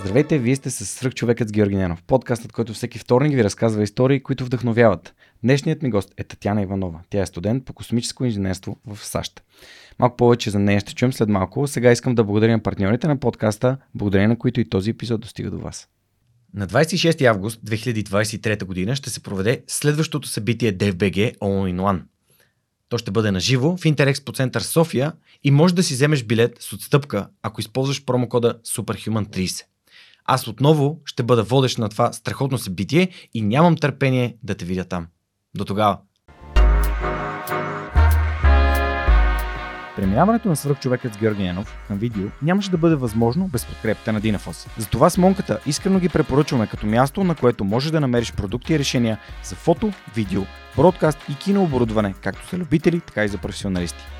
[0.00, 4.22] Здравейте, вие сте с Свръхчовекът с Георги Ненов, подкастът, който всеки вторник ви разказва истории,
[4.22, 5.14] които вдъхновяват.
[5.42, 7.00] Днешният ми гост е Татьяна Иванова.
[7.10, 9.42] Тя е студент по космическо инженерство в САЩ.
[9.98, 11.66] Малко повече за нея ще чуем след малко.
[11.66, 15.50] Сега искам да благодаря на партньорите на подкаста, благодарение на които и този епизод достига
[15.50, 15.88] до вас.
[16.54, 22.02] На 26 август 2023 година ще се проведе следващото събитие DFBG All One.
[22.88, 25.12] То ще бъде на живо в Интерекспо център София
[25.44, 29.64] и може да си вземеш билет с отстъпка, ако използваш промокода SUPERHUMAN30.
[30.32, 34.84] Аз отново ще бъда водещ на това страхотно събитие и нямам търпение да те видя
[34.84, 35.06] там.
[35.54, 35.98] До тогава!
[39.96, 44.20] Преминаването на свръхчовекът с Георги Янов към видео нямаше да бъде възможно без подкрепата на
[44.20, 44.66] Динафос.
[44.78, 48.78] Затова с Монката искрено ги препоръчваме като място, на което можеш да намериш продукти и
[48.78, 50.42] решения за фото, видео,
[50.76, 54.19] бродкаст и кинооборудване, както за любители, така и за професионалисти.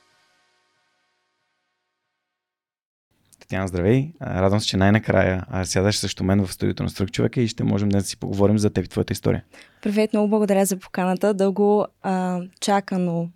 [3.51, 4.13] Татьяна, здравей!
[4.21, 7.89] Радвам се, че най-накрая сядаш също мен в студиото на Стрък човека и ще можем
[7.89, 9.43] да си поговорим за теб и твоята история.
[9.81, 11.33] Привет, много благодаря за поканата.
[11.33, 13.29] Дълго а, чакано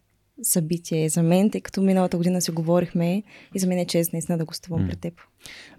[0.44, 3.24] събитие за мен, тъй като миналата година си говорихме
[3.56, 4.90] и за мен е чест наистина да гостувам mm.
[4.90, 5.14] пред теб.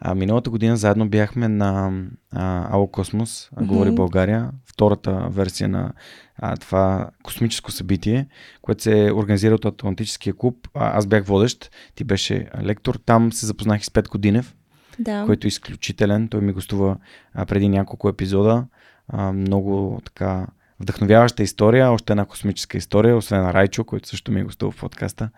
[0.00, 1.92] А, миналата година заедно бяхме на
[2.32, 3.66] а, Ало Космос, mm-hmm.
[3.66, 5.92] Говори България, втората версия на
[6.38, 8.26] а, това космическо събитие,
[8.62, 10.68] което се организира от Атлантическия клуб.
[10.74, 12.94] А, аз бях водещ, ти беше лектор.
[13.06, 14.54] Там се запознах и с Пет Годинев,
[14.98, 15.24] да.
[15.26, 16.28] който е изключителен.
[16.28, 16.96] Той ми гостува
[17.34, 18.66] а, преди няколко епизода.
[19.08, 20.46] А, много така
[20.80, 24.80] вдъхновяваща история, още една космическа история, освен на Райчо, който също ми е гостувал в
[24.80, 25.28] подкаста,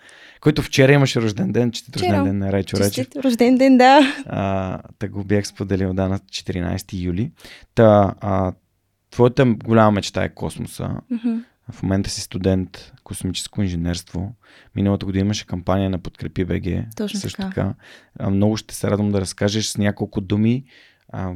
[0.40, 2.94] който вчера имаше рожден ден, честит рожден ден на Райчо Райчо.
[2.94, 4.00] Честит рожден ден, да.
[4.26, 7.32] А, та го бях споделил да на 14 юли.
[7.74, 8.52] Та, а,
[9.10, 10.90] твоята голяма мечта е космоса.
[11.12, 11.44] Mm-hmm.
[11.70, 14.34] В момента си студент космическо инженерство.
[14.76, 16.94] Миналата година имаше кампания на Подкрепи БГ.
[16.96, 17.48] Точно също така.
[17.48, 17.74] така.
[18.18, 20.64] А, много ще се радвам да разкажеш с няколко думи
[21.08, 21.34] а,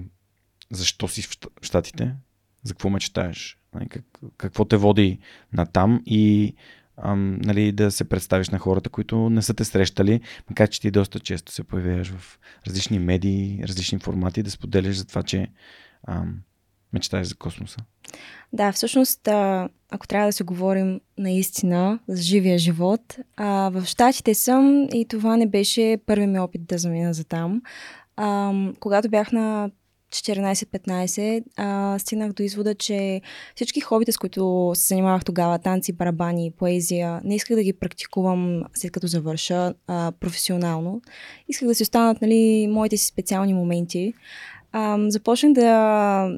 [0.71, 2.15] защо си в Штатите,
[2.63, 4.05] за какво мечтаеш, нали, как,
[4.37, 5.19] какво те води
[5.53, 6.55] на там и
[6.97, 10.91] ам, нали, да се представиш на хората, които не са те срещали, макар че ти
[10.91, 15.49] доста често се появяваш в различни медии, различни формати, да споделяш за това, че
[16.09, 16.39] ам,
[16.93, 17.77] мечтаеш за космоса.
[18.53, 19.29] Да, всъщност,
[19.91, 25.37] ако трябва да се говорим наистина за живия живот, а, в Штатите съм и това
[25.37, 27.63] не беше първи ми опит да замина за там.
[28.17, 29.71] А, когато бях на
[30.13, 33.21] 14-15, а, стигнах до извода, че
[33.55, 38.63] всички хобита, с които се занимавах тогава, танци, барабани, поезия, не исках да ги практикувам
[38.75, 41.03] след като завърша а, професионално.
[41.49, 44.15] Исках да си останат нали, моите си специални моменти.
[44.73, 46.37] А, започнах да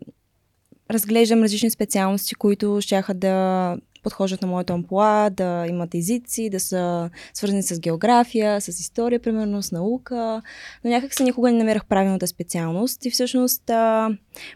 [0.94, 7.10] разглеждам различни специалности, които щяха да подхождат на моето амплуа, да имат езици, да са
[7.34, 10.43] свързани с география, с история, примерно, с наука.
[10.84, 13.04] Но някак се никога не намерах правилната специалност.
[13.04, 14.10] И всъщност а,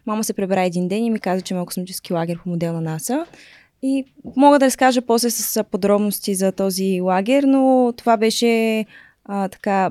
[0.06, 2.80] мама се пребра един ден и ми каза, че има космически лагер по модел на
[2.80, 3.26] НАСА.
[3.82, 4.04] И
[4.36, 8.84] мога да разкажа после с подробности за този лагер, но това беше
[9.24, 9.90] а, така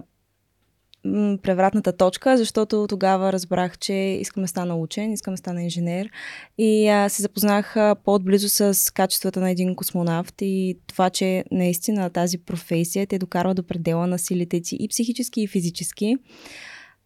[1.44, 6.10] превратната точка, защото тогава разбрах, че искам да стана учен, искам да стана инженер.
[6.58, 12.38] И а, се запознах по-отблизо с качествата на един космонавт и това, че наистина тази
[12.38, 16.18] професия те докарва до предела на силите ти и психически, и физически.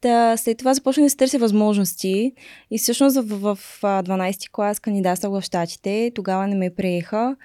[0.02, 2.34] Та, след това започнах да се търся възможности
[2.72, 7.36] и всъщност в, в, в 12-ти клас кандидатствах в Штатите, тогава не ме приеха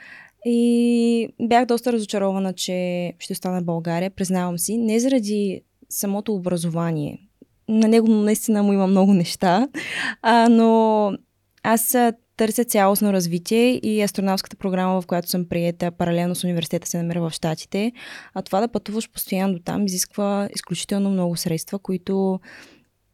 [0.44, 7.19] и бях доста разочарована, че ще остана в България, признавам си, не заради самото образование.
[7.69, 9.69] На него наистина му има много неща,
[10.22, 11.12] а, но
[11.62, 11.97] аз
[12.36, 17.20] търся цялостно развитие и астронавската програма, в която съм приета паралелно с университета се намира
[17.20, 17.92] в Штатите.
[18.34, 22.41] А това да пътуваш постоянно до там изисква изключително много средства, които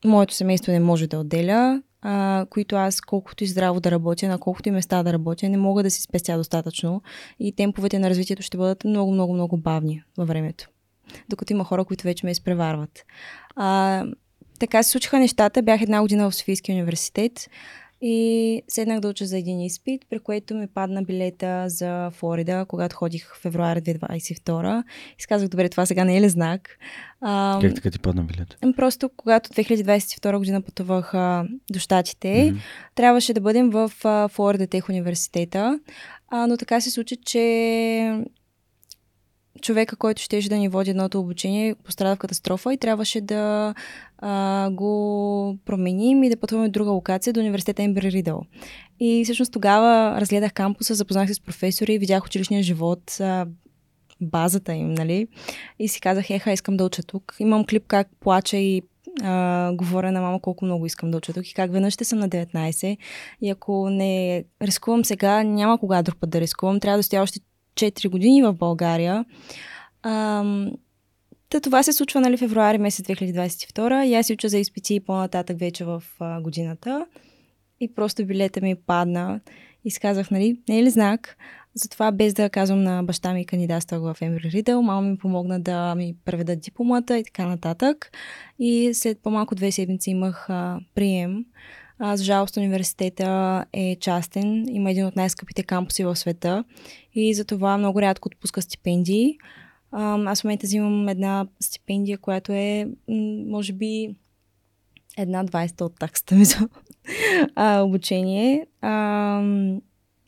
[0.05, 4.39] моето семейство не може да отделя, а, които аз колкото и здраво да работя, на
[4.39, 7.03] колкото и места да работя, не мога да си спестя достатъчно
[7.41, 10.69] и темповете на развитието ще бъдат много, много, много бавни във времето
[11.29, 13.05] докато има хора, които вече ме изпреварват.
[13.57, 14.05] А,
[14.59, 15.63] така се случиха нещата.
[15.63, 17.49] Бях една година в Софийския университет
[18.05, 22.97] и седнах да уча за един изпит, при което ми падна билета за Флорида, когато
[22.97, 24.83] ходих в февруари 2022.
[25.19, 26.79] И казах, добре, това сега не е ли знак?
[27.21, 28.57] А, как така ти падна билета?
[28.77, 32.61] Просто когато 2022 година пътувах а, до Штатите, mm-hmm.
[32.95, 35.81] трябваше да бъдем в а, Флорида Тех университета.
[36.29, 38.25] А, но така се случи, че
[39.63, 43.75] човека, който щеше да ни води едното обучение, пострада в катастрофа и трябваше да
[44.19, 48.43] а, го променим и да пътуваме в друга локация до университета Ембер Ридъл.
[49.01, 53.47] И всъщност тогава разгледах кампуса, запознах се с професори, видях училищния живот, а,
[54.21, 55.27] базата им, нали?
[55.79, 57.37] И си казах, еха, искам да уча тук.
[57.39, 58.83] Имам клип как плача и
[59.23, 62.19] а, говоря на мама колко много искам да уча тук и как веднъж ще съм
[62.19, 62.97] на 19
[63.41, 66.81] и ако не рискувам сега, няма кога друг път да рискувам.
[66.81, 67.41] Трябва да стоя още
[67.75, 69.25] 4 години в България.
[70.03, 70.45] А,
[71.53, 75.59] Та това се случва нали, февруари месец 2022 и аз си уча за изпити по-нататък
[75.59, 77.07] вече в а, годината.
[77.81, 79.41] И просто билета ми падна
[79.85, 81.37] и си казах, нали, не е ли знак?
[81.75, 85.95] Затова без да казвам на баща ми кандидатствах в Embry Riddle, мама ми помогна да
[85.95, 88.11] ми преведат дипломата и така нататък.
[88.59, 91.45] И след по-малко две седмици имах а, прием.
[91.99, 96.65] А, за жалост университета е частен, има един от най-скъпите кампуси в света
[97.15, 99.39] и затова много рядко отпуска стипендии.
[99.93, 102.89] А, аз в момента взимам една стипендия, която е,
[103.47, 104.15] може би,
[105.19, 106.69] една 20 от таксата ми за
[107.55, 108.67] а, обучение.
[108.81, 109.43] А,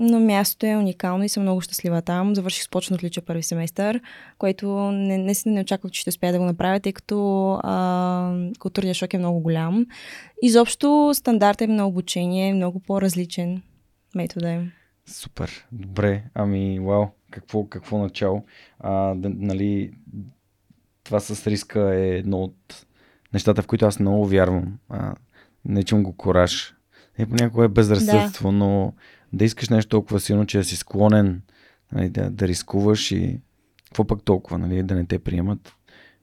[0.06, 2.35] но мястото е уникално и съм много щастлива там.
[2.35, 4.01] Завърших с почна отлича първи семестър,
[4.39, 8.97] което не, не, не очаквах, че ще успея да го направя, тъй като а, културният
[8.97, 9.87] шок е много голям.
[10.43, 13.62] Изобщо стандартът на обучение е много по-различен
[14.15, 14.61] метода е.
[15.06, 16.23] Супер, добре.
[16.35, 18.45] Ами, вау, какво, какво начало.
[18.81, 19.93] А, да, нали,
[21.05, 22.87] това с риска е едно от
[23.33, 24.79] нещата, в които аз много вярвам.
[24.89, 25.15] А,
[25.65, 26.75] не чум го кораж.
[27.19, 28.53] Е, понякога е безразсъдство, да.
[28.53, 28.93] но
[29.34, 31.42] да искаш нещо толкова силно, че да си склонен
[31.92, 33.40] нали, да, да рискуваш и
[33.84, 35.72] какво пък толкова, нали, да не те приемат.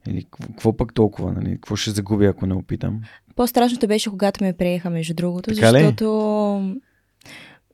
[0.08, 1.54] Или какво пък толкова, нали?
[1.54, 3.00] Какво ще загубя, ако не опитам?
[3.36, 6.04] По-страшното беше, когато ме приеха, между другото, така защото
[6.64, 6.80] ли?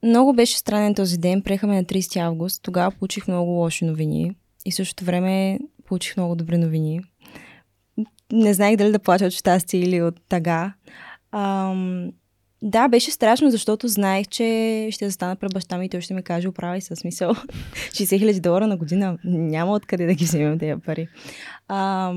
[0.03, 1.43] много беше странен този ден.
[1.43, 2.63] Приехаме на 30 август.
[2.63, 4.37] Тогава получих много лоши новини.
[4.65, 7.01] И същото време получих много добри новини.
[8.33, 10.73] Не знаех дали да плача от щастие или от тага.
[11.33, 12.13] Ам,
[12.63, 16.23] да, беше страшно, защото знаех, че ще застана пред баща ми и той ще ми
[16.23, 17.35] каже, оправи със смисъл.
[17.91, 19.19] 60 хиляди долара на година.
[19.25, 21.09] Няма откъде да ги вземем тези пари.
[21.69, 22.13] А,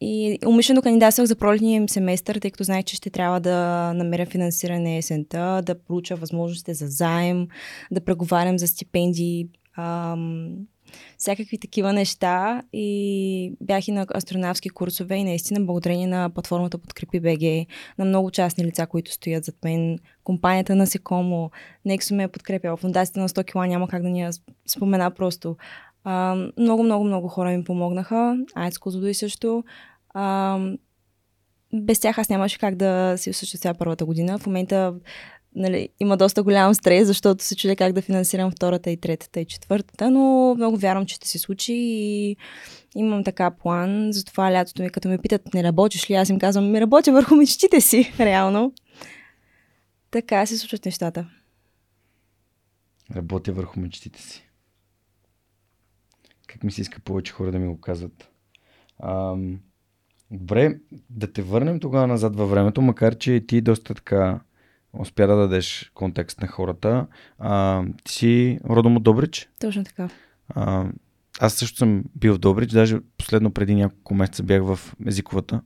[0.00, 4.26] и умишлено кандидатствах за пролетния им семестър, тъй като знаех, че ще трябва да намеря
[4.26, 7.48] финансиране есента, да проуча възможностите за заем,
[7.90, 9.48] да преговарям за стипендии.
[9.76, 10.50] Ам,
[11.18, 17.20] всякакви такива неща и бях и на астронавски курсове и наистина благодарение на платформата Подкрепи
[17.20, 17.66] БГ,
[17.98, 21.50] на много частни лица, които стоят зад мен, компанията на Секомо,
[21.84, 24.30] Нексо ме е подкрепяла, фундацията на 100 кила няма как да ни я
[24.66, 25.56] спомена просто.
[26.04, 29.64] А, много, много, много хора ми помогнаха, Айц Козлодой също.
[30.14, 30.58] А,
[31.74, 34.38] без тях аз нямаше как да си осъществя първата година.
[34.38, 34.94] В момента
[35.58, 39.44] нали, има доста голям стрес, защото се чудя как да финансирам втората и третата и
[39.44, 42.36] четвъртата, но много вярвам, че ще се случи и
[42.96, 44.12] имам така план.
[44.12, 47.36] Затова лятото ми, като ме питат, не работиш ли, аз им казвам, ми работя върху
[47.36, 48.72] мечтите си, реално.
[50.10, 51.28] Така се случват нещата.
[53.16, 54.48] Работя върху мечтите си.
[56.46, 58.30] Как ми се иска повече хора да ми го казват.
[59.02, 59.60] Ам,
[60.30, 60.78] добре,
[61.10, 64.40] да те върнем тогава назад във времето, макар че ти доста така
[64.92, 67.06] успя да дадеш контекст на хората.
[67.38, 69.48] А, ти си родом от Добрич?
[69.60, 70.08] Точно така.
[70.48, 70.86] А,
[71.40, 75.62] аз също съм бил в Добрич, даже последно преди няколко месеца бях в езиковата.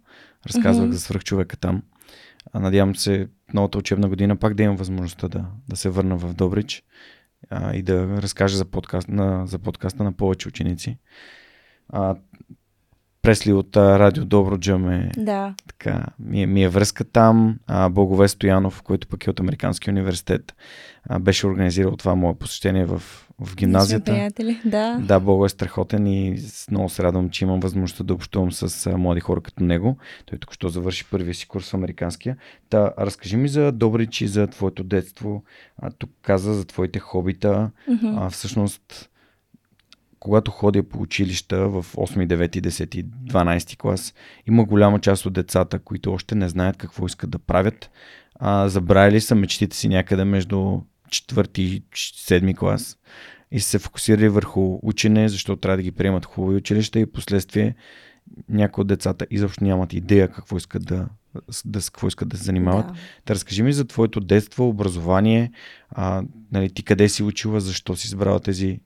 [0.46, 0.92] Разказвах mm-hmm.
[0.92, 1.82] за свръхчовека там.
[2.52, 6.34] А, надявам се новата учебна година пак да имам възможността да, да се върна в
[6.34, 6.82] Добрич
[7.50, 10.98] а, и да разкажа за, подкаст, на, за подкаста на повече ученици.
[11.88, 12.16] А,
[13.22, 15.54] Пресли от а, Радио Доброджа ме, да.
[15.68, 17.58] така, ми, е, ми е връзка там.
[17.66, 20.54] А, Богове Стоянов, който пък е от Американския университет,
[21.08, 23.02] а, беше организирал това мое посещение в,
[23.40, 24.12] в гимназията.
[24.12, 24.98] приятели, да.
[25.02, 26.38] Да, Бого е страхотен и
[26.70, 29.96] много се радвам, че имам възможността да общувам с а, млади хора като него.
[30.26, 32.36] Той тук що завърши първия си курс в Американския.
[32.70, 35.42] Та, разкажи ми за Добрич и за твоето детство.
[35.78, 37.70] А, тук каза за твоите хобита.
[37.88, 38.26] Mm-hmm.
[38.26, 39.10] А, всъщност,
[40.22, 44.14] когато ходя по училища в 8, 9, 10, 12 клас,
[44.48, 47.90] има голяма част от децата, които още не знаят какво искат да правят.
[48.34, 52.98] А, забравили са мечтите си някъде между 4 и 7 клас
[53.50, 57.74] и са се фокусирали върху учене, защото трябва да ги приемат хубави училища и последствие
[58.48, 61.08] някои от децата изобщо нямат идея какво искат да,
[61.64, 62.86] да, какво искат да се занимават.
[62.86, 62.94] Да.
[63.26, 65.52] да разкажи ми за твоето детство, образование,
[65.90, 68.80] а, нали, ти къде си учила, защо си избрала тези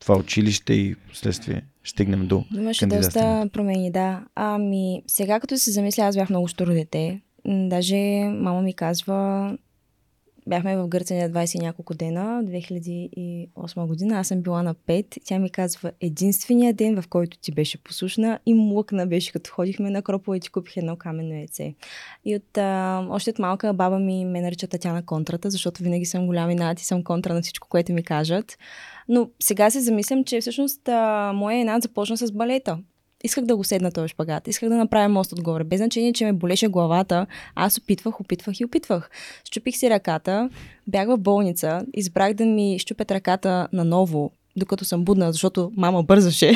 [0.00, 4.24] това училище и следствие стигнем до Имаше доста промени, да.
[4.34, 7.20] Ами, сега като се замисля, аз бях много штуро дете.
[7.46, 9.52] Даже мама ми казва,
[10.48, 14.18] бяхме в Гърция на 20 и няколко дена, 2008 година.
[14.18, 15.18] Аз съм била на 5.
[15.24, 19.90] Тя ми казва, единствения ден, в който ти беше послушна и млъкна беше, като ходихме
[19.90, 21.74] на Кропола и ти купих едно каменно яйце.
[22.24, 26.26] И от а, още от малка баба ми ме нарича Татяна контрата, защото винаги съм
[26.26, 28.58] голям и над и съм контра на всичко, което ми кажат.
[29.08, 32.78] Но сега се замислям, че всъщност а, моя инат започна с балета
[33.24, 35.64] исках да го седна този шпагат, исках да направя мост отгоре.
[35.64, 39.10] Без значение, че ме болеше главата, аз опитвах, опитвах и опитвах.
[39.44, 40.50] Щупих си ръката,
[40.86, 46.52] бях в болница, избрах да ми щупят ръката наново, докато съм будна, защото мама бързаше.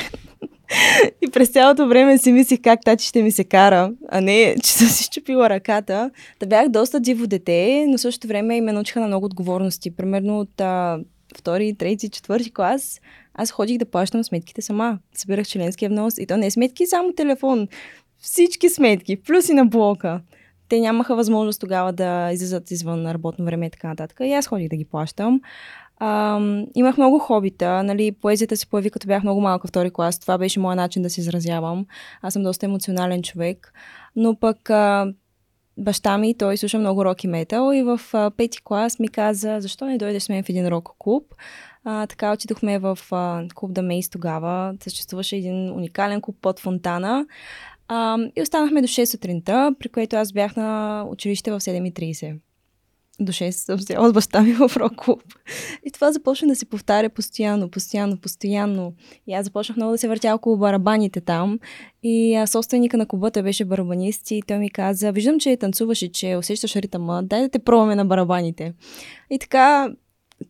[1.23, 4.73] и през цялото време си мислих как тати ще ми се кара, а не, че
[4.73, 6.11] съм си щупила ръката.
[6.40, 9.97] Да бях доста диво дете, но същото време и ме научиха на много отговорности.
[9.97, 10.99] Примерно от а,
[11.38, 13.00] втори, трети, четвърти клас
[13.34, 14.98] аз ходих да плащам сметките сама.
[15.14, 17.68] Събирах членския внос и то не е сметки, само телефон.
[18.18, 20.20] Всички сметки, плюс и на блока.
[20.68, 24.20] Те нямаха възможност тогава да излизат извън работно време и така нататък.
[24.20, 25.40] И аз ходих да ги плащам.
[25.98, 26.40] А,
[26.74, 30.18] имах много хобита, нали, поезията се появи като бях много малка втори клас.
[30.18, 31.86] Това беше моят начин да се изразявам.
[32.22, 33.72] Аз съм доста емоционален човек.
[34.16, 35.12] Но пък а,
[35.78, 39.56] баща ми, той слуша много рок и метал и в а, пети клас ми каза,
[39.60, 41.34] защо не дойдеш с мен в един рок клуб?
[41.84, 44.74] А, така отидохме в а, клуб да Мейс тогава.
[44.80, 47.26] Съществуваше един уникален клуб под фонтана.
[47.88, 52.38] А, и останахме до 6 сутринта, при което аз бях на училище в 7.30
[53.21, 55.23] до 6 съм взела от баща ми в рок клуб.
[55.87, 58.92] И това започна да се повтаря постоянно, постоянно, постоянно.
[59.26, 61.59] И аз започнах много да се въртя около барабаните там.
[62.02, 66.12] И а, собственика на клуба, беше барабанист и той ми каза, виждам, че танцуваш и
[66.12, 68.73] че усещаш ритъма, дай да те пробваме на барабаните.
[69.31, 69.92] И така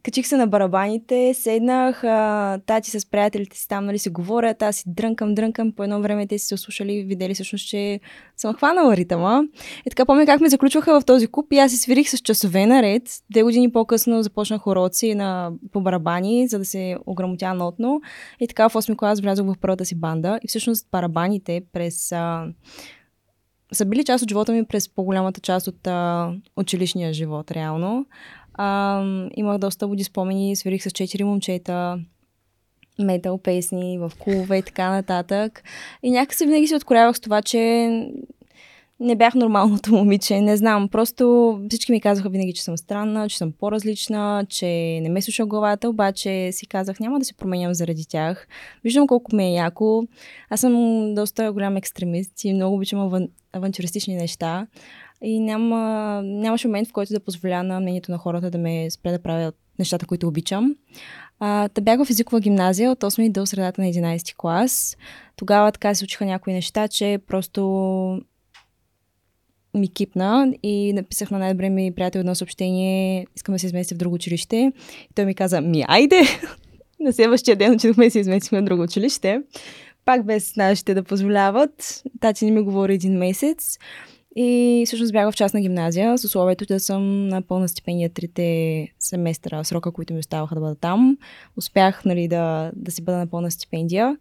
[0.02, 4.76] качих се на барабаните, седнах, а, тати с приятелите си там, нали, си говорят, аз
[4.76, 8.00] си дрънкам, дрънкам, по едно време те си се слушали, видели всъщност, че
[8.37, 9.42] съм хванала ритъма.
[9.87, 12.66] И така помня как ме заключваха в този куп и аз си свирих с часове
[12.66, 13.02] наред.
[13.30, 18.00] Две години по-късно започнах уроци на, по барабани, за да се ограмотя нотно.
[18.40, 20.38] И така в 8 клас влязох в първата си банда.
[20.42, 22.12] И всъщност барабаните през...
[22.12, 22.46] А,
[23.72, 28.06] са били част от живота ми през по-голямата част от а, училищния живот, реално.
[28.54, 29.02] А,
[29.35, 31.99] имах доста буди спомени, свирих с четири момчета,
[32.99, 35.62] метал песни в клубове и така нататък.
[36.02, 37.88] И някакси винаги се откорявах с това, че
[39.00, 40.88] не бях нормалното момиче, не знам.
[40.88, 44.66] Просто всички ми казаха винаги, че съм странна, че съм по-различна, че
[45.02, 48.49] не ме слуша главата, обаче си казах, няма да се променям заради тях.
[48.85, 50.04] Виждам колко ме е яко.
[50.50, 53.28] Аз съм доста голям екстремист и много обичам аван...
[53.52, 54.66] авантюристични неща.
[55.22, 59.10] И няма, нямаше момент, в който да позволя на мнението на хората да ме спре
[59.10, 60.76] да правя нещата, които обичам.
[61.38, 64.96] А, та бях в езикова гимназия от 8 до средата на 11 клас.
[65.36, 67.62] Тогава така се случиха някои неща, че просто
[69.74, 73.98] ми кипна и написах на най-добре ми приятел едно съобщение, искам да се изместя в
[73.98, 74.72] друго училище.
[75.10, 76.22] И той ми каза, ми айде!
[77.00, 79.42] на следващия ден отидохме и се изместихме в друго училище.
[80.04, 82.02] Пак без нашите да позволяват.
[82.20, 83.78] Тати не ми говори един месец.
[84.36, 89.64] И всъщност бях в частна гимназия с условието да съм на пълна стипендия трите семестра,
[89.64, 91.18] срока, които ми оставаха да бъда там.
[91.56, 94.16] Успях нали, да, да си бъда на пълна стипендия.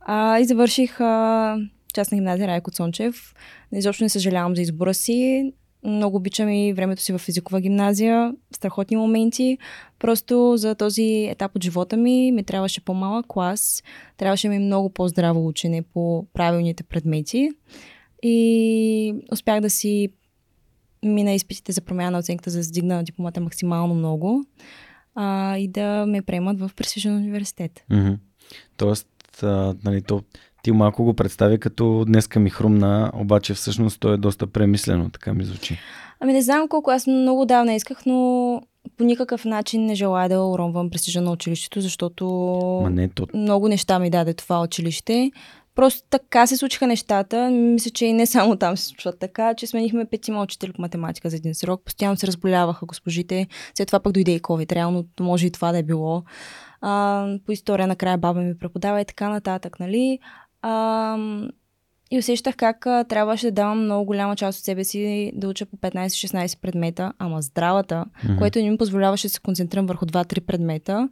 [0.00, 1.56] А, и завърших а,
[1.94, 3.34] частна гимназия Райко Цончев.
[3.72, 5.52] Изобщо не съжалявам за избора си.
[5.84, 8.34] Много обичам и времето си в езикова гимназия.
[8.52, 9.58] Страхотни моменти.
[9.98, 13.82] Просто за този етап от живота ми ми трябваше по-малък клас.
[14.16, 17.50] Трябваше ми много по-здраво учене по правилните предмети.
[18.22, 20.08] И успях да си
[21.04, 24.44] мина изпитите за промяна на оценката, за да сдигна дипломата максимално много
[25.14, 27.84] а, и да ме приемат в престижен университет.
[27.90, 28.18] Mm-hmm.
[28.76, 29.08] Тоест,
[29.42, 30.22] а, нали, то,
[30.62, 35.34] ти малко го представи като днеска ми хрумна, обаче всъщност то е доста премислено, така
[35.34, 35.78] ми звучи.
[36.20, 38.62] Ами не знам колко, аз много давна исках, но
[38.96, 42.26] по никакъв начин не желая да уронвам престижа на училището, защото
[42.82, 43.26] Ма не, то...
[43.34, 45.30] много неща ми даде това училище.
[45.78, 47.50] Просто така се случиха нещата.
[47.50, 51.30] Мисля, че и не само там се случват така, че сменихме петима учители по математика
[51.30, 51.82] за един срок.
[51.84, 53.46] Постоянно се разболяваха госпожите.
[53.74, 54.72] След това пък дойде и COVID.
[54.72, 56.22] Реално може и това да е било.
[56.80, 60.18] А, по история накрая баба ми преподава и така нататък, нали?
[60.62, 61.16] А,
[62.10, 65.66] и усещах как а, трябваше да давам много голяма част от себе си да уча
[65.66, 68.38] по 15-16 предмета, ама здравата, mm-hmm.
[68.38, 71.08] което не ми позволяваше да се концентрирам върху 2-3 предмета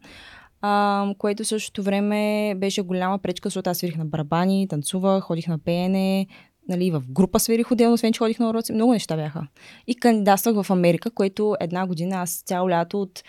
[0.69, 5.47] а, което в същото време беше голяма пречка, защото аз свирих на барабани, танцувах, ходих
[5.47, 6.27] на пеене,
[6.69, 8.73] нали, в група свирих отделно, освен че ходих на уроци.
[8.73, 9.47] Много неща бяха.
[9.87, 13.23] И кандидатствах в Америка, което една година аз цяло лято от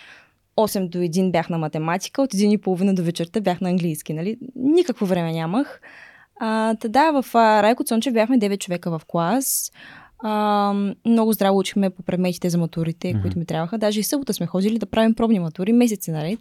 [0.58, 4.14] 8 до 1 бях на математика, от 1 и половина до вечерта бях на английски.
[4.14, 4.38] Нали?
[4.56, 5.82] Никакво време нямах.
[6.40, 9.72] А, да, в а, Райко Цончев бяхме 9 човека в клас.
[10.20, 10.74] А,
[11.06, 13.22] много здраво учихме по предметите за матурите, Мгм.
[13.22, 13.78] които ми трябваха.
[13.78, 16.40] Даже и събота сме ходили да правим пробни матури, месеци наред.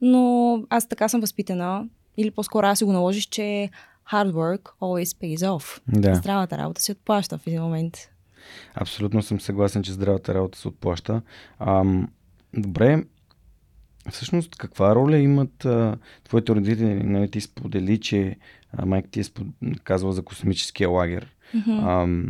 [0.00, 3.70] Но аз така съм възпитана, или по-скоро аз си го наложиш, че
[4.12, 5.80] hard work always pays off.
[5.88, 6.14] Да.
[6.14, 8.10] Здравата работа се отплаща в един момент.
[8.74, 11.22] Абсолютно съм съгласен, че здравата работа се отплаща.
[11.58, 12.08] Ам,
[12.54, 13.04] добре,
[14.10, 16.94] всъщност каква роля имат а, твоите родители?
[16.94, 18.36] Нали, ти сподели, че
[18.72, 19.46] а, майка ти е спод...
[19.84, 21.34] казала за космическия лагер.
[21.54, 21.70] Мгм.
[21.70, 22.28] Ам,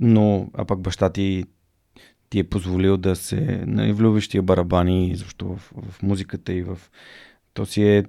[0.00, 1.44] но, а пък баща ти
[2.34, 6.78] ти е позволил да се нали, влюбиш тия барабани, защо в, в музиката и в...
[7.52, 8.04] То си е,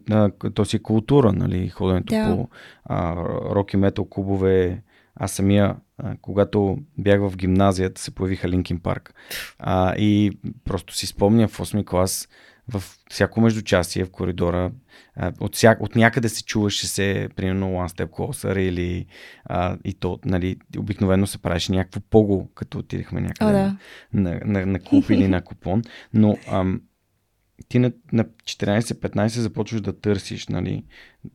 [0.54, 2.36] то си е култура, нали, ходенето Да.
[2.36, 2.50] по
[2.86, 3.16] а,
[3.56, 4.82] рок и метал клубове.
[5.16, 9.14] Аз самия, а, когато бях в гимназията, се появиха Линкин Парк.
[9.60, 10.32] А, и
[10.64, 12.30] просто си спомня в 8 клас,
[12.74, 14.72] в всяко междучасие в коридора,
[15.40, 19.06] от, всяк, от някъде се чуваше се, примерно One Step Closer или
[19.46, 23.78] а, и то, нали, обикновено се правеше някакво пого, като отидехме някъде О, да.
[24.14, 25.82] на, на, на клуб или на купон,
[26.14, 26.82] но ам,
[27.68, 30.86] ти на, на 14-15 започваш да търсиш нали,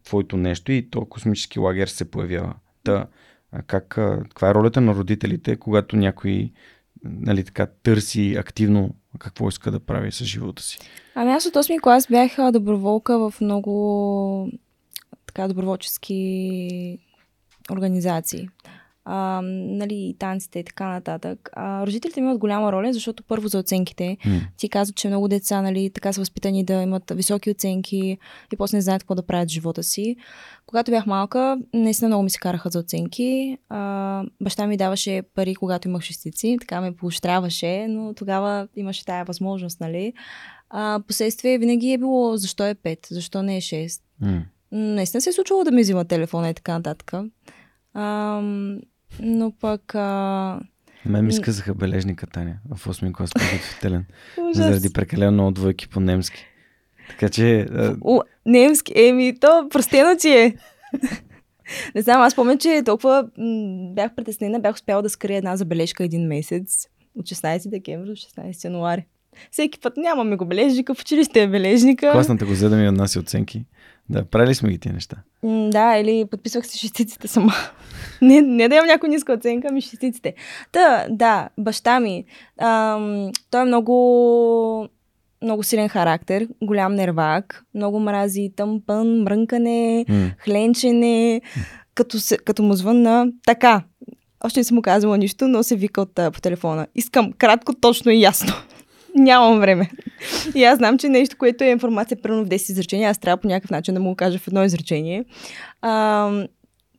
[0.05, 2.55] твоето нещо и то космически лагер се появява.
[2.85, 3.07] Та,
[3.67, 6.53] как, каква е ролята на родителите, когато някой
[7.05, 10.79] нали, така, търси активно какво иска да прави с живота си?
[11.15, 14.51] Ами аз от 8 клас бях доброволка в много
[15.27, 16.99] така доброволчески
[17.71, 18.49] организации.
[19.05, 21.51] А, нали, танците и така нататък.
[21.53, 24.17] А, родителите имат голяма роля, защото първо за оценките.
[24.27, 24.41] М.
[24.57, 28.19] Ти казва, че много деца нали, така са възпитани да имат високи оценки
[28.53, 30.17] и после не знаят какво да правят в живота си.
[30.67, 33.59] Когато бях малка, наистина много ми се караха за оценки.
[33.69, 39.25] А, баща ми даваше пари, когато имах шестици, така ме поощряваше, но тогава имаше тая
[39.25, 40.13] възможност, нали?
[40.71, 44.01] А, последствие винаги е било защо е 5, защо не е 6.
[44.21, 44.43] М.
[44.73, 47.13] Наистина се е случвало да ми взима телефона и така нататък.
[47.95, 48.41] А,
[49.21, 49.95] но пък...
[49.95, 50.61] А...
[51.07, 54.05] Мен ми сказаха бележника, Таня, в 8 клас подготвителен,
[54.39, 54.57] Ужас.
[54.57, 56.47] заради прекалено много двойки по немски.
[57.09, 60.55] Така че, а, О, немски, еми, то простено ти е.
[61.95, 66.05] Не знам, аз помня, че толкова м- бях притеснена, бях успяла да скрия една забележка
[66.05, 66.87] един месец.
[67.19, 69.07] От 16 декември до 16 януари.
[69.51, 72.13] Всеки път нямаме го бележника, в училище е бележника.
[72.13, 73.65] класната го взе да ми отнася оценки.
[74.11, 75.17] Да, правили сме ги тия неща.
[75.43, 77.53] М, Да, или подписвах се шестиците сама.
[78.23, 80.35] не, не да имам някоя ниска оценка, ами шестиците.
[80.73, 82.25] Та, да, баща ми.
[82.59, 84.89] Ам, той е много,
[85.43, 90.05] много силен характер, голям нервак, много мрази тъмпън, мрънкане,
[90.39, 91.41] хленчене,
[91.95, 93.83] като, се, като му звънна така.
[94.45, 96.87] Още не съм му казала нищо, но се вика от, по телефона.
[96.95, 98.55] Искам кратко, точно и ясно.
[99.15, 99.91] Нямам време.
[100.55, 103.49] И аз знам, че нещо, което е информация примерно в 10 изречения, аз трябва по
[103.49, 105.25] някакъв начин да му го кажа в едно изречение.
[105.83, 106.31] А,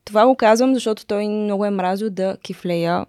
[0.04, 3.06] това го казвам, защото той много е мразил да кифлея.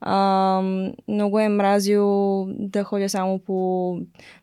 [0.00, 0.62] А,
[1.08, 2.06] много е мразил
[2.50, 3.96] да ходя само по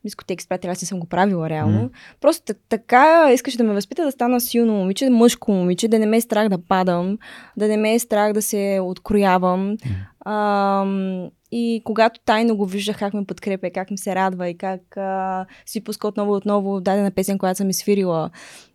[0.05, 0.71] дискотеки с приятели.
[0.71, 1.89] Аз не съм го правила реално.
[2.21, 6.05] Просто та- така искаше да ме възпита да стана силно момиче, мъжко момиче, да не
[6.05, 7.17] ме е страх да падам,
[7.57, 9.77] да не ме е страх да се откроявам.
[10.25, 14.97] Ам, и когато тайно го виждах как ме подкрепя, как ми се радва и как
[14.97, 18.29] а, си пуска отново и отново дадена песен, която съм изфирила.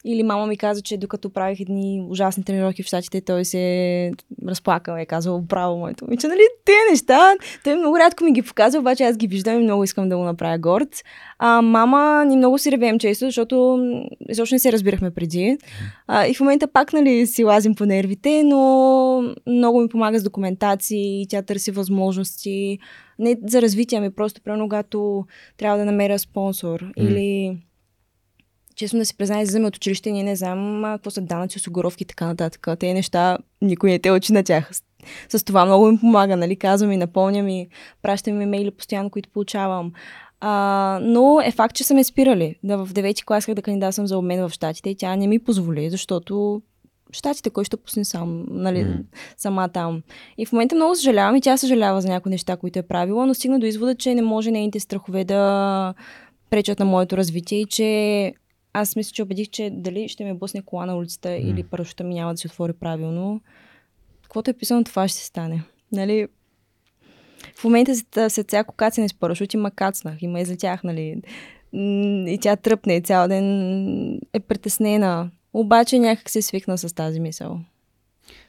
[0.05, 4.13] Или мама ми каза, че докато правих едни ужасни тренировки в щатите, той се
[4.49, 8.43] разплакал и е казал, браво, моето момиче, нали, те неща, той много рядко ми ги
[8.43, 10.89] показва, обаче аз ги виждам и много искам да го направя горд.
[11.45, 13.79] А мама ни много си ревем често, защото
[14.29, 15.59] изобщо не се разбирахме преди.
[16.07, 20.23] А, и в момента пак, нали, си лазим по нервите, но много ми помага с
[20.23, 22.79] документации, тя търси възможности.
[23.19, 25.25] Не за развитие, ами просто, примерно, когато
[25.57, 27.59] трябва да намеря спонсор или
[28.75, 32.07] честно да си призная, излизаме от училище, ние не знам какво са данъци, осигуровки и
[32.07, 32.69] така нататък.
[32.79, 34.71] Те неща, никой не те учи на тях.
[34.73, 34.83] С,
[35.39, 36.57] с това много им помага, нали?
[36.57, 37.69] Казвам и напомням и
[38.03, 39.93] пращам ми имейли постоянно, които получавам.
[40.45, 42.57] А, но е факт, че са ме спирали.
[42.63, 45.39] Да в девети клас исках да кандидатствам за обмен в Штатите и тя не ми
[45.39, 46.63] позволи, защото
[47.13, 48.95] Штатите, кой ще пусне сам, нали, М.
[49.37, 50.03] сама там.
[50.39, 53.35] И в момента много съжалявам и тя съжалява за някои неща, които е правила, но
[53.35, 55.95] стигна до извода, че не може нейните страхове да
[56.51, 58.33] пречат на моето развитие и че
[58.73, 61.37] аз мисля, че убедих, че дали ще ме блъсне кола на улицата М.
[61.37, 63.41] или парашута ми няма да се отвори правилно.
[64.23, 65.63] Каквото е писано, това ще се стане.
[65.93, 66.29] Нали?
[67.57, 71.23] В момента след, след всяко кацане с парашут има кацнах, има излетях, нали?
[72.33, 75.31] И тя тръпне и цял ден е притеснена.
[75.55, 77.61] Обаче някак се свикна с тази мисъл.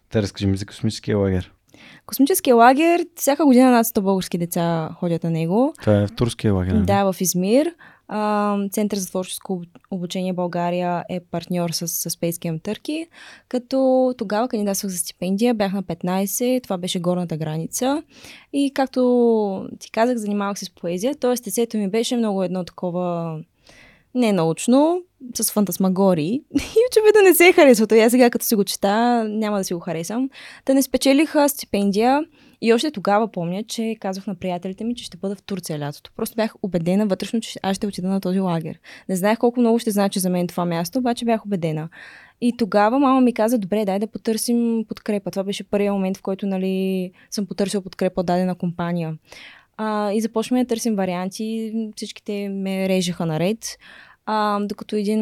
[0.10, 1.52] Та разкажи ми за космическия лагер.
[2.06, 5.74] Космическия лагер, всяка година над 100 български деца ходят на него.
[5.82, 6.72] Това е в турския лагер.
[6.72, 6.86] нали?
[6.86, 7.74] Да, в Измир.
[8.72, 9.62] Център за творческо
[9.92, 13.08] обучение България е партньор с, с Space Camp Turkey,
[13.48, 18.04] като тогава кандидатствах за стипендия, бях на 15, това беше горната граница.
[18.54, 21.36] И както ти казах, занимавах се с поезия, т.е.
[21.36, 23.38] тесето ми беше много едно такова
[24.16, 25.02] не научно,
[25.36, 26.26] с фантасмагори.
[26.56, 27.96] И очевидно не се е харесвато.
[27.96, 30.30] И аз сега, като си го чета, няма да си го харесам.
[30.66, 32.24] Та не спечелиха стипендия.
[32.66, 36.12] И още тогава помня, че казах на приятелите ми, че ще бъда в Турция лятото.
[36.16, 38.80] Просто бях убедена вътрешно, че аз ще отида на този лагер.
[39.10, 41.90] Не знаех колко много ще значи за мен това място, обаче бях убедена.
[42.42, 45.32] И тогава мама ми каза, добре, дай да потърсим подкрепа.
[45.32, 49.18] Това беше първият момент, в който нали, съм потърсил подкрепа от дадена компания.
[49.78, 51.74] А, и започваме да търсим варианти.
[51.96, 53.78] Всичките ме режеха наред.
[54.26, 55.22] А, докато един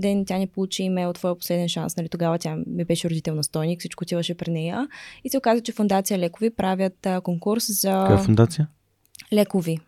[0.00, 3.80] ден тя не получи имейл твоя последен шанс, нали, тогава тя ми беше родител настойник,
[3.80, 4.88] всичко отиваше при нея.
[5.24, 8.04] И се оказа, че фундация Лекови правят а, конкурс за...
[8.06, 8.68] Коя е фундация?
[9.32, 9.78] Лекови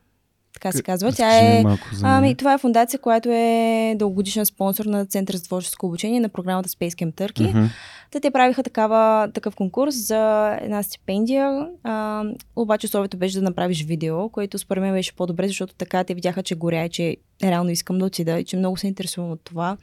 [0.55, 1.13] така се казва.
[1.13, 1.65] Тя е,
[2.03, 6.69] ами, това е фундация, която е дългогодишен спонсор на Център за творческо обучение на програмата
[6.69, 7.53] Space Camp Turkey.
[7.53, 7.69] Mm-hmm.
[8.11, 12.25] Та те правиха такава, такъв конкурс за една стипендия, а,
[12.57, 16.43] обаче условието беше да направиш видео, което според мен беше по-добре, защото така те видяха,
[16.43, 19.77] че горя и че реално искам да отида и че много се интересувам от това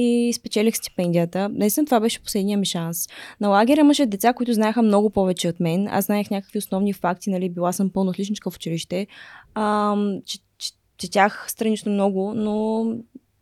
[0.00, 1.48] и спечелих стипендията.
[1.48, 3.06] Наистина това беше последния ми шанс.
[3.40, 5.88] На лагера имаше деца, които знаеха много повече от мен.
[5.90, 9.06] Аз знаех някакви основни факти, нали, била съм пълно отличничка в училище.
[9.54, 12.84] А, че, че, четях странично много, но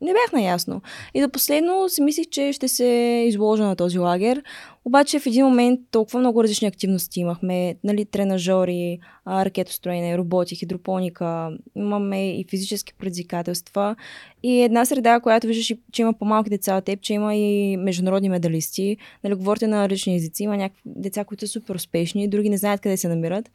[0.00, 0.82] не бях наясно.
[1.14, 4.42] И до последно си мислих, че ще се изложа на този лагер.
[4.88, 7.74] Обаче в един момент толкова много различни активности имахме.
[7.84, 11.50] Нали, тренажери, ракетостроене, роботи, хидропоника.
[11.76, 13.96] Имаме и физически предизвикателства.
[14.42, 18.28] И една среда, която виждаш, че има по-малки деца от теб, че има и международни
[18.28, 18.96] медалисти.
[19.24, 20.42] Нали, говорите на различни езици.
[20.42, 23.50] Има някакви деца, които са супер успешни, други не знаят къде се намират.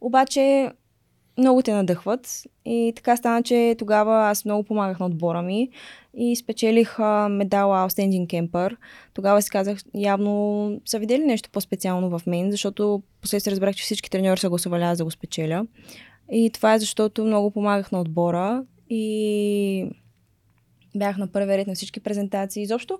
[0.00, 0.70] Обаче
[1.38, 2.42] много те надъхват.
[2.64, 5.70] И така стана, че тогава аз много помагах на отбора ми
[6.16, 8.76] и спечелих а, медала Outstanding Camper.
[9.14, 14.10] Тогава си казах, явно са видели нещо по-специално в мен, защото последствие разбрах, че всички
[14.10, 15.66] треньори са гласували аз да го спечеля.
[16.32, 19.90] И това е защото много помагах на отбора и
[20.96, 22.62] бях на първи ред на всички презентации.
[22.62, 22.98] Изобщо,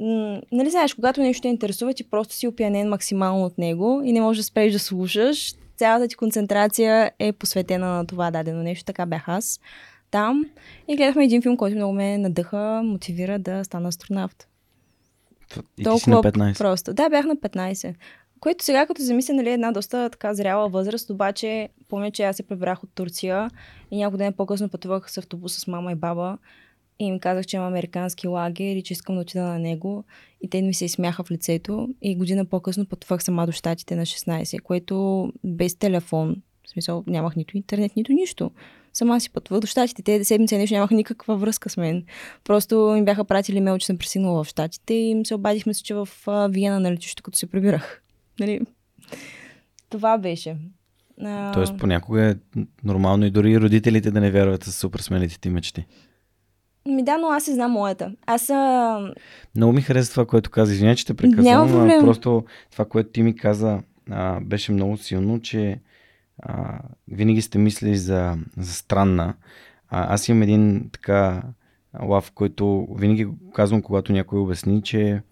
[0.00, 4.12] м- нали знаеш, когато нещо те интересува, ти просто си опиянен максимално от него и
[4.12, 8.84] не можеш да спреш да слушаш цялата ти концентрация е посветена на това дадено нещо.
[8.84, 9.60] Така бях аз
[10.12, 10.44] там
[10.88, 14.48] и гледахме един филм, който много ме надъха, мотивира да стана астронавт.
[15.78, 16.58] И Толкова ти си на 15.
[16.58, 16.94] просто.
[16.94, 17.94] Да, бях на 15.
[18.40, 22.36] Което сега, като замисля, нали, е една доста така зряла възраст, обаче помня, че аз
[22.36, 23.50] се пребрах от Турция
[23.90, 26.38] и няколко ден по-късно пътувах с автобус с мама и баба
[26.98, 30.04] и им казах, че има американски лагер и че искам да отида на него.
[30.40, 31.88] И те ми се смяха в лицето.
[32.02, 37.36] И година по-късно пътувах сама до щатите на 16, което без телефон, в смисъл нямах
[37.36, 38.50] нито интернет, нито нищо.
[38.92, 40.02] Сама си пътувах до щатите.
[40.02, 42.04] Те седмица нещо нямаха никаква връзка с мен.
[42.44, 45.82] Просто им бяха пратили мейл, че съм пресигнала в щатите и им се обадихме се,
[45.82, 46.08] че в
[46.48, 48.02] Виена на летището, като се прибирах.
[48.40, 48.60] Нали?
[49.90, 50.56] Това беше.
[51.54, 52.34] Тоест понякога е
[52.84, 55.86] нормално и дори родителите да не вярват с супер смелите ти мечти.
[56.86, 58.12] Ми да, но аз си знам моята.
[58.26, 59.12] Аз а...
[59.56, 60.72] Много ми харесва това, което каза.
[60.72, 65.40] Извиня, че те прекъсвам, но просто това, което ти ми каза, а, беше много силно,
[65.40, 65.80] че
[66.38, 69.34] а, винаги сте мислили за, за странна.
[69.88, 71.42] А, аз имам един така
[72.02, 75.22] лав, който винаги казвам, когато някой обясни, че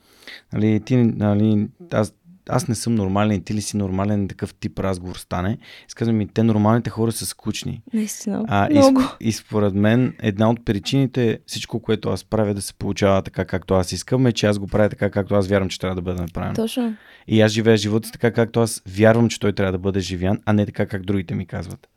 [0.53, 2.15] нали, ти, нали, аз
[2.51, 5.59] аз не съм нормален ти ли си нормален, такъв тип разговор стане.
[5.89, 7.83] Изказвам ми, те нормалните хора са скучни.
[7.95, 8.45] Наистина.
[8.49, 9.01] А, много.
[9.21, 13.45] И, и според мен една от причините всичко, което аз правя да се получава така,
[13.45, 16.03] както аз искам, е, че аз го правя така, както аз вярвам, че трябва да
[16.03, 16.55] бъде направено.
[16.55, 16.97] Точно.
[17.29, 20.39] И аз живея живота си така, както аз вярвам, че той трябва да бъде живян,
[20.47, 21.89] а не така, как другите ми казват.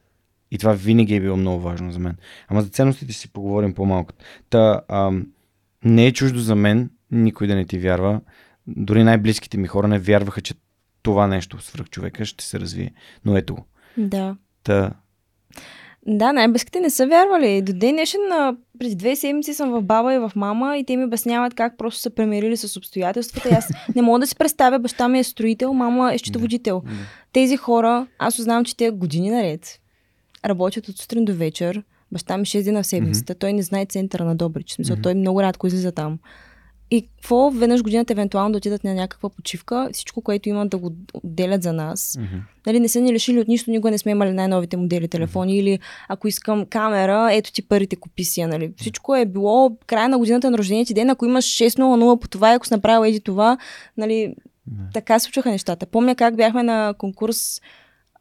[0.52, 2.16] И това винаги е било много важно за мен.
[2.48, 4.14] Ама за ценностите си поговорим по-малко.
[4.50, 5.28] Та, ам,
[5.86, 8.22] не е чуждо за мен никой да не ти вярва
[8.68, 10.54] дори най-близките ми хора не вярваха, че
[11.02, 12.94] това нещо свръх човека ще се развие.
[13.26, 13.66] Но ето го.
[13.98, 14.36] Да.
[14.64, 14.92] Та...
[16.08, 17.62] Да, най-близките не са вярвали.
[17.62, 18.20] До ден днешен,
[18.80, 22.02] преди две седмици съм в баба и в мама и те ми обясняват как просто
[22.02, 23.50] са премирили с обстоятелствата.
[23.50, 26.82] И аз не мога да си представя, баща ми е строител, мама е счетоводител.
[26.86, 26.92] Да.
[27.34, 29.80] Тези хора, аз знам, че те години наред
[30.46, 31.84] работят от сутрин до вечер.
[32.12, 33.36] Баща ми 6 дена в седмицата.
[33.36, 33.40] Mm-hmm.
[33.40, 34.72] Той не знае центъра на Добрич.
[34.72, 35.04] Смисъл, mm-hmm.
[35.04, 36.20] той много рядко излиза там.
[36.92, 40.92] И какво веднъж годината евентуално да отидат на някаква почивка, всичко, което имат да го
[41.14, 42.18] отделят за нас.
[42.20, 42.42] Mm-hmm.
[42.66, 45.60] Нали, не са ни лишили от нищо, никога не сме имали най-новите модели телефони mm-hmm.
[45.60, 48.74] или ако искам камера, ето ти парите купи си Нали.
[48.78, 52.54] Всичко е било края на годината на рождения ти ден, ако имаш 6.00 по това,
[52.54, 53.58] ако си направил еди това,
[53.98, 54.94] нали, mm-hmm.
[54.94, 55.86] така случваха нещата.
[55.86, 57.62] Помня как бяхме на конкурс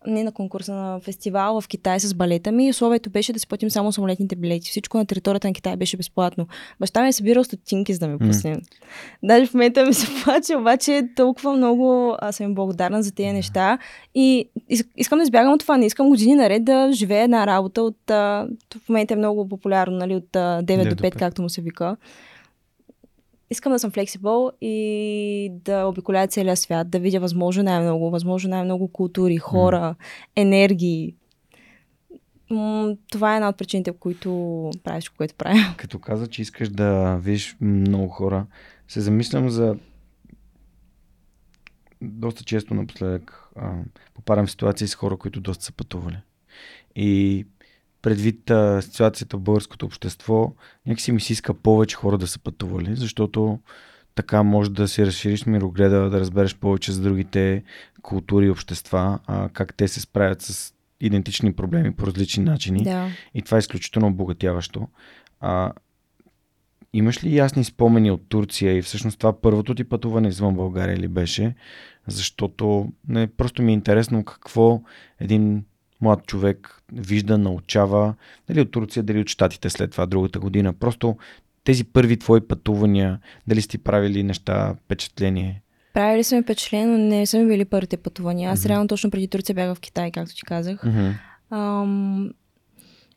[0.07, 2.71] не на конкурса, на фестивал в Китай с балета ми.
[2.71, 4.71] Условието беше да си платим само самолетните билети.
[4.71, 6.47] Всичко на територията на Китай беше безплатно.
[6.81, 8.57] Баща ми е събирал стотинки, за да ме пусне.
[8.57, 8.63] Mm.
[9.23, 13.79] Даже в момента ми се плаче, обаче толкова много аз съм благодарна за тези неща.
[14.15, 14.49] И
[14.97, 15.77] искам да избягам от това.
[15.77, 17.97] Не искам години наред да живея една работа от...
[18.09, 21.49] В момента е много популярно, нали, от а, 9, 9 до 5, 5, както му
[21.49, 21.97] се вика
[23.53, 28.89] искам да съм флексибъл и да обиколя целия свят, да видя възможно най-много, възможно най-много
[28.89, 30.05] култури, хора, mm.
[30.37, 31.15] енергии.
[33.11, 35.75] Това е една от причините, по които правиш, което правя.
[35.77, 38.47] Като каза, че искаш да видиш много хора,
[38.89, 39.77] се замислям за
[42.03, 43.73] доста често напоследък а,
[44.15, 46.19] попадам в ситуации с хора, които доста са пътували.
[46.97, 47.47] И
[48.03, 50.55] предвид а, ситуацията в българското общество,
[50.87, 53.59] някакси ми се иска повече хора да са пътували, защото
[54.15, 57.63] така може да си разшириш мирогледа, да разбереш повече за другите
[58.03, 62.85] култури и общества, а, как те се справят с идентични проблеми по различни начини.
[62.85, 63.09] Да.
[63.35, 64.89] И това е изключително обогатяващо.
[65.41, 65.73] А,
[66.93, 71.09] имаш ли ясни спомени от Турция и всъщност това първото ти пътуване извън България ли
[71.09, 71.55] беше?
[72.07, 74.83] Защото не, просто ми е интересно какво
[75.21, 75.65] един
[76.03, 78.15] млад човек вижда, научава,
[78.49, 80.73] дали от Турция, дали от Штатите след това другата година.
[80.73, 81.17] Просто
[81.65, 85.63] тези първи твои пътувания, дали сте правили неща, впечатление?
[85.95, 88.51] Правили сме впечатление, но не са ми били първите пътувания.
[88.51, 88.69] Аз mm-hmm.
[88.69, 90.81] реално точно преди Турция бях в Китай, както ти казах.
[90.81, 91.13] Mm-hmm.
[91.51, 92.31] Ам...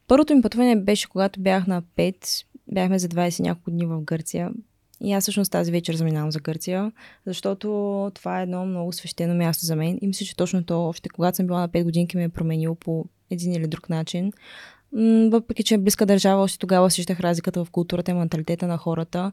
[0.07, 2.45] Първото ми пътуване беше когато бях на 5.
[2.71, 4.51] Бяхме за 20 няколко дни в Гърция.
[5.01, 6.91] И аз всъщност тази вечер заминавам за Гърция,
[7.25, 7.67] защото
[8.15, 9.99] това е едно много свещено място за мен.
[10.01, 12.75] И мисля, че точно то, още когато съм била на 5 годинки, ме е променило
[12.75, 14.31] по един или друг начин.
[15.31, 19.31] Въпреки, че е близка държава, още тогава усещах разликата в културата и менталитета на хората.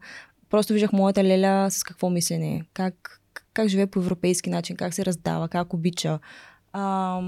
[0.50, 3.20] Просто виждах моята леля с какво мислене, как,
[3.52, 6.18] как живее по европейски начин, как се раздава, как обича,
[6.72, 7.20] а,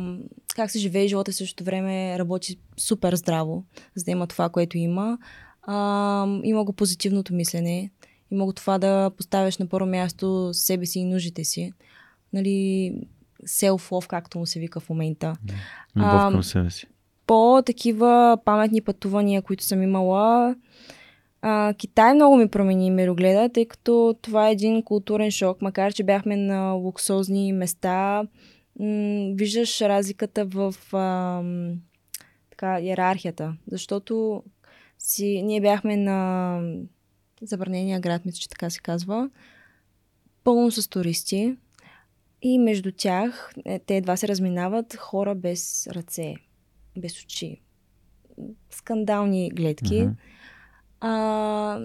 [0.57, 4.79] как се живее живота в същото време работи супер здраво, за да има това, което
[4.79, 5.19] има.
[5.63, 7.91] А, има го позитивното мислене
[8.35, 11.73] и мога това да поставяш на първо място себе си и нуждите си.
[12.33, 12.93] Нали,
[13.47, 15.37] self-love, както му се вика в момента.
[15.97, 16.87] Любов към себе си.
[17.27, 20.57] По такива паметни пътувания, които съм имала,
[21.43, 26.05] а, Китай много ми промени мирогледа, тъй като това е един културен шок, макар че
[26.05, 28.23] бяхме на луксозни места,
[28.81, 31.43] м- виждаш разликата в а,
[32.51, 34.43] така, иерархията, защото
[34.99, 36.59] си, ние бяхме на
[37.43, 39.31] забранения град, мисля, че така се казва,
[40.45, 41.57] пълно с туристи
[42.43, 46.35] и между тях е, те едва се разминават хора без ръце,
[46.99, 47.61] без очи.
[48.71, 49.95] Скандални гледки.
[49.95, 50.15] Uh-huh.
[51.01, 51.81] А,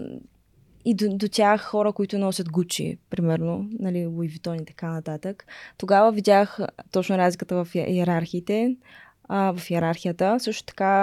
[0.86, 5.46] и до, до тях хора, които носят Гучи, примерно, нали, Луи Витон и така нататък.
[5.78, 6.60] Тогава видях
[6.92, 8.78] точно разликата в иерархиите,
[9.24, 10.40] а, в иерархията.
[10.40, 10.94] Също така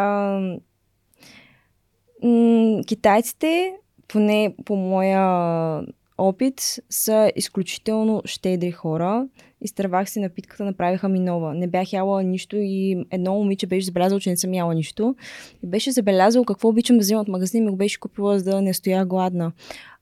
[2.22, 3.76] м- китайците
[4.08, 5.82] поне по моя
[6.18, 9.28] опит, са изключително щедри хора.
[9.60, 11.54] Изтървах си напитката, направиха ми нова.
[11.54, 15.16] Не бях яла нищо и едно момиче беше забелязало, че не съм яла нищо.
[15.62, 18.50] И беше забелязало какво обичам да взема от магазин и ми го беше купила, за
[18.50, 19.52] да не стоя гладна.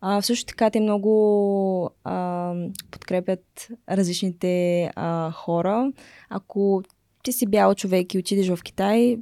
[0.01, 2.55] А, също така те много а,
[2.91, 5.93] подкрепят различните а, хора.
[6.29, 6.83] Ако
[7.23, 9.19] ти си бял човек и отидеш в Китай,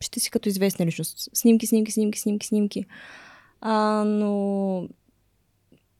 [0.00, 1.28] ще си като известна личност.
[1.32, 2.84] Снимки, снимки, снимки, снимки, снимки.
[3.60, 4.88] А, но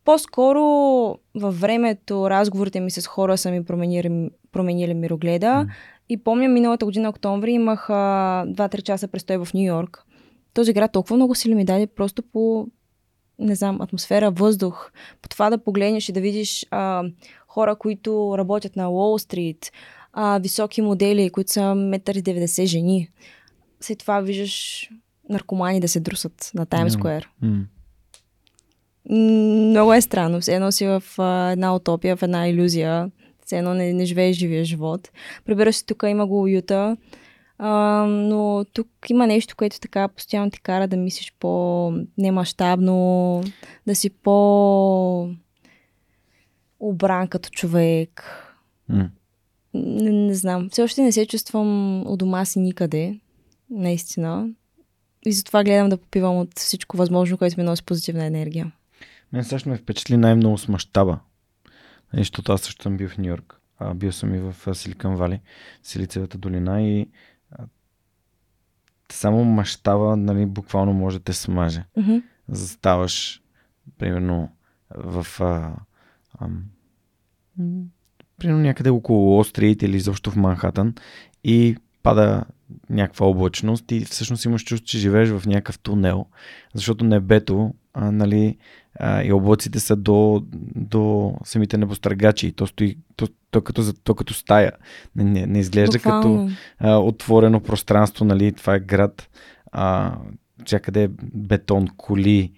[0.05, 0.61] по-скоро
[1.35, 5.47] във времето разговорите ми с хора са ми променили, променили мирогледа.
[5.47, 5.71] Mm.
[6.09, 10.05] И помня миналата година, октомври, имах 2-3 часа престой в Нью Йорк.
[10.55, 12.67] Този град толкова много сили ми даде просто по,
[13.39, 14.93] не знам, атмосфера, въздух.
[15.23, 17.05] По това да погледнеш и да видиш а,
[17.49, 19.73] хора, които работят на Уолл Стрит,
[20.41, 23.09] високи модели, които са 1,90 жени.
[23.81, 24.89] След това виждаш
[25.31, 27.29] наркомани да се друсат на Таймс Сквер.
[27.45, 27.65] Mm.
[29.11, 30.41] Много е странно.
[30.41, 33.11] Все едно си в а, една утопия, в една иллюзия.
[33.47, 35.11] Все едно не, не живееш живия живот.
[35.45, 36.97] Прибираш се тук, има го уюта.
[37.59, 43.43] А, но тук има нещо, което така постоянно ти кара да мислиш по-немащабно,
[43.87, 45.29] да си по
[46.81, 48.25] обран като човек.
[48.91, 49.09] Mm.
[49.75, 50.69] Не, не знам.
[50.71, 53.21] Все още не се чувствам у дома си никъде.
[53.71, 54.49] Наистина.
[55.27, 58.73] И затова гледам да попивам от всичко възможно, което ми носи позитивна енергия.
[59.33, 61.19] Мен също ме впечатли най-много с мащаба.
[62.13, 63.61] Нали, защото аз също съм бил в Нью Йорк.
[63.79, 65.41] А, бил съм и в Силикан Вали,
[65.83, 67.09] Силицевата долина и
[67.51, 67.65] а,
[69.13, 71.85] само мащаба, нали, буквално може да те смаже.
[71.99, 72.23] Mm-hmm.
[72.49, 73.43] Заставаш,
[73.99, 74.53] примерно,
[74.95, 75.75] в а,
[76.39, 76.49] а,
[78.39, 80.95] примерно някъде около Острит или изобщо в Манхатън
[81.45, 82.45] и пада
[82.91, 86.27] някаква облачност и всъщност имаш чувство, че живееш в някакъв тунел,
[86.75, 88.57] защото небето а, нали,
[88.99, 90.43] а, и облаците са до,
[90.77, 94.73] до самите небостъргачи то стои то, то, като, то като стая.
[95.17, 96.47] Не, не, не изглежда Буквално.
[96.47, 99.29] като а, отворено пространство, нали, това е град,
[99.73, 100.17] а,
[100.67, 102.53] всякъде бетон, коли,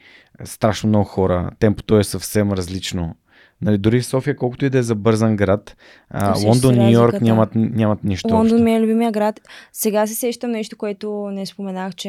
[0.45, 3.17] страшно много хора, темпото е съвсем различно.
[3.63, 5.77] Нали, дори в София, колкото и да е забързан град,
[6.11, 8.65] а, Лондон, Нью Йорк нямат, нямат нищо Лондон общо.
[8.65, 9.41] ми е любимия град.
[9.73, 12.09] Сега се сещам нещо, което не споменах, че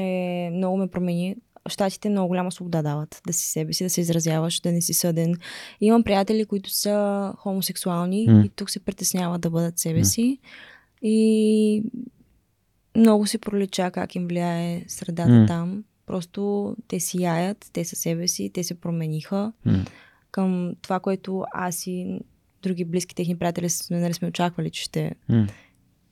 [0.54, 1.36] много ме промени.
[1.70, 4.94] Щатите много голяма свобода дават да си себе си, да се изразяваш, да не си
[4.94, 5.36] съден.
[5.82, 8.44] Имам приятели, които са хомосексуални М.
[8.46, 10.06] и тук се притесняват да бъдат себе М.
[10.06, 10.38] си.
[11.02, 11.84] И
[12.98, 15.46] много си пролича как им влияе средата М.
[15.48, 15.84] там.
[16.06, 19.86] Просто те си яят, те са себе си, те се промениха М.
[20.34, 22.20] към това, което аз и
[22.62, 25.48] други близки техни приятели сме, нали, сме очаквали, че ще М.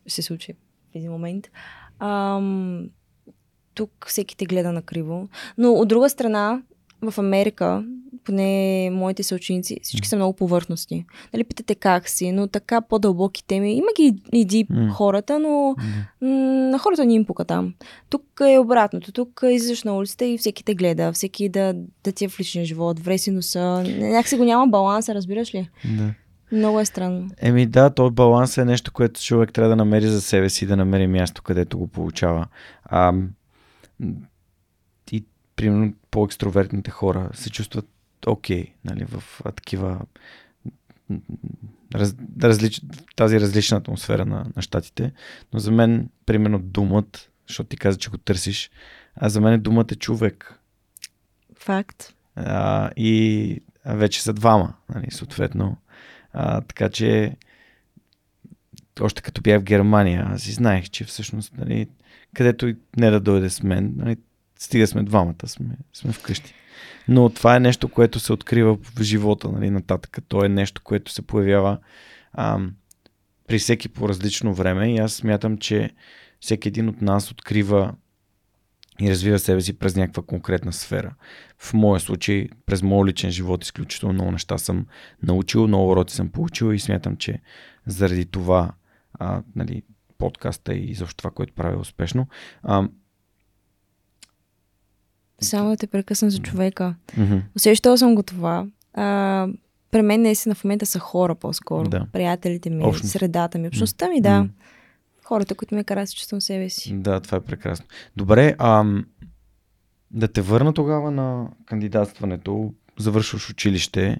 [0.07, 0.53] се случи
[0.91, 1.47] в един момент.
[1.99, 2.89] Ам,
[3.73, 5.29] тук всеки те гледа на криво.
[5.57, 6.61] Но от друга страна,
[7.01, 7.85] в Америка,
[8.23, 11.05] поне моите съученици, всички са много повърхностни.
[11.33, 13.73] Нали, питате как си, но така по-дълбоки теми.
[13.73, 14.89] Има ги и дип М.
[14.93, 15.75] хората, но
[16.21, 16.27] м,
[16.71, 17.73] на хората ни им пука там.
[18.09, 19.11] Тук е обратното.
[19.11, 22.65] Тук излизаш на улицата и всеки те гледа, всеки да, да ти е в личния
[22.65, 23.83] живот, вреси носа.
[23.97, 25.69] Някакси го няма баланса, разбираш ли?
[25.97, 26.13] Да.
[26.51, 27.29] Много е странно.
[27.37, 30.77] Еми да, този баланс е нещо, което човек трябва да намери за себе си, да
[30.77, 32.47] намери място, където го получава.
[32.83, 33.13] А,
[35.11, 37.85] и, примерно, по-екстровертните хора се чувстват
[38.27, 39.23] окей, нали, в
[39.55, 40.01] такива
[41.95, 42.81] раз, различ,
[43.15, 45.11] тази различна атмосфера на, на щатите.
[45.53, 48.71] Но за мен, примерно, думът, защото ти каза, че го търсиш,
[49.15, 50.59] а за мен думът е човек.
[51.55, 52.13] Факт.
[52.35, 55.77] А, и вече са двама, нали, съответно.
[56.33, 57.35] А, така че
[59.01, 61.87] още като бях в Германия, аз и знаех, че всъщност, нали,
[62.33, 64.17] където и не да дойде с мен, нали,
[64.59, 66.53] стига сме двамата, сме, сме вкъщи.
[67.07, 70.17] Но това е нещо, което се открива в живота, нали, нататък.
[70.27, 71.77] То е нещо, което се появява
[72.33, 72.71] ам,
[73.47, 75.89] при всеки по различно време и аз смятам, че
[76.39, 77.93] всеки един от нас открива
[79.01, 81.13] и развива себе си през някаква конкретна сфера.
[81.57, 84.85] В моя случай, през моят личен живот, изключително много неща съм
[85.23, 87.39] научил, много уроци съм получил и смятам, че
[87.85, 88.71] заради това
[89.19, 89.83] а, нали,
[90.17, 92.27] подкаста и изобщо това, което правя е успешно.
[92.63, 92.87] А,
[95.41, 96.95] Само да те прекъсна за човека.
[97.17, 98.65] мгм, Усещала съм го това.
[98.93, 99.47] А,
[99.91, 101.89] при мен наистина в момента са хора по-скоро.
[101.89, 102.05] Да.
[102.11, 103.11] Приятелите ми, Общност.
[103.11, 104.39] средата ми, общността ми, да.
[104.39, 104.49] М.
[105.23, 106.93] Хората, които ме карат се чувствам себе си.
[106.93, 107.85] да, това е прекрасно.
[108.17, 109.05] Добре, ам,
[110.11, 112.73] да те върна тогава на кандидатстването.
[112.99, 114.17] Завършваш училище,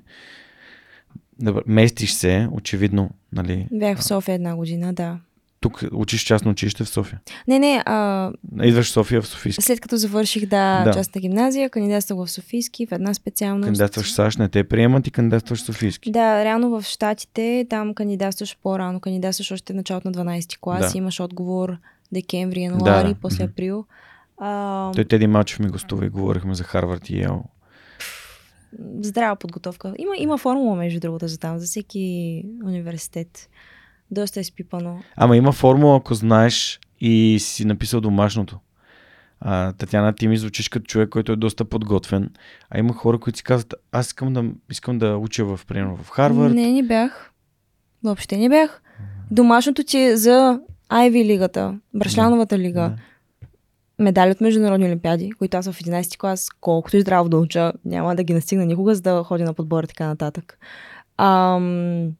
[1.39, 3.67] да, местиш се, очевидно, нали?
[3.71, 5.19] Бях в София една година, да.
[5.61, 7.19] Тук учиш частно училище в София.
[7.47, 8.31] Не, не, а,
[8.63, 9.61] Идваш в София в Софийски.
[9.63, 10.93] след като завърших да, Да.
[10.93, 13.65] частна гимназия, кандидатствах в Софийски, в една специалност.
[13.65, 16.11] Кандидатстваш в САЩ, не те приемат и кандидатстваш в Софийски.
[16.11, 18.99] Да, реално в Штатите, там кандидатстваш по-рано.
[18.99, 20.91] Кандидатстваш още в началото на 12 клас.
[20.91, 20.97] Да.
[20.97, 21.77] Имаш отговор
[22.11, 23.85] декември, януари, Да, после април.
[24.37, 27.43] А, Той Теди Малчев ми гостува и говорихме за Харвард и Йел.
[28.99, 29.93] здрава подготовка.
[29.97, 33.49] Има, има формула, между другото, за там, за всеки университет.
[34.11, 34.99] Доста е спипано.
[35.15, 38.59] Ама има формула, ако знаеш и си написал домашното.
[39.39, 42.29] А, Татяна, ти ми звучиш като човек, който е доста подготвен.
[42.69, 46.09] А има хора, които си казват, аз искам да, искам да уча в, примерно, в
[46.09, 46.53] Харвард.
[46.53, 47.31] Не, не бях.
[48.03, 48.81] Въобще не бях.
[49.31, 52.81] Домашното ти е за Айви лигата, Брашляновата лига.
[52.81, 52.95] Да.
[54.03, 58.15] медали от международни олимпиади, които аз в 11 клас, колкото и здраво да уча, няма
[58.15, 60.59] да ги настигна никога, за да ходя на подбор и така нататък.
[61.17, 62.11] Ам,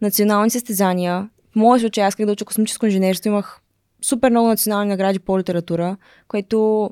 [0.00, 1.28] национални състезания.
[1.52, 3.28] В моя случай аз исках да уча космическо инженерство.
[3.28, 3.60] Имах
[4.02, 5.96] супер много национални награди по литература,
[6.28, 6.90] което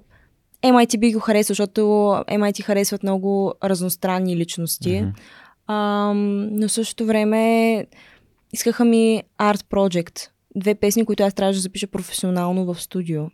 [0.63, 1.81] MIT би го харесал, защото
[2.29, 5.01] MIT харесват много разностранни личности.
[5.01, 5.75] Мгм.
[5.75, 7.87] Ам, но в същото време
[8.53, 10.29] искаха ми Art Project.
[10.57, 13.25] Две песни, които аз трябваше да запиша професионално в студио.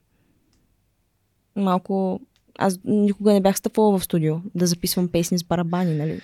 [1.57, 2.21] Малко...
[2.59, 6.21] Аз никога не бях стъпвала в студио да записвам песни с барабани, нали?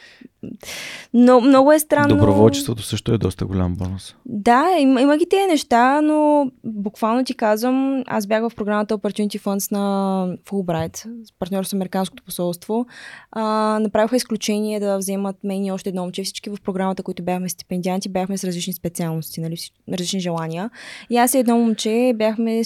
[1.14, 2.16] Но много е странно.
[2.16, 4.14] Доброволчеството също е доста голям бонус.
[4.26, 9.40] Да, има, има ги тези неща, но буквално ти казвам, аз бях в програмата Opportunity
[9.40, 12.86] Funds на Fulbright, партньор с Американското посолство.
[13.32, 13.42] А,
[13.80, 16.22] направиха изключение да вземат мен и още едно момче.
[16.22, 19.56] Всички в програмата, които бяхме стипендианти, бяхме с различни специалности, нали,
[19.92, 20.70] различни желания.
[21.10, 22.62] И аз и едно момче бяхме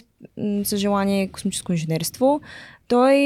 [0.64, 2.40] с желание космическо инженерство.
[2.88, 3.16] Той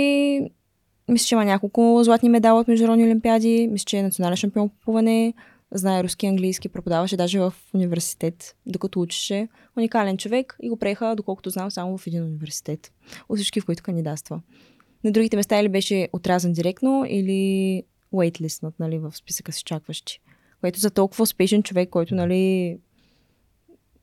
[1.09, 4.77] мисля, че има няколко златни медала от международни олимпиади, мисля, че е национален шампион по
[4.77, 5.35] плуване,
[5.73, 9.49] знае руски, английски, преподаваше даже в университет, докато учеше.
[9.77, 12.93] Уникален човек и го преха, доколкото знам, само в един университет.
[13.29, 14.41] От всички, в които кандидатства.
[15.05, 17.83] На другите места или беше отрязан директно, или
[18.15, 20.21] waitlistнат, нали, в списъка с чакващи.
[20.61, 22.79] Което за толкова успешен човек, който, нали,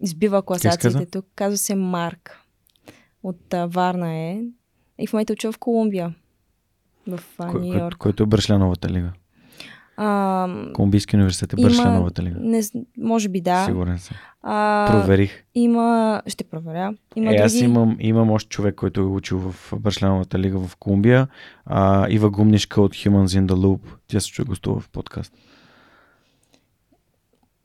[0.01, 1.25] избива класациите тук.
[1.35, 2.41] Казва се Марк.
[3.23, 4.41] От а, Варна е.
[4.99, 6.13] И в момента учва в Колумбия.
[7.07, 7.19] В
[7.53, 7.97] Нью Йорк.
[7.97, 9.11] Който е Брашляновата лига.
[9.97, 12.35] А, Колумбийски университет е Брашляновата лига.
[12.39, 12.61] Не,
[12.97, 13.65] може би да.
[13.65, 14.17] Сигурен съм.
[14.41, 15.43] А, Проверих.
[15.55, 16.93] Има, ще проверя.
[17.15, 17.45] Има е, други...
[17.45, 21.27] аз имам, имам още човек, който е учил в Брашляновата лига в Колумбия.
[21.65, 23.79] А, Ива Гумнишка от Humans in the Loop.
[24.07, 25.33] Тя се чуе гостува в подкаст.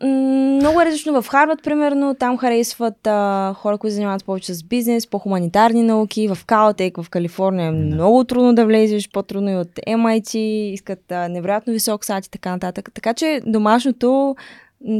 [0.02, 2.14] Много е различно в Харвард, примерно.
[2.14, 6.28] Там харесват а, хора, които занимават повече с бизнес, по-хуманитарни науки.
[6.28, 10.36] В Калтек, в Калифорния е много трудно да влезеш, по-трудно и от MIT.
[10.72, 12.90] Искат а, невероятно висок сад и така нататък.
[12.94, 14.36] Така че домашното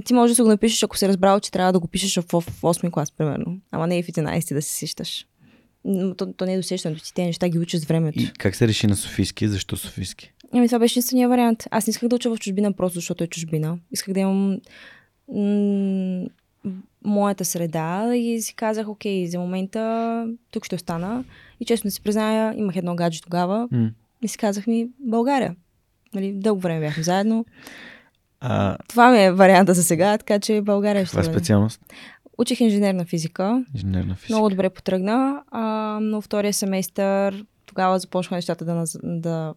[0.05, 2.41] ти можеш да се го напишеш, ако си разбрал, че трябва да го пишеш в,
[2.41, 3.59] в 8 клас, примерно.
[3.71, 5.27] Ама не и в 11 да се сещаш.
[6.17, 8.19] То, то не е досещането ти, те неща ги учиш с времето.
[8.19, 9.49] И как се реши на Софийски?
[9.49, 10.33] Защо Софийски?
[10.55, 11.65] Ами това беше единствения вариант.
[11.71, 13.79] Аз не исках да уча в чужбина просто защото е чужбина.
[13.93, 14.61] Исках да имам
[15.29, 16.27] м-
[17.05, 21.25] моята среда и си казах, окей, за момента тук ще остана.
[21.61, 23.91] И честно да си призная, имах едно гадже тогава М.
[24.23, 25.57] и си казах ми България.
[26.15, 27.45] Нали, дълго време бяхме заедно.
[28.41, 31.81] А, Това ми е варианта за сега, така че България ще каква е специалност?
[32.39, 33.65] Учих инженерна физика.
[33.75, 34.33] Инженерна физика.
[34.33, 35.63] Много добре потръгна, а,
[36.03, 39.55] но втория семестър тогава започнаха нещата да, да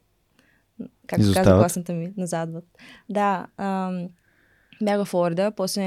[0.80, 1.61] как се казва Изостават.
[1.61, 2.65] класната ми, назадват.
[3.09, 3.91] Да, а,
[4.82, 5.84] бях в Флорида, после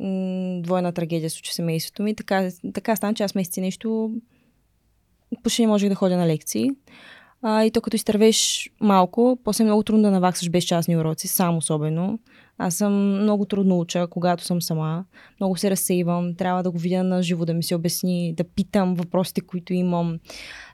[0.00, 2.14] м- двойна трагедия случи в семейството ми.
[2.14, 4.10] Така, така стана, че аз месеци нещо
[5.42, 6.70] почти не можех да ходя на лекции.
[7.42, 11.28] А, и то като изтървеш малко, после е много трудно да наваксаш без частни уроци,
[11.28, 12.18] сам особено.
[12.58, 15.04] Аз съм много трудно уча, когато съм сама.
[15.40, 18.94] Много се разсейвам, трябва да го видя на живо, да ми се обясни, да питам
[18.94, 20.18] въпросите, които имам.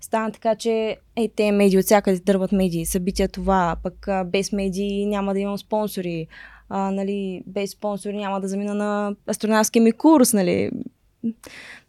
[0.00, 5.06] Стана така, че е, те медии от всякъде дърват медии, събития това, пък без медии
[5.06, 6.26] няма да имам спонсори.
[6.68, 10.70] А, нали, без спонсори няма да замина на астронавския ми курс, нали.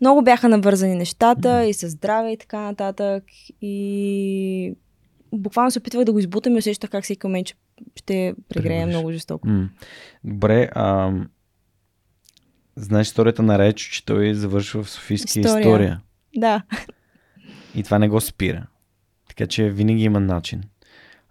[0.01, 3.23] Много бяха навързани нещата и с здраве и така нататък.
[3.61, 4.75] И
[5.33, 7.55] буквално се опитвах да го избутам и усещах как всеки момент, че
[7.95, 9.47] ще прегрея много жестоко.
[9.47, 9.69] М.
[10.23, 11.13] Добре, а,
[12.75, 15.59] знаеш историята на Речо, че той завършва в Софийски История.
[15.59, 16.01] история.
[16.35, 16.61] Да.
[17.75, 18.67] И това не го спира.
[19.29, 20.63] Така че винаги има начин.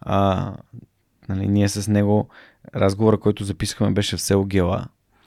[0.00, 0.52] А,
[1.28, 2.28] нали, ние с него,
[2.74, 4.86] разговора, който записахме, беше в село Гела,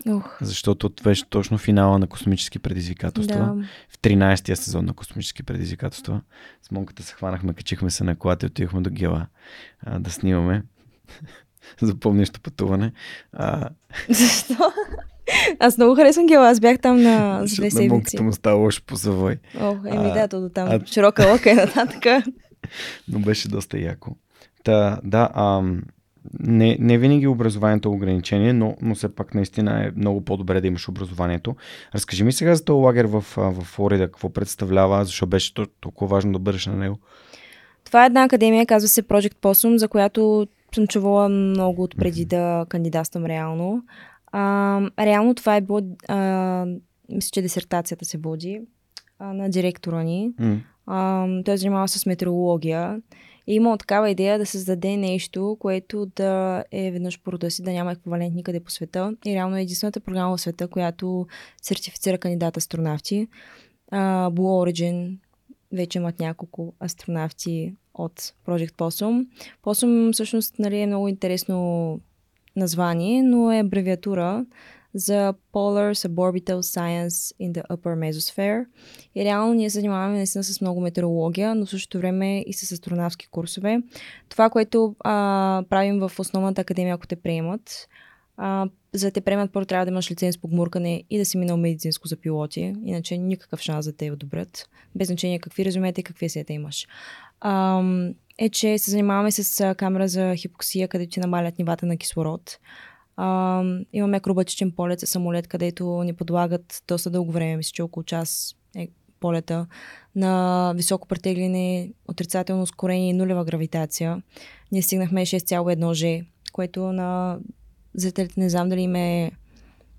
[0.09, 3.38] Ух, защото това беше точно финала на космически предизвикателства.
[3.38, 3.63] да.
[3.89, 6.21] В 13-я сезон на космически предизвикателства.
[6.63, 9.28] С Монката се хванахме, качихме се на колата и отидохме до Гела
[9.86, 10.63] а, да снимаме.
[11.82, 12.91] Запомнящо пътуване.
[13.34, 13.70] А,
[14.10, 14.56] Защо?
[15.60, 16.49] Аз много харесвам гела.
[16.49, 18.22] Аз бях там на за две на Монката седмици.
[18.22, 19.38] му става лошо по завой.
[19.62, 20.68] Ох, еми да, то до там.
[20.70, 22.24] а- Широка лока и нататък.
[23.08, 24.12] Но беше доста яко.
[24.64, 25.82] Та, да, ам,
[26.39, 30.68] не, не винаги образованието е ограничение, но, но все пак наистина е много по-добре да
[30.68, 31.56] имаш образованието.
[31.95, 36.08] Разкажи ми сега за този лагер в, в Флорида, какво представлява, защо беше то- толкова
[36.08, 36.99] важно да бъдеш на него.
[37.84, 42.26] Това е една академия, казва се Project Possum, за която съм чувала много от преди
[42.26, 43.84] да кандидатствам реално.
[44.32, 46.65] А, реално това е било, а,
[47.09, 48.61] мисля, че дисертацията се води
[49.19, 50.32] а, на директора ни.
[50.86, 53.01] А, той занимава с метеорология.
[53.47, 57.63] И е имал такава идея да създаде нещо, което да е веднъж по рода си,
[57.63, 59.15] да няма еквивалент никъде по света.
[59.26, 61.28] И реално е единствената програма в света, която
[61.61, 63.28] сертифицира кандидат астронавти.
[63.91, 65.17] А, Blue Origin
[65.76, 69.28] вече имат няколко астронавти от Project Possum.
[69.63, 71.99] Possum всъщност нали, е много интересно
[72.55, 74.45] название, но е абревиатура
[74.95, 78.65] за Polar Suborbital Science in the Upper Mesosphere.
[79.15, 82.71] И реално ние се занимаваме наистина с много метеорология, но в същото време и с
[82.71, 83.82] астронавски курсове.
[84.30, 87.88] Това, което а, правим в основната академия, ако те приемат,
[88.38, 91.38] а, за да те приемат, първо трябва да имаш лиценз по гмуркане и да си
[91.38, 96.03] минал медицинско за пилоти, иначе никакъв шанс да те одобрят, без значение какви резюмета и
[96.03, 96.88] какви сета имаш.
[97.41, 97.83] А,
[98.38, 102.57] е, че се занимаваме с камера за хипоксия, където ти намалят нивата на кислород.
[103.17, 103.63] А,
[103.93, 108.55] имаме акробатичен полет с самолет, където ни подлагат доста дълго време, мисля, че около час
[108.77, 108.88] е
[109.19, 109.67] полета,
[110.15, 114.21] на високо претегляне, отрицателно ускорение и нулева гравитация.
[114.71, 117.39] Ние стигнахме 6,1 G, което на
[117.95, 119.31] зрителите не знам дали им е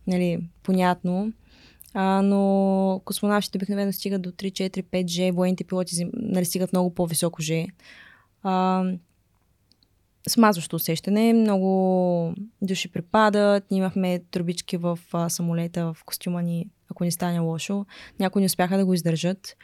[0.07, 1.33] нали, понятно.
[1.95, 6.95] А, но космонавтите обикновено стигат до 3, 4, 5 G, военните пилоти нали, стигат много
[6.95, 7.71] по-високо G.
[8.43, 8.85] А,
[10.29, 11.33] смазващо усещане.
[11.33, 13.65] Много души препадат.
[13.71, 17.87] Ние имахме трубички в а, самолета, в костюма ни, ако ни стане лошо.
[18.21, 19.57] Някои не успяха да го издържат.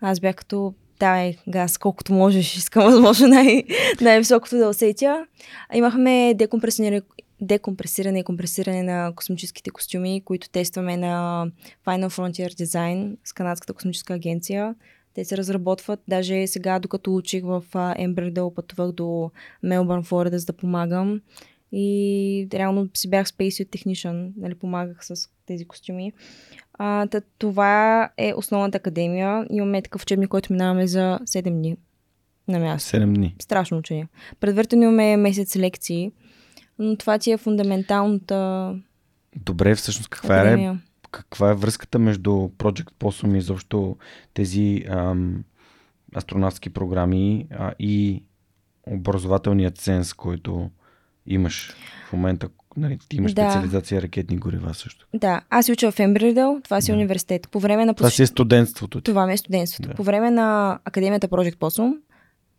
[0.00, 3.64] Аз бях като давай газ, колкото можеш, искам възможно най-
[4.00, 5.26] най-високото да усетя.
[5.74, 7.02] Имахме декомпресиране,
[7.40, 11.46] декомпресиране и компресиране на космическите костюми, които тестваме на
[11.86, 14.74] Final Frontier Design с Канадската космическа агенция.
[15.14, 16.00] Те се разработват.
[16.08, 17.64] Даже сега, докато учих в
[17.96, 19.30] Ембердъл, пътувах до
[19.62, 21.20] Мелбърн, Флорида, за да помагам.
[21.72, 26.12] И реално си бях Space Technician, нали, помагах с тези костюми.
[26.74, 29.46] А, тът, това е основната академия.
[29.50, 31.76] Имаме такъв учебник, който минаваме за 7 дни
[32.48, 32.96] на място.
[32.96, 33.34] 7 дни.
[33.38, 34.08] Страшно учение.
[34.40, 36.12] Предварително имаме месец лекции,
[36.78, 38.74] но това ти е фундаменталната
[39.36, 40.76] Добре, всъщност каква е,
[41.10, 43.96] каква е връзката между Project Possum и изобщо
[44.34, 45.44] тези ам,
[46.16, 48.22] астронавтски програми а, и
[48.86, 50.70] образователният сенс, който
[51.26, 51.74] имаш
[52.08, 52.48] в момента?
[52.76, 53.42] Нали, ти имаш Да.
[53.50, 55.06] специализация ракетни горива също.
[55.14, 56.96] Да, аз си уча в Ембридъл, това си е Да.
[56.96, 57.48] университет.
[57.50, 59.04] По време на Това си е студентството ти.
[59.04, 59.88] Това ми е студентството.
[59.88, 59.94] Да.
[59.94, 61.96] По време на Академията Project Possum,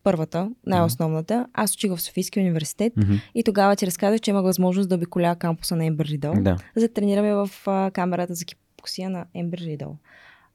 [0.10, 3.14] първата, най-основната, аз учих в Софийския университет Мгм.
[3.36, 6.34] и тогава ти разказах, че имах възможност да обиколя кампуса на Ембридъл.
[6.38, 6.57] Да.
[6.76, 9.97] за да тренираме в а, камерата за кипоксия на Ембер Ридъл.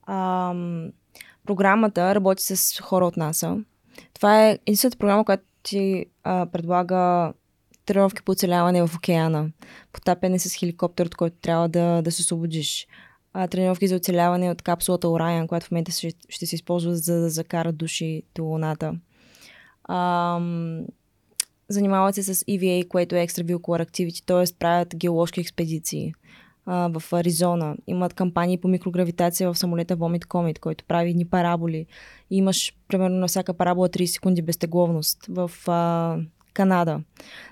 [0.07, 0.89] Ам,
[1.47, 3.57] програмата работи с хора от НАСА.
[4.15, 7.33] Това е единствената програма, която ти а, предлага
[7.87, 9.51] тренировки по оцеляване в океана,
[9.93, 12.87] потапяне с хеликоптер, от който трябва да, да се освободиш,
[13.33, 17.21] а, тренировки за оцеляване от капсулата Орайан, която в момента ще, ще се използва за
[17.21, 18.95] да закарат души до Луната.
[19.89, 20.85] Ам,
[21.69, 24.59] занимават се с EVA, което е Extravehicular Activity, т.е.
[24.59, 26.15] правят геоложки експедиции
[26.67, 27.77] а, в Аризона.
[27.87, 31.87] Имат кампании по микрогравитация в самолета Vomit Comet, който прави едни параболи.
[32.31, 36.19] Имаш, примерно, на всяка парабола 30 секунди безтегловност в а,
[36.55, 37.01] Канада.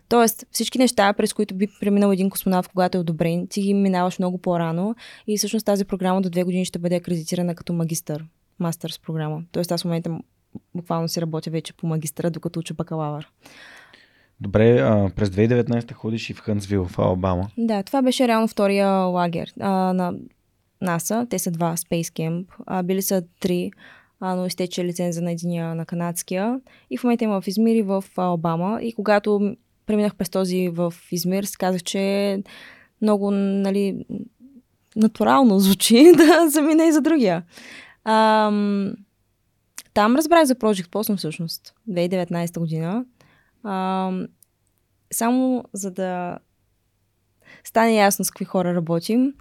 [0.08, 4.18] Тоест, всички неща, през които би преминал един космонавт, когато е одобрен, ти ги минаваш
[4.18, 4.94] много по-рано
[5.26, 8.24] и всъщност тази програма до две години ще бъде акредитирана като магистър,
[8.58, 9.42] мастърс програма.
[9.52, 10.18] Тоест, аз в момента
[10.74, 13.28] буквално си работя вече по магистъра, докато уча бакалавър.
[14.40, 17.48] Добре, а, през 2019 ходиш и в Хънсвил, в Алабама.
[17.58, 20.14] Да, това беше реално втория лагер а, на
[20.80, 21.26] НАСА.
[21.30, 22.46] Те са два Space Camp.
[22.66, 23.70] А, били са три,
[24.20, 26.60] а, но изтече лиценза на единия на канадския.
[26.90, 28.78] И в момента има в Измир и в Алабама.
[28.82, 32.42] И когато преминах през този в Измир, си казах, че
[33.02, 34.04] много, нали,
[34.96, 37.42] натурално звучи да замина и за другия.
[38.04, 38.92] Ам,
[39.94, 43.04] там разбрах за Project Possum всъщност, 2019 година.
[43.64, 44.26] Ам,
[45.12, 46.38] само за да
[47.64, 49.34] стане ясно с какви хора работим.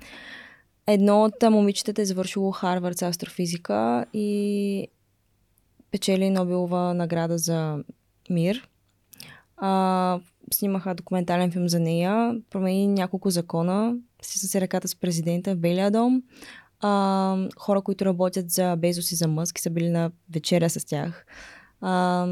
[0.88, 4.88] Едно от момичетата е завършило Харвард с астрофизика и
[5.92, 7.84] печели Нобелова награда за
[8.30, 8.68] мир.
[9.58, 10.20] А,
[10.54, 15.92] снимаха документален филм за нея, промени няколко закона, си се ръката с президента в Белия
[15.92, 16.24] дом.
[16.82, 21.26] А, хора, които работят за Безос и за Мъск, са били на вечеря с тях.
[21.82, 22.28] А,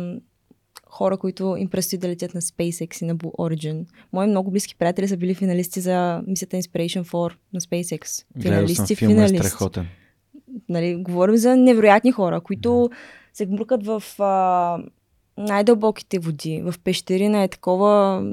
[0.89, 3.85] хора, които им предстои да летят на SpaceX и на Blue Origin.
[4.13, 8.25] Мои много близки приятели са били финалисти за мисията Inspiration 4 на SpaceX.
[8.41, 9.47] Финалисти, филма, е финалисти.
[9.47, 9.87] страхотен.
[10.69, 12.89] Нали, говорим за невероятни хора, които
[13.33, 14.77] се гмуркат в а,
[15.37, 18.23] най-дълбоките води, в пещери на е такова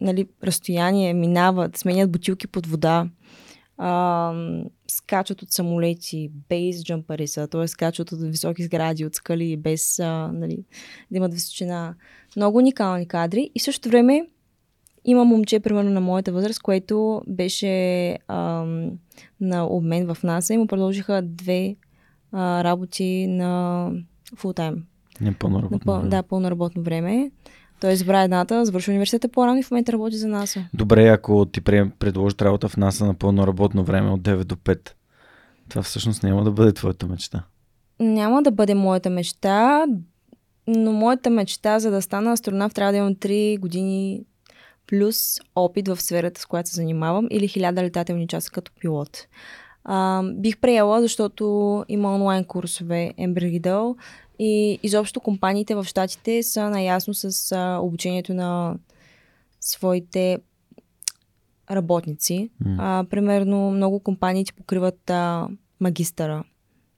[0.00, 3.08] нали, разстояние, минават, сменят бутилки под вода,
[3.78, 4.32] а,
[4.88, 7.68] скачат от самолети, бейс джампари са, т.е.
[7.68, 10.64] скачат от високи сгради, от скали, без а, нали,
[11.10, 11.94] да имат височина.
[12.36, 14.26] Много уникални кадри и в същото време
[15.04, 18.90] има момче, примерно на моята възраст, което беше ам,
[19.40, 21.76] на обмен в НАСА и му продължиха две
[22.32, 23.90] а, работи на
[24.36, 24.84] фултайм.
[25.20, 25.84] Не пълно На работно.
[25.84, 25.96] пъл...
[25.96, 26.08] време.
[26.10, 27.30] Да, пълно работно време.
[27.80, 30.64] Той избра едната, завърши университета по-рано и в момента работи за НАСА.
[30.74, 34.90] Добре, ако ти предложат работа в НАСА на пълно работно време от 9 до 5,
[35.68, 37.44] това всъщност няма да бъде твоята мечта.
[38.00, 39.86] Няма да бъде моята мечта,
[40.66, 44.22] но моята мечта, за да стана астронавт, трябва да имам 3 години
[44.86, 45.16] плюс
[45.54, 49.26] опит в сферата, с която се занимавам, или 1000 летателни часа като пилот.
[49.84, 53.94] А, бих приела, защото има онлайн курсове Embry
[54.38, 58.76] и изобщо компаниите в Штатите са наясно с а, обучението на
[59.60, 60.38] своите
[61.70, 62.50] работници.
[62.64, 62.76] М.
[62.78, 65.48] А, примерно много компании ти покриват а,
[65.80, 66.44] магистъра.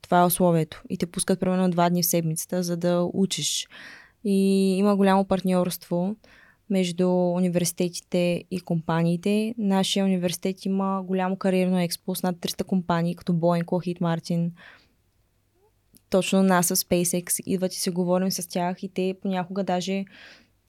[0.02, 0.82] Това е условието.
[0.90, 3.68] И те пускат примерно два дни в седмицата, за да учиш.
[4.24, 6.16] И има голямо партньорство
[6.70, 9.54] между университетите и компаниите.
[9.58, 14.50] Нашия университет има голямо кариерно експо с над 300 компании, като Boeing, Lockheed Martin,
[16.10, 17.42] точно NASA, SpaceX.
[17.46, 20.04] Идват и се говорим с тях и те понякога даже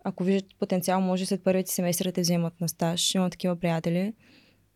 [0.03, 3.15] ако виждат потенциал, може след първите семестри да те вземат на стаж.
[3.15, 4.13] Имам такива приятели.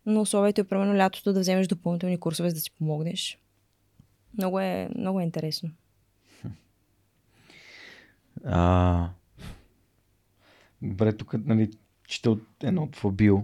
[0.05, 3.39] Но условието е примерно лятото да вземеш допълнителни курсове, за да си помогнеш.
[4.37, 5.69] Много е, много е интересно.
[8.45, 9.09] А...
[10.81, 11.71] Добре, тук нали,
[12.07, 13.43] чета от едно твое био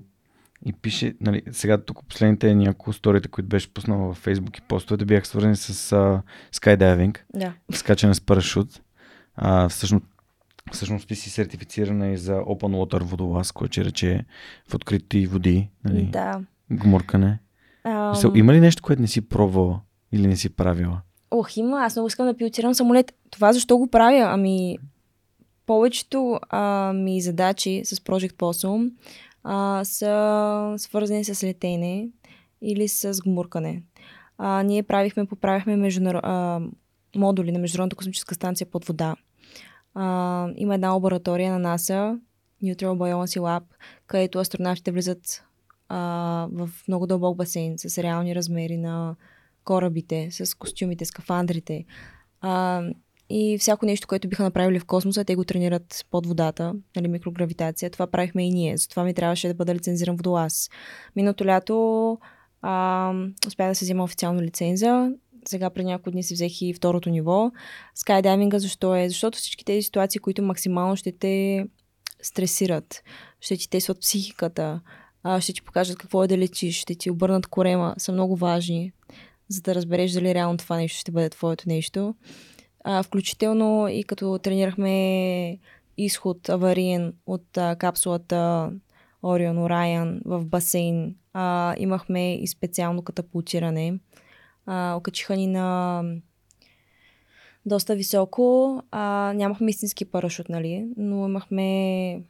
[0.66, 5.05] и пише, нали, сега тук последните няколко сторите, които беше пуснала във Facebook и постовете,
[5.05, 6.22] бяха свързани с а,
[6.53, 7.53] skydiving, Да.
[7.74, 8.82] скачане с парашут.
[9.36, 10.05] А, всъщност,
[10.72, 14.26] всъщност ти си сертифицирана и за Open Water водолаз, който ще рече
[14.68, 16.41] в открити води, нали, Да.
[16.72, 17.39] гмуркане.
[17.84, 19.80] Ам, Мисъл, Има ли нещо, което не си пробвала
[20.12, 21.01] или не си правила?
[21.32, 21.82] Ох, има.
[21.82, 23.14] Аз много искам да пилотирам самолет.
[23.30, 24.28] Това защо го правя?
[24.34, 24.78] Ами,
[25.66, 28.91] повечето а, ми задачи с Project Possum
[29.44, 32.10] а, са свързани с летене
[32.62, 33.84] или с гмуркане.
[34.38, 36.16] А, ние правихме, поправихме междунар...
[36.16, 36.62] а,
[37.16, 39.16] модули на Международната космическа станция под вода.
[39.94, 42.20] А, има една лаборатория на NASA,
[42.64, 43.64] Neutral Buoyancy Lab,
[44.08, 45.44] където астронавтите влизат
[45.89, 45.98] а,
[46.52, 49.16] в много дълбок басейн с реални размери на
[49.64, 51.86] корабите, с костюмите, скафандрите.
[52.42, 52.84] А,
[53.32, 57.90] и всяко нещо, което биха направили в космоса, те го тренират под водата, нали, микрогравитация.
[57.90, 58.78] Това правихме и ние.
[58.78, 60.70] Затова ми трябваше да бъда лицензиран водолаз.
[61.16, 62.18] Миналото лято
[62.62, 63.14] а,
[63.48, 65.12] успях да се взема официално лиценза.
[65.48, 67.52] Сега преди няколко дни си взех и второто ниво.
[67.96, 69.10] Скайдайвинга защо е?
[69.10, 71.66] Защото всички тези ситуации, които максимално ще те
[72.22, 73.04] стресират,
[73.40, 74.82] ще ти тестват психиката,
[75.40, 78.92] ще ти покажат какво е да летиш, ще ти обърнат корема, са много важни,
[79.50, 82.16] за да разбереш дали реално това нещо ще бъде твоето нещо.
[82.84, 85.60] А, включително и като тренирахме
[85.98, 88.72] изход авариен от а, капсулата
[89.24, 94.00] Орион Orion в басейн, а, имахме и специално катапултиране.
[94.66, 96.04] А, окачиха ни на
[97.66, 98.84] доста високо.
[98.92, 100.88] А, нямахме истински парашут, нали?
[100.98, 102.22] Но имахме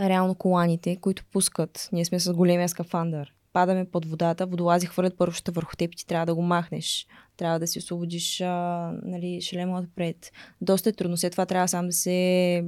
[0.00, 1.88] реално коланите, които пускат.
[1.92, 3.35] Ние сме с големия скафандър.
[3.56, 7.06] Падаме под водата, водолази хвърлят парашута върху теб ти трябва да го махнеш.
[7.36, 10.32] Трябва да си освободиш а, нали, шлема отпред.
[10.60, 11.16] Доста е трудно.
[11.16, 12.64] След това трябва сам да се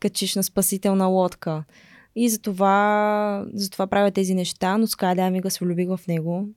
[0.00, 1.64] качиш на спасителна лодка.
[2.16, 6.48] И затова, затова правя тези неща, но скайдайвинга се влюбих в него.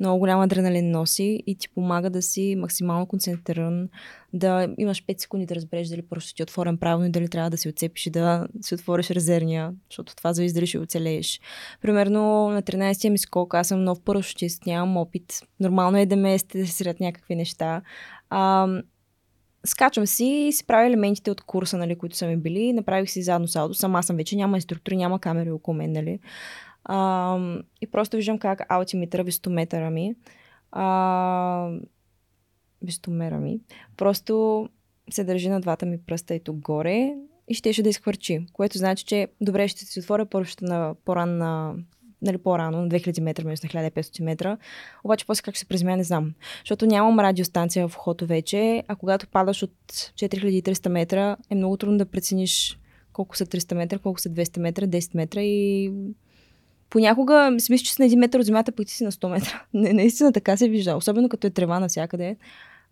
[0.00, 3.88] Много голям адреналин носи и ти помага да си максимално концентриран,
[4.32, 7.50] да имаш 5 секунди да разбереш дали просто ти е отворен правилно и дали трябва
[7.50, 11.40] да си отцепиш и да си отвориш резервния, защото това зависи дали ще оцелееш.
[11.82, 15.42] Примерно на 13-я ми скок, аз съм нов парашутист, нямам опит.
[15.60, 17.82] Нормално е да ме стресират някакви неща.
[18.30, 18.68] А,
[19.66, 22.72] скачам си и си правя елементите от курса, нали, които са ми били.
[22.72, 23.74] Направих си задно салдо.
[23.74, 26.18] Сама съм вече, няма инструктори, няма камери около мен, нали.
[26.88, 27.38] А,
[27.80, 30.14] и просто виждам как аутиметъра, вистометъра ми,
[30.72, 31.70] а,
[32.82, 33.60] вистомера ми,
[33.96, 34.68] просто
[35.10, 37.14] се държи на двата ми пръста и тук горе
[37.48, 41.74] и щеше да изхвърчи, което значи, че добре ще си отворя първото на по-ранна
[42.22, 44.58] нали, по-рано, на 2000 метра, вместо на 1500 метра.
[45.04, 46.34] Обаче после как се презмя, не знам.
[46.60, 51.98] Защото нямам радиостанция в ухото вече, а когато падаш от 4300 метра, е много трудно
[51.98, 52.78] да прецениш
[53.12, 55.92] колко са 300 метра, колко са 200 метра, 10 метра и
[56.90, 59.28] понякога си мисля, че си на един метър от земята, пък ти си на 100
[59.28, 59.62] метра.
[59.74, 62.36] Не, наистина така се вижда, особено като е трева навсякъде.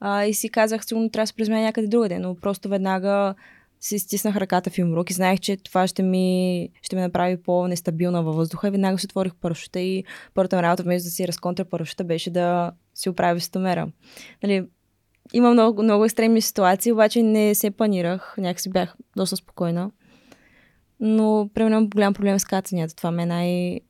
[0.00, 3.34] А, и си казах, сигурно трябва да се презмя някъде другаде, но просто веднага
[3.80, 8.22] си стиснах ръката в юмрук и знаех, че това ще ми, ще ме направи по-нестабилна
[8.22, 8.68] във въздуха.
[8.68, 12.30] И веднага си отворих парашута и първата ми работа, вместо да си разконтра парашута, беше
[12.30, 13.88] да си оправя стомера.
[14.42, 14.66] Нали,
[15.32, 18.34] има много, много екстремни ситуации, обаче не се панирах.
[18.38, 19.90] Някакси бях доста спокойна.
[21.06, 22.96] Но, примерно, голям проблем с кацанията.
[22.96, 23.80] Това ме е най...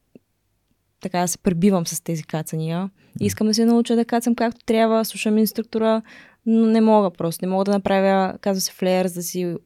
[1.00, 2.90] Така да се пребивам с тези кацания.
[3.20, 6.02] Искам да се науча да кацам както трябва, слушам инструктора,
[6.46, 7.44] но не мога просто.
[7.44, 9.56] Не мога да направя, казва се флеер, за да си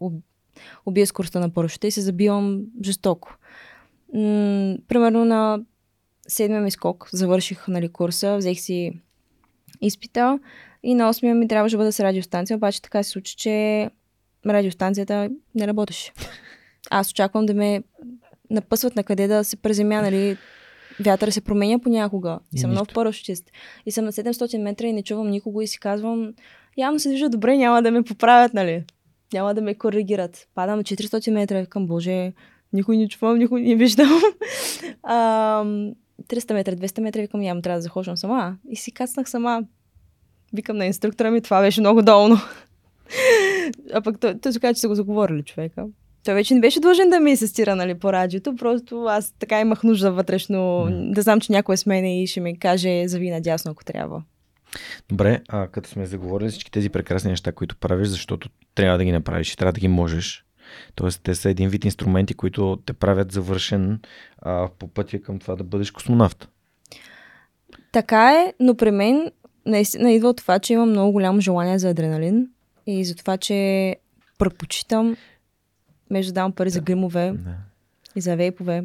[0.87, 3.37] убия скоростта на парашута и се забивам жестоко.
[4.15, 5.61] М- примерно на
[6.29, 8.93] седмия ми скок завърших нали, курса, взех си
[9.81, 10.39] изпита
[10.83, 13.91] и на 8 ми трябваше да бъда с радиостанция, обаче така се случи, че
[14.47, 16.13] радиостанцията не работеше.
[16.91, 17.83] Аз очаквам да ме
[18.51, 20.37] напъсват на къде да се преземя, нали,
[21.01, 22.39] вятъра се променя понякога.
[22.55, 23.51] И съм нов парашутист.
[23.87, 26.35] И съм на 700 метра и не чувам никого и си казвам,
[26.77, 28.85] явно се движа добре, няма да ме поправят, нали?
[29.33, 30.49] Няма да ме коригират.
[30.55, 32.33] Падам на 400 метра, към Боже,
[32.73, 34.21] никой не чувам, никой не виждам.
[35.03, 38.57] а, 300 метра, 200 метра, викам, явно трябва да захождам сама.
[38.71, 39.63] И си кацнах сама.
[40.53, 42.37] Викам на инструктора ми, това беше много долно.
[43.93, 45.87] а пък той, той се каза, че са го заговорили човека.
[46.25, 49.83] Той вече не беше длъжен да ми асистира нали, по радиото, просто аз така имах
[49.83, 50.91] нужда вътрешно М.
[50.91, 54.23] да знам, че някой е с мен и ще ми каже зави надясно, ако трябва.
[55.09, 59.13] Добре, а като сме заговорили всички тези прекрасни неща, които правиш, защото трябва да ги
[59.13, 60.45] направиш и трябва да ги можеш.
[60.95, 64.01] Тоест, те са един вид инструменти, които те правят завършен
[64.39, 66.49] а, по пътя към това да бъдеш космонавт.
[67.93, 69.33] Така е, но при мен
[69.67, 72.49] наистина идва от това, че имам много голямо желание за адреналин
[72.87, 73.97] и за това, че
[74.39, 75.17] предпочитам
[76.11, 76.71] между давам пари да.
[76.71, 77.57] за гримове Да.
[78.17, 78.85] и за вейпове,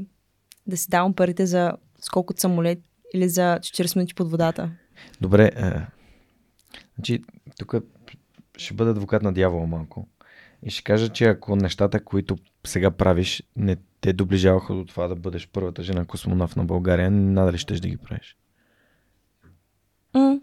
[0.68, 2.80] да си давам парите за скок от самолет
[3.14, 4.72] или за 40 минути под водата.
[5.22, 5.72] Добре, е,
[6.96, 7.24] значи,
[7.60, 7.76] тук
[8.58, 10.08] ще бъда адвокат на дявола малко.
[10.64, 15.16] И ще кажа, че ако нещата, които сега правиш, не те доближаваха до това да
[15.16, 18.38] бъдеш първата жена космонавт на България, надали ще да ги правиш.
[20.14, 20.40] М.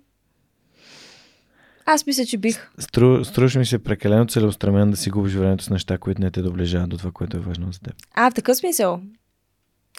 [1.93, 2.71] Аз мисля, че бих.
[2.79, 6.43] Стру, струваш ми се прекалено целеустремен да си губиш времето с неща, които не те
[6.43, 7.95] доближават до това, което е важно за теб.
[8.15, 9.01] А, в такъв смисъл.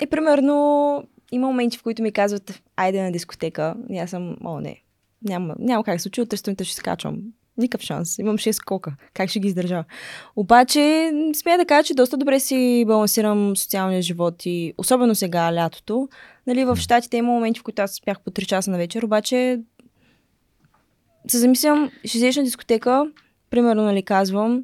[0.01, 3.75] И примерно има моменти, в които ми казват, айде на дискотека.
[3.89, 4.81] И аз съм, о, не.
[5.23, 7.17] Няма, няма как се случи, утре сутринта ще скачвам.
[7.57, 8.19] Никакъв шанс.
[8.19, 8.95] Имам 6 скока.
[9.13, 9.83] Как ще ги издържа?
[10.35, 16.09] Обаче, смея да кажа, че доста добре си балансирам социалния живот и особено сега, лятото.
[16.47, 19.59] Нали, в Штатите има моменти, в които аз спях по 3 часа на вечер, обаче
[21.27, 23.11] се замислям, ще взеш на дискотека,
[23.49, 24.63] примерно, нали, казвам,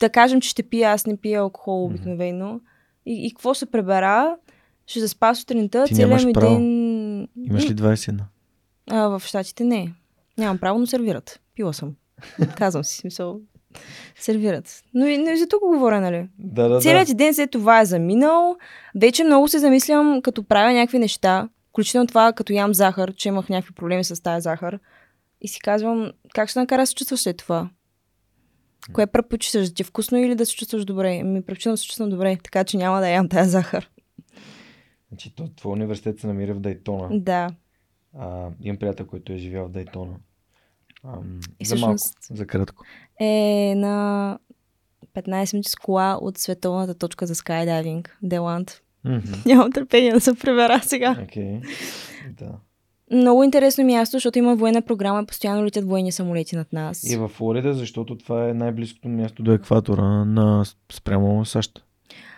[0.00, 2.60] да кажем, че ще пия, аз не пия алкохол обикновено.
[3.06, 4.36] И, и какво се пребера?
[4.86, 6.54] Ще заспа сутринта, Ти целият ми право.
[6.54, 7.28] ден...
[7.36, 8.20] Имаш ли 21?
[8.90, 9.92] А, в щатите не.
[10.38, 11.40] Нямам право, но сервират.
[11.54, 11.94] Пила съм.
[12.56, 13.40] Казвам си, смисъл.
[14.20, 14.82] Сервират.
[14.94, 16.28] Но и, но и за тук говоря, нали?
[16.38, 18.56] Да, да, Целият ти ден след това е заминал.
[18.94, 23.48] Вече много се замислям, като правя някакви неща, включително това, като ям захар, че имах
[23.48, 24.78] някакви проблеми с тази захар.
[25.46, 27.70] И си казвам, как ще накара да се чувстваш след това?
[28.92, 29.68] Кое предпочиташ?
[29.68, 31.22] Да ти е вкусно или да се чувстваш добре?
[31.22, 33.90] Ми предпочитам да се чувствам добре, така че няма да ям тази захар.
[35.08, 37.08] Значи, то, твой университет се намира в Дайтона.
[37.20, 37.50] Да.
[38.18, 40.16] А, имам приятел, който е живял в Дайтона.
[41.04, 42.84] Ам, И за малко, за кратко.
[43.20, 44.38] Е на
[45.14, 48.82] 15 минути с кола от световната точка за скайдайвинг, Деланд.
[49.04, 49.32] Мгм.
[49.46, 51.16] Нямам търпение да се пребера сега.
[51.22, 51.60] Окей.
[52.30, 52.58] Да.
[53.12, 57.12] Много интересно място, защото има военна програма и постоянно летят военни самолети над нас.
[57.12, 61.84] И във Флорида, защото това е най-близкото място до екватора на спрямо САЩ.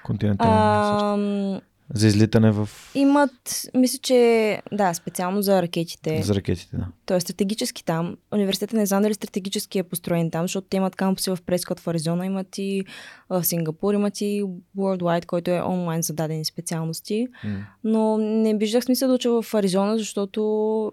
[0.04, 1.67] Континентална САЩ.
[1.94, 2.68] За излитане в...
[2.94, 6.22] имат, мисля, че да, специално за ракетите.
[6.22, 6.86] За ракетите, да.
[7.06, 8.16] Той е стратегически там.
[8.32, 11.88] Университетът не знам дали стратегически е построен там, защото те имат кампуси в Прескот в
[11.88, 12.84] Аризона, имат и
[13.30, 14.44] в Сингапур, имат и
[14.76, 17.26] Worldwide, който е онлайн за дадени специалности.
[17.44, 17.66] М.
[17.84, 20.92] Но не виждах смисъл да уча в Аризона, защото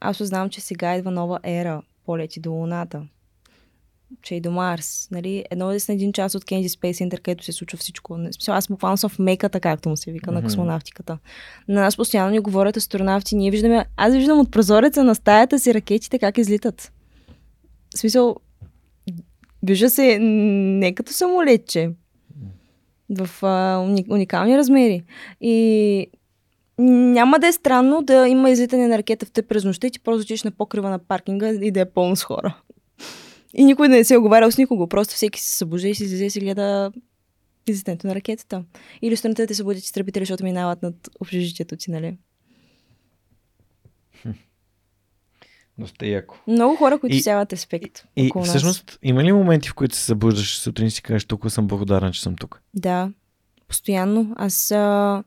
[0.00, 3.02] аз знам, че сега идва нова ера полети до Луната.
[4.22, 5.08] Че и до Марс.
[5.10, 5.44] Нали?
[5.50, 8.18] Едно е с на един час от Kennedy Space Center, където се случва всичко.
[8.32, 10.46] Смисъл, аз буквално съм в меката, както му се вика, на Мгм.
[10.46, 11.18] космонавтиката.
[11.68, 13.36] На нас постоянно ни говорят астронавти.
[13.36, 16.92] Ние виждаме, аз виждам от прозореца на стаята си ракетите как излитат.
[17.94, 18.36] В смисъл,
[19.62, 21.90] вижда се не като самолетче.
[23.10, 23.46] В а,
[23.78, 25.02] уни- уникални размери.
[25.40, 26.06] И
[26.78, 30.00] няма да е странно да има излитане на ракета в теб през нощта и ти
[30.00, 32.56] просто отидеш на покрива на паркинга и да е пълно с хора.
[33.54, 34.86] И никой не се е оговарял с никого.
[34.86, 36.92] Просто всеки се събужда и си излезе и си гледа
[37.66, 38.64] излитането на ракетата.
[39.02, 42.16] Или сутринта те събудят изтребители, защото минават над общежитието ти, нали?
[45.78, 46.36] Доста яко.
[46.46, 48.48] Много хора, които И- сяват респект И нас.
[48.48, 52.12] всъщност, има ли моменти, в които се събуждаш сутрин и си кажеш, толкова съм благодарен,
[52.12, 52.62] че съм тук?
[52.74, 53.10] Да,
[53.68, 54.34] постоянно.
[54.36, 54.70] Аз.
[54.70, 55.24] А...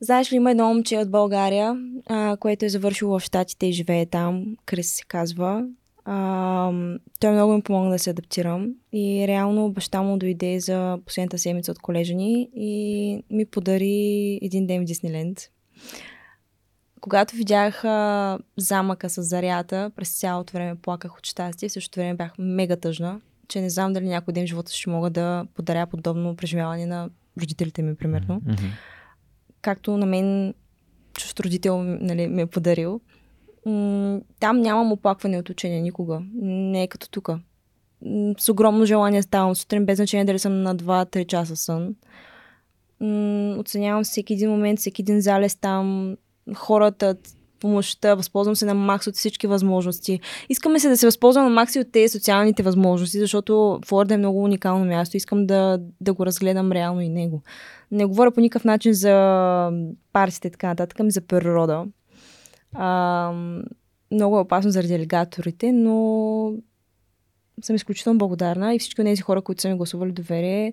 [0.00, 1.76] Знаеш ли, има едно момче от България,
[2.06, 4.56] а, което е завършило в Штатите и живее там.
[4.66, 5.66] Крис се казва.
[6.04, 6.72] А,
[7.20, 8.74] той много ми помогна да се адаптирам.
[8.92, 14.66] И реално баща му дойде за последната седмица от колежа ни и ми подари един
[14.66, 15.50] ден в Дисниленд.
[17.00, 22.14] Когато видях а, замъка с зарята, през цялото време плаках от щастие, в същото време
[22.14, 25.86] бях мега тъжна, че не знам дали някой ден в живота ще мога да подаря
[25.86, 28.34] подобно преживяване на родителите ми, примерно.
[28.44, 28.66] Мгм.
[29.62, 30.54] Както на мен
[31.14, 33.00] чужд родител нали, ми е подарил.
[34.40, 36.20] Там нямам оплакване от учение никога.
[36.34, 37.30] Не е като тук.
[38.38, 41.94] С огромно желание ставам сутрин, без значение дали съм на 2-3 часа сън.
[43.58, 46.16] Оценявам всеки един момент, всеки един залез там,
[46.54, 47.16] хората,
[47.60, 50.20] помощта, възползвам се на макс от всички възможности.
[50.48, 54.42] Искаме се да се възползвам на макси от тези социалните възможности, защото Флорида е много
[54.42, 55.16] уникално място.
[55.16, 57.42] Искам да, да го разгледам реално и него.
[57.90, 59.70] Не говоря по никакъв начин за
[60.12, 61.84] партите и така нататък, ами за природа.
[62.74, 63.32] А,
[64.10, 66.52] много е опасно заради алигаторите, но
[67.62, 70.72] съм изключително благодарна и всички от тези хора, които са ми гласували доверие,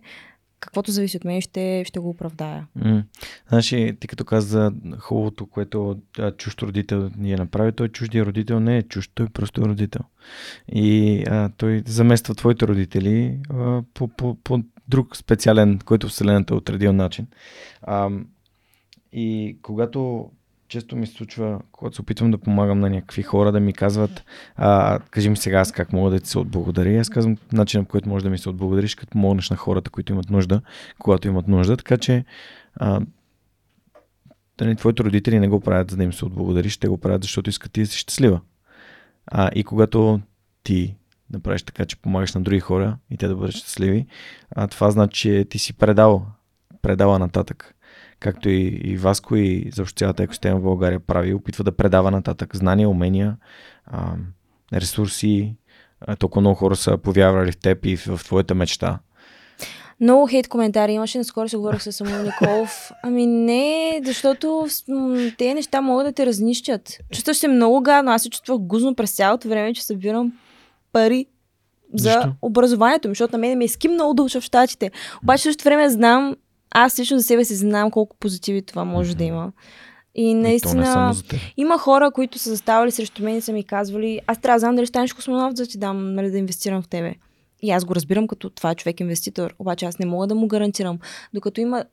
[0.60, 2.68] каквото зависи от мен, ще, ще го оправдая.
[2.76, 3.04] М.
[3.50, 8.60] Значи, ти като каза хубавото, което а, чужд родител ни е направи, той чуждия родител
[8.60, 10.02] не е чужд, той просто е родител.
[10.72, 16.58] И а, той замества твоите родители а, по, по, по друг специален, който Вселената е
[16.58, 17.28] отредил начин.
[17.82, 18.10] А,
[19.12, 20.32] и когато
[20.68, 24.24] често ми случва, когато се опитвам да помагам на някакви хора, да ми казват,
[24.56, 27.00] а, кажи ми сега аз как мога да ти се отблагодаря.
[27.00, 30.14] Аз казвам начинът, по който можеш да ми се отблагодариш, като помогнеш на хората, които
[30.14, 30.62] имат нужда,
[31.00, 31.78] когато имат нужда.
[31.78, 32.26] Така че
[32.76, 33.02] а,
[34.62, 37.50] нали, твоите родители не го правят, за да им се отблагодариш, те го правят, защото
[37.50, 38.42] искат ти да си щастлива.
[39.28, 40.22] А, и когато
[40.64, 40.96] ти
[41.34, 44.06] направиш така, че помагаш на други хора и те да бъдат щастливи,
[44.52, 46.26] а, това значи, че ти си предал,
[46.82, 47.76] предала нататък
[48.20, 52.56] както и, и Васко и защо цялата екосистема в България прави, опитва да предава нататък
[52.56, 53.38] знания, умения,
[53.86, 54.14] а,
[54.74, 55.56] ресурси.
[56.02, 59.00] А, толкова много хора са повярвали в теб и в, в твоята мечта.
[60.00, 62.92] Много хейт коментари имаше, наскоро се говорих с Самуил Николов.
[63.04, 64.68] Ами не, защото
[65.38, 66.98] те неща могат да те разнищят.
[67.12, 68.12] Чувстваш се много гадно.
[68.12, 70.34] Аз се чувствах гузно през цялото време, че събирам
[70.92, 71.26] пари
[71.94, 72.32] за Защо?
[72.42, 74.92] образованието ми, защото на мен ме е скимнало да уча в щатите.
[75.24, 76.36] Обаче в същото време знам
[76.78, 79.52] аз лично за себе си знам колко позитиви това може да има.
[80.16, 84.20] И наистина, и не има хора, които са заставали срещу мен и са ми казвали,
[84.28, 86.88] аз трябва да знам дали станеш космонавт, за да ти дам, нали, да инвестирам в
[86.88, 87.16] тебе.
[87.62, 90.48] И аз го разбирам като това е човек инвеститор, обаче аз не мога да му
[90.48, 91.00] гарантирам.
[91.34, 91.86] Докато има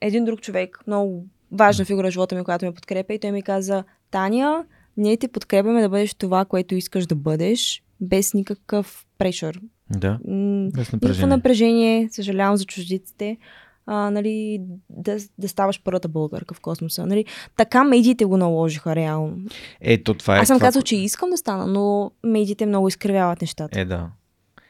[0.00, 3.42] един друг човек, много важна фигура в живота ми, която ме подкрепя и той ми
[3.42, 4.64] каза, Таня,
[4.96, 9.60] ние те подкрепяме да бъдеш това, което искаш да бъдеш, без никакъв прешър.
[9.90, 11.26] Да, без Никакво напрежение.
[11.26, 13.36] напрежение, съжалявам за чуждиците,
[13.90, 14.60] а, нали,
[14.90, 17.06] да, да ставаш първата българка в космоса.
[17.06, 17.24] Нали.
[17.56, 19.36] Така медиите го наложиха реално.
[19.80, 20.40] Ето това е.
[20.40, 23.80] Аз съм това, казал, че искам да стана, но медиите много изкривяват нещата.
[23.80, 24.10] Е, да.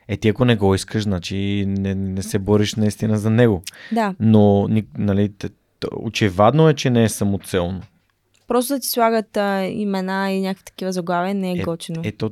[0.09, 1.37] Е, ти ако не го искаш, значи
[1.69, 3.62] не, не се бориш наистина за него.
[3.93, 5.33] Да, Но, нали,
[5.95, 7.81] очевадно е, че не е самоцелно.
[8.49, 12.01] просто да ти слагат а, имена и някакви такива заглавия не е, Е, готино.
[12.05, 12.31] Ето,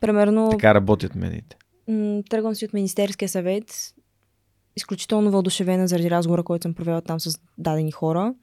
[0.00, 1.56] Примерно, така работят медиите.
[1.88, 3.64] м- тръгвам си от Министерския съвет,
[4.76, 8.34] изключително въодушевена заради разговора, който съм провела там с дадени хора.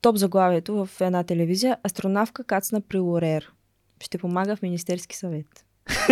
[0.00, 3.52] Топ заглавието в една телевизия Астронавка кацна при Лорер.
[4.00, 5.46] Ще помага в Министерски съвет.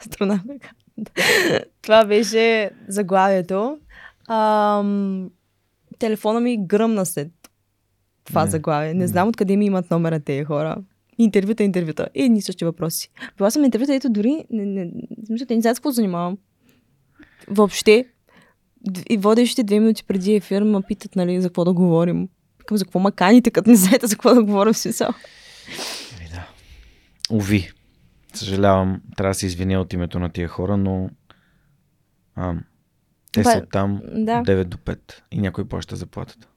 [0.00, 0.70] Астронавка.
[1.82, 3.78] Това беше заглавието.
[4.28, 5.30] Ам,
[5.98, 7.28] телефона ми гръмна след
[8.24, 8.50] това Не.
[8.50, 8.94] заглавие.
[8.94, 10.76] Не знам откъде ми имат номера тези хора.
[11.18, 12.08] Интервюта, интервюта.
[12.14, 13.10] И едни същи въпроси.
[13.36, 14.84] Била съм интервюта, ето дори, не, не,
[15.22, 16.38] в смисъл, те не знаят с какво се занимавам.
[17.50, 18.04] Въобще.
[19.10, 22.28] И водещите две минути преди ефир ме питат, нали, за какво да говорим.
[22.58, 25.08] Викам, за какво ма каните, като не знаете за какво да говорим в смисъл.
[26.18, 26.48] Еми да.
[27.30, 27.70] Ови.
[28.34, 31.10] Съжалявам, трябва да се извиня от името на тия хора, но
[32.34, 32.54] а,
[33.32, 34.98] те Ба- са там Да, 9 до 5
[35.30, 36.48] и някой плаща заплатата.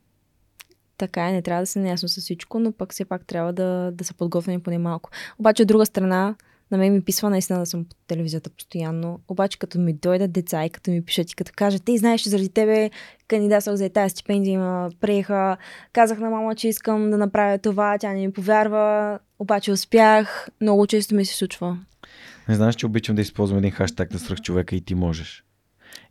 [0.98, 3.92] така е, не трябва да се наясно с всичко, но пък все пак трябва да,
[3.94, 5.10] да са подготвени поне малко.
[5.40, 6.36] Обаче от друга страна,
[6.72, 9.20] на мен ми писва наистина да съм по телевизията постоянно.
[9.28, 12.30] Обаче като ми дойдат деца и като ми пишат и като кажат, ти знаеш, че
[12.30, 12.90] заради тебе
[13.28, 15.58] кандидатствах за тази стипендия, има приеха,
[15.94, 20.50] казах на мама, че искам да направя това, тя не ми повярва, обаче успях.
[20.62, 21.78] Много често ми се случва.
[22.50, 25.44] Не знаеш, че обичам да използвам един хаштаг на свръхчовека и ти можеш.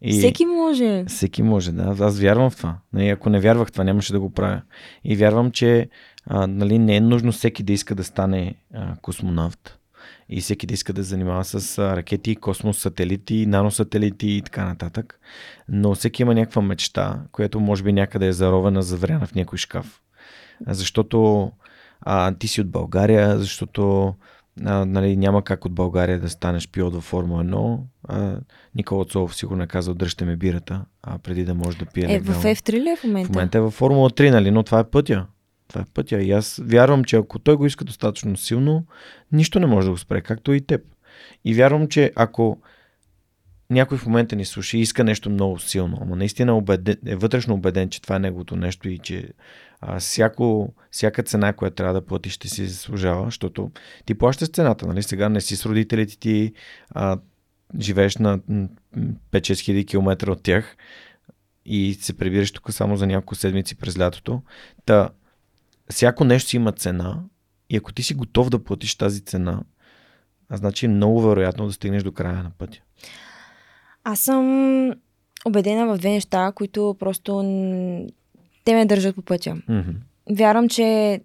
[0.03, 0.19] И...
[0.19, 1.05] Всеки може.
[1.05, 1.97] Всеки може, да.
[2.01, 2.79] Аз вярвам в това.
[2.93, 4.63] Нали, ако не вярвах това, нямаше да го правя.
[5.05, 5.89] И вярвам, че
[6.27, 9.80] а, нали, не е нужно всеки да иска да стане а, космонавт.
[10.29, 15.21] И всеки да иска да се занимава с ракети, космос, сателити, наносателити и така нататък.
[15.69, 20.01] Но всеки има някаква мечта, която може би някъде е заровена, завряна в някой шкаф.
[20.67, 21.51] Защото
[22.01, 24.15] а, ти си от България, защото
[24.65, 27.79] а, нали, няма как от България да станеш пилот във Формула 1.
[28.09, 28.37] А,
[28.75, 32.09] Никола Цолов сигурно е казал дръжте ме бирата, а преди да може да пие Е,
[32.09, 32.41] легално.
[32.41, 33.27] в F3 ли е в момента?
[33.33, 34.51] В момента е във Формула 3, нали?
[34.51, 35.27] Но това е пътя.
[35.71, 36.23] Това е пътя.
[36.23, 38.87] И аз вярвам, че ако той го иска достатъчно силно,
[39.33, 40.81] нищо не може да го спре, както и теб.
[41.45, 42.63] И вярвам, че ако
[43.71, 47.55] някой в момента ни слуша и иска нещо много силно, ама наистина убеден, е вътрешно
[47.55, 49.29] убеден, че това е неговото нещо и че
[49.81, 53.71] а, всяко, всяка цена, която трябва да платиш, ще си заслужава, защото
[54.05, 55.03] ти плащаш цената, нали?
[55.03, 56.53] Сега не си с родителите ти,
[56.91, 57.19] а,
[57.81, 60.77] живееш на м, м, 5-6 хиляди километра от тях
[61.65, 64.43] и се прибираш тук само за няколко седмици през лятото.
[64.85, 65.09] Та,
[65.91, 67.23] всяко нещо си има цена
[67.71, 69.63] и ако ти си готов да платиш тази цена,
[70.49, 72.81] а значи е много вероятно да стигнеш до края на пътя.
[74.05, 74.95] Аз съм
[75.47, 77.41] убедена в две неща, които просто
[78.65, 79.57] те ме държат по пътя.
[79.69, 79.91] Мгм.
[80.31, 81.21] Вярвам, че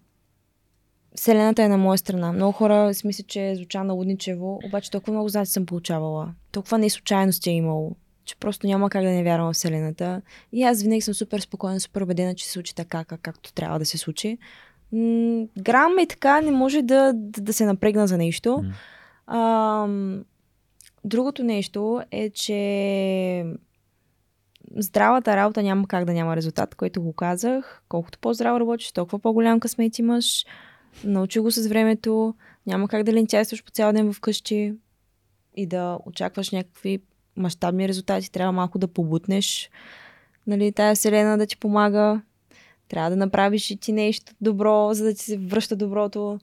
[1.16, 2.32] Вселената е на моя страна.
[2.32, 6.34] Много хора си мислят, че звуча на лудничево, обаче толкова много знаци съм получавала.
[6.51, 7.95] Толкова не случайности е имало.
[8.26, 10.21] Че просто няма как да не вярвам в Вселената.
[10.51, 13.80] И аз винаги съм супер спокойна, супер убедена, че се случи така, как, както трябва
[13.80, 14.38] да се случи.
[14.91, 18.63] М- грам и така не може да, да, да се напрегна за нещо.
[19.28, 19.88] А,
[21.03, 23.45] другото нещо е, че
[24.78, 27.84] здравата работа няма как да няма резултат, който го казах.
[27.89, 30.45] Колкото по-здраво работиш, толкова по-голям късмет имаш.
[31.03, 32.36] Научи го с времето.
[32.67, 34.73] Няма как да лентяйстваш по цял ден вкъщи
[35.55, 36.99] и да очакваш някакви
[37.38, 38.31] мащабни резултати.
[38.31, 39.69] Трябва малко да побутнеш.
[40.47, 42.21] Нали, тая вселена да ти помага.
[42.88, 46.39] Трябва да направиш и ти нещо добро, за да ти се връща доброто.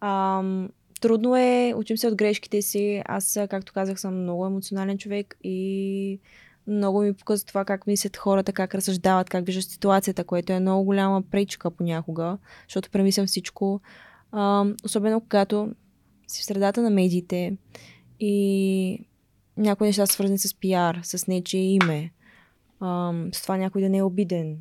[0.00, 0.68] Ам,
[1.00, 3.02] трудно е, учим се от грешките си.
[3.04, 6.20] Аз, а, както казах, съм много емоционален човек и
[6.66, 10.84] много ми показва това как мислят хората, как разсъждават, как виждат ситуацията, което е много
[10.84, 12.38] голяма пречка понякога,
[12.68, 13.80] защото премислям всичко.
[14.32, 15.72] А, особено когато
[16.26, 17.56] си в средата на медиите
[18.20, 19.06] и
[19.56, 22.12] някои неща свързани с пиар, с нечие име,
[23.32, 24.58] с това някой да не е обиден.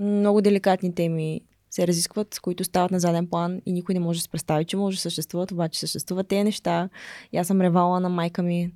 [0.00, 4.22] Много деликатни теми се разискват, които стават на заден план и никой не може да
[4.22, 6.88] се представи, че може да съществуват, обаче съществуват тези неща.
[7.32, 8.72] И аз съм ревала на майка ми,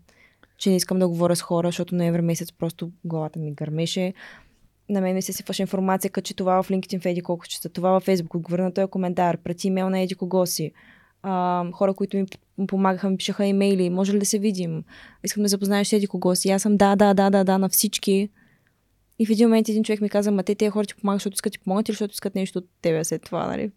[0.59, 4.15] че не искам да говоря с хора, защото ноември месец просто главата ми гърмеше.
[4.89, 7.91] На мен ми се сипваше информация, качи това в LinkedIn в еди колко часа, това
[7.91, 10.73] във Facebook, отговори на този коментар, прати имейл на еди кого си.
[11.23, 12.27] А, хора, които ми
[12.57, 14.85] п- помагаха, ми пишаха имейли, може ли да се видим?
[15.25, 16.51] Искам да запознаеш с еди кого си.
[16.51, 18.29] Аз съм да, да, да, да, да, на всички.
[19.19, 21.35] И в един момент един човек ми каза, ма те тези хора ти помагат, защото
[21.35, 23.71] искат ти помогнат или защото искат нещо от тебе след това, нали?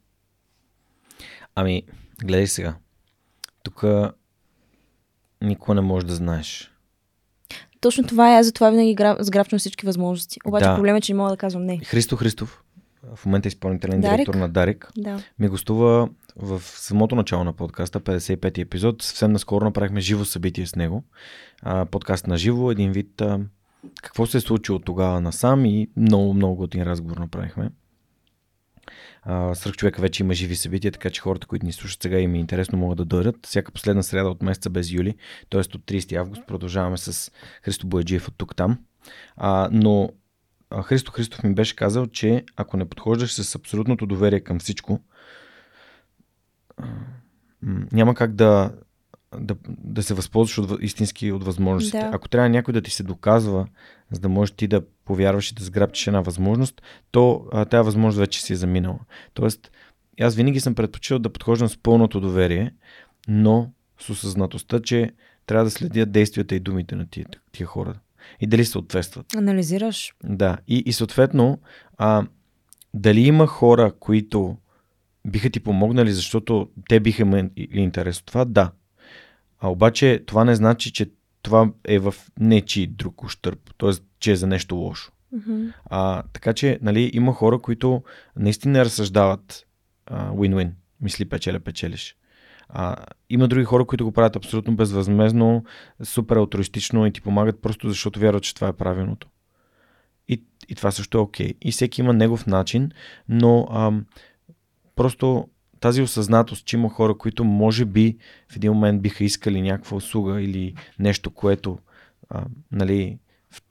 [1.55, 1.83] Ами,
[2.23, 2.75] гледай сега.
[3.63, 3.83] Тук
[5.41, 6.71] никога не можеш да знаеш.
[7.81, 9.17] Точно това е, аз затова винаги гра...
[9.57, 10.39] всички възможности.
[10.45, 10.75] Обаче Да.
[10.75, 11.77] проблемът е, че не мога да казвам не.
[11.77, 12.63] Христо Христов,
[13.15, 14.15] в момента е изпълнителен Дарик?
[14.15, 15.23] директор на Дарик, Да.
[15.39, 19.01] ми гостува в самото начало на подкаста, 55-ти епизод.
[19.01, 21.03] Съвсем наскоро направихме живо събитие с него.
[21.61, 23.39] А, подкаст на живо, един вид а,
[24.01, 27.69] какво се е случило тогава насам и много, много готин разговор направихме.
[29.53, 32.39] Сръх човека вече има живи събития, така че хората, които ни слушат сега им е
[32.39, 33.35] интересно, могат да дойдат.
[33.45, 35.15] Всяка последна среда от месеца без юли,
[35.49, 35.59] т.е.
[35.59, 37.31] от 30 август, продължаваме с
[37.63, 38.79] Христо Бояджиев от тук там.
[39.37, 40.09] А, но
[40.83, 44.99] Христо Христов ми беше казал, че ако не подхождаш с абсолютното доверие към всичко,
[47.91, 48.71] няма как да,
[49.39, 51.97] да, да се възползваш от, истински от възможностите.
[51.97, 52.11] Да.
[52.13, 53.67] Ако трябва някой да ти се доказва,
[54.11, 58.17] за да можеш ти да повярваш и да сграбчиш една възможност, то а, тази възможност
[58.17, 58.99] вече си е заминала.
[59.33, 59.71] Тоест,
[60.21, 62.73] аз винаги съм предпочел да подхождам с пълното доверие,
[63.27, 65.11] но с осъзнатостта, че
[65.45, 67.99] трябва да следя действията и думите на тия, тия хора.
[68.39, 69.25] И дали съответстват.
[69.35, 70.13] Анализираш.
[70.23, 71.59] Да, и, и съответно,
[71.97, 72.27] а,
[72.93, 74.57] дали има хора, които
[75.25, 78.71] биха ти помогнали, защото те биха имали интерес от това, да.
[79.59, 81.09] А обаче това не значи, че
[81.41, 83.91] това е в нечи друг ущърп, т.е.
[84.19, 85.11] че е за нещо лошо.
[85.31, 85.65] Мгм.
[85.85, 88.03] А, така че, нали, има хора, които
[88.35, 89.65] наистина разсъждават
[90.05, 90.71] а, win-win.
[91.01, 92.15] Мисли печеля, печелиш.
[92.69, 92.95] А,
[93.29, 95.63] има други хора, които го правят абсолютно безвъзмезно,
[96.03, 99.27] супер алтруистично и ти помагат просто защото вярват, че това е правилното.
[100.27, 101.53] И, и това също е окей.
[101.61, 102.91] И всеки има негов начин,
[103.29, 104.05] но ам,
[104.95, 105.47] просто
[105.79, 108.17] тази осъзнатост, че има хора, които може би
[108.51, 111.79] в един момент биха искали някаква услуга или нещо, което
[112.29, 113.19] а, нали,
[113.51, 113.61] в-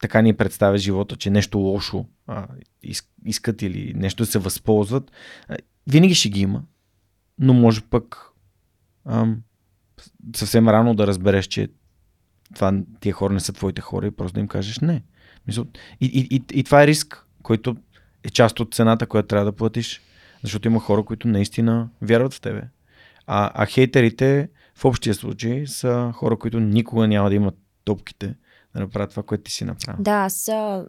[0.00, 2.46] така ни представя живота, че нещо лошо а,
[2.84, 5.10] ис- искат или нещо се възползват,
[5.48, 6.62] а, винаги ще ги има,
[7.38, 8.16] но може пък
[9.04, 9.42] ам,
[10.36, 11.68] съвсем рано да разбереш, че
[12.54, 15.02] това, тия хора не са твоите хора и просто да им кажеш не.
[16.00, 17.76] И, и, и, и това е риск, който
[18.24, 20.00] е част от цената, която трябва да платиш.
[20.42, 22.62] Защото има хора, които наистина вярват в тебе.
[23.26, 28.34] А, а хейтерите в общия случай са хора, които никога няма да имат топките
[28.74, 30.02] да направят това, което ти си направил.
[30.02, 30.86] Да, аз а,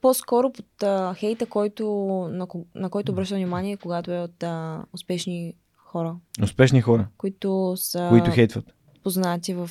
[0.00, 1.86] по-скоро под а, хейта, който,
[2.32, 8.06] на, на който обръщам внимание, когато е от а, успешни хора, Успешни хора, които са
[8.10, 8.74] които хейтват.
[9.02, 9.70] познати в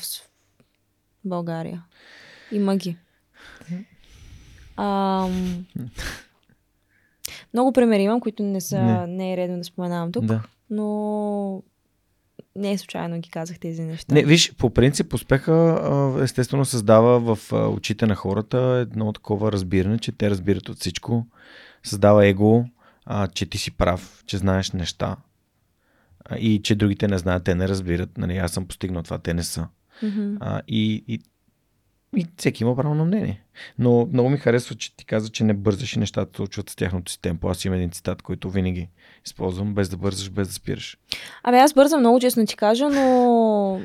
[1.25, 1.83] България.
[2.51, 2.97] Има ги.
[4.77, 5.65] Ам...
[7.53, 9.07] Много примери имам, които не са, Не.
[9.07, 10.43] не, е редно да споменавам тук, Да.
[10.69, 11.63] но
[12.55, 14.15] не е случайно ги казах тези неща.
[14.15, 15.79] Не, виж, по принцип успеха
[16.23, 21.25] естествено създава в очите на хората едно такова разбиране, че те разбират от всичко.
[21.83, 22.65] Създава его,
[23.05, 25.15] а, че ти си прав, че знаеш неща
[26.39, 28.17] и че другите не знаят, те не разбират.
[28.17, 29.67] Нали, аз съм постигнал това, те не са.
[30.03, 30.35] Мгм.
[30.39, 31.19] А, и, и,
[32.17, 33.43] и всеки има право на мнение.
[33.79, 37.11] Но много ми харесва, че ти каза, че не бързаш и нещата случват с тяхното
[37.11, 37.49] си темпо.
[37.49, 38.89] Аз имам един цитат, който винаги
[39.25, 40.97] използвам, без да бързаш, без да спираш.
[41.43, 43.81] Абе, аз бързам много честно ти кажа, но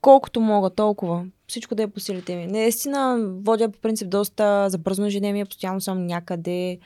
[0.00, 1.26] колкото мога, толкова.
[1.46, 2.46] всичко да е по силите ми.
[2.46, 6.78] Наистина водя по принцип доста забързано ежедневие, постоянно съм някъде.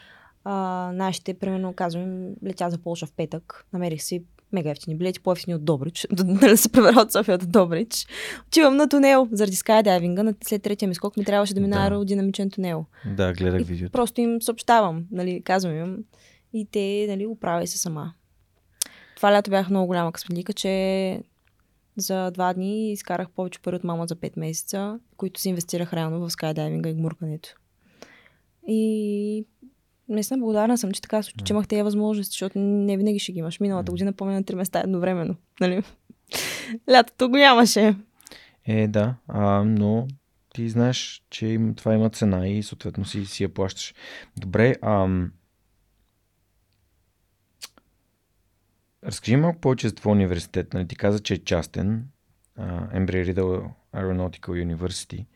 [0.44, 0.54] А,
[0.94, 3.66] нашите, примерно, казвам, летя за Полша в петък.
[3.72, 4.22] Намерих си
[4.52, 6.06] мега ефтини билети, по-ефтини от Добрич.
[6.24, 8.06] Нали се превера от София от Добрич.
[8.46, 10.34] Отивам на тунел заради скайдайвинга.
[10.44, 11.82] След третия ми скок ми трябваше да мина да.
[11.82, 12.84] аеродинамичен тунел.
[13.16, 13.92] Да, гледах видеото.
[13.92, 16.04] Просто им съобщавам, нали, казвам им.
[16.52, 18.12] И те, нали, оправяй се сама.
[19.16, 21.22] Това лято бях много голяма късметлика, че
[21.96, 26.20] за два дни изкарах повече пари от мама за 5 месеца, които си инвестирах реално
[26.20, 27.48] в скайдайвинга и гмуркането.
[28.68, 29.44] И
[30.10, 33.38] наистина благодарна съм, че така случи, че имах тези възможности, защото не винаги ще ги
[33.38, 33.60] имаш.
[33.60, 35.36] Миналата година помня на три места едновременно.
[35.60, 35.82] Нали?
[36.90, 37.94] Лятото го нямаше.
[38.66, 40.08] Е, да, а, но
[40.54, 43.94] ти знаеш, че това има цена и съответно си, си я плащаш.
[44.36, 45.32] Добре, ам...
[49.04, 50.74] Разкажи малко повече за твой университет.
[50.74, 52.08] Нали, ти каза, че е частен.
[52.94, 55.26] Embry Riddle Aeronautical University.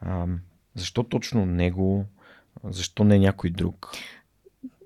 [0.00, 0.26] А,
[0.74, 2.04] защо точно него?
[2.64, 3.92] Защо не някой друг?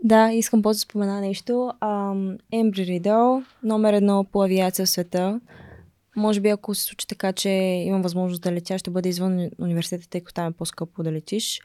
[0.05, 1.53] Да, искам после да спомена нещо.
[1.83, 5.41] Embry Riddle, номер едно по авиация в света.
[6.17, 7.49] Може би ако се случи така, че
[7.87, 11.61] имам възможност да летя, ще бъде извън университета, тъй като там е по-скъпо да летиш.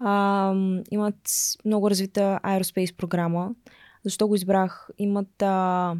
[0.00, 0.54] А,
[0.90, 1.30] имат
[1.64, 3.50] много развита аероспейс програма.
[4.04, 4.88] Защо го избрах?
[4.98, 5.94] Имат а,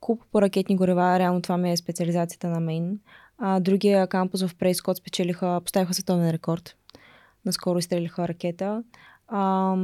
[0.00, 2.98] куп по ракетни горева, реално това ми е специализацията на мейн.
[3.38, 6.76] А, другия кампус в Прейскот спечелиха, поставиха световен рекорд.
[7.44, 8.84] Наскоро изстрелиха ракета.
[9.28, 9.76] А,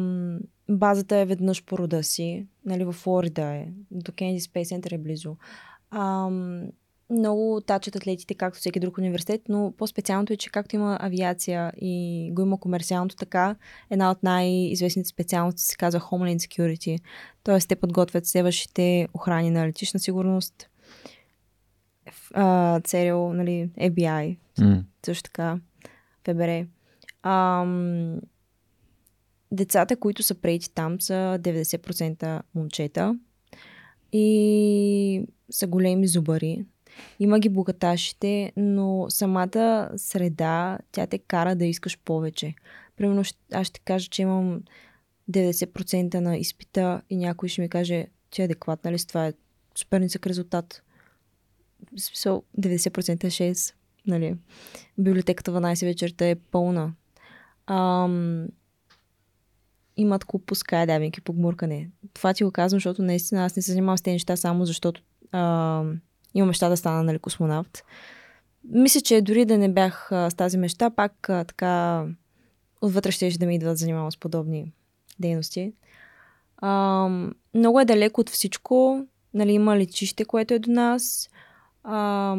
[0.71, 4.99] базата е веднъж по рода си, нали, в Флорида е, до Кенди Спейс Център е
[4.99, 5.37] близо.
[5.91, 6.31] А,
[7.11, 12.29] много тачат атлетите, както всеки друг университет, но по-специалното е, че както има авиация и
[12.33, 13.57] го има комерциалното така,
[13.91, 17.01] една от най-известните специалности се казва Homeland Security.
[17.43, 20.71] Тоест, те подготвят следващите охрани на летична сигурност,
[22.85, 24.85] ЦРУ, нали, FBI, mm.
[25.07, 25.59] също така,
[26.25, 26.67] ФБР.
[27.23, 28.21] Ам,
[29.53, 33.19] децата, които са прети там, са 90% момчета
[34.13, 36.65] и са големи зубари.
[37.21, 42.55] Има ги богаташите, но самата среда, тя те кара да искаш повече.
[42.97, 44.63] Примерно, аз ще кажа, че имам
[45.31, 49.33] 90% на изпита и някой ще ми каже, че е адекватна ли с това е
[49.75, 50.83] супер нисък резултат.
[51.97, 53.75] В смисъл, 90% е 6.
[54.07, 54.37] Нали?
[54.99, 56.93] Библиотеката 12 вечерта е пълна.
[57.71, 58.47] Ам,
[59.97, 61.91] имат клуб по скайдайвинг и по гмуркане.
[62.15, 65.03] Това ти го казвам, защото наистина аз не се занимавам с тези неща само защото
[65.33, 66.01] ам,
[66.35, 67.85] имам мечта да стана нали, космонавт.
[68.65, 72.05] Мисля, че дори да не бях а, с тази мечта, пак а, така
[72.81, 74.73] отвътре ще да ми идва да занимавам с подобни
[75.19, 75.73] дейности.
[76.57, 77.09] А,
[77.55, 79.07] много е далеко от всичко.
[79.35, 81.31] Нали, има летище, което е до нас.
[81.85, 82.37] А,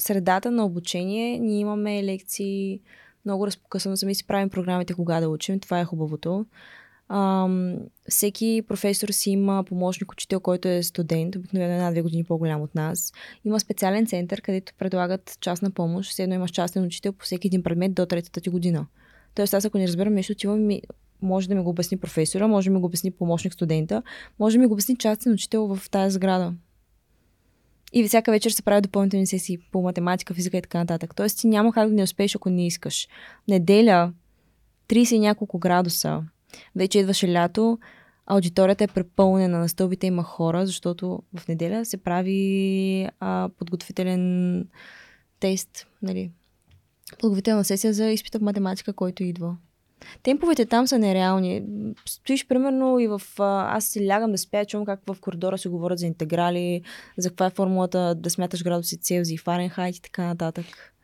[0.00, 2.80] средата на обучение, ние имаме лекции,
[3.24, 6.46] много разпокъсано, сами си правим програмите кога да учим, това е хубавото.
[7.08, 7.76] Ам,
[8.08, 13.12] всеки професор си има помощник учител, който е студент, обикновено една-две години по-голям от нас.
[13.44, 16.10] Има специален център, където предлагат частна помощ.
[16.10, 18.86] Все едно имаш частен учител по всеки един предмет до третата ти година.
[19.34, 20.82] Тоест аз ако не разбирам нещо, отивам ми,
[21.22, 24.02] може да ми го обясни професора, може да ми го обясни помощник студента,
[24.38, 26.54] може да ми го обясни частен учител в тази сграда.
[27.92, 31.14] И всяка вечер се правят допълнителни сесии по математика, физика и така нататък.
[31.14, 33.08] Тоест ти няма как да не успееш, ако не искаш.
[33.48, 34.12] Неделя,
[34.88, 36.22] 30 и няколко градуса,
[36.76, 37.78] вече идваше лято,
[38.26, 44.66] аудиторията е препълнена, на стълбите има хора, защото в неделя се прави а, подготвителен
[45.40, 46.30] тест, нали,
[47.18, 49.56] подготвителна сесия за изпита в математика, който идва.
[50.22, 51.62] Темповете там са нереални.
[52.08, 53.22] Стоиш примерно и в...
[53.38, 56.82] Аз си лягам да спя, чувам как в коридора се говорят за интеграли,
[57.18, 60.94] за каква е формулата да смяташ градуси Целзий, Фаренхайт и така нататък.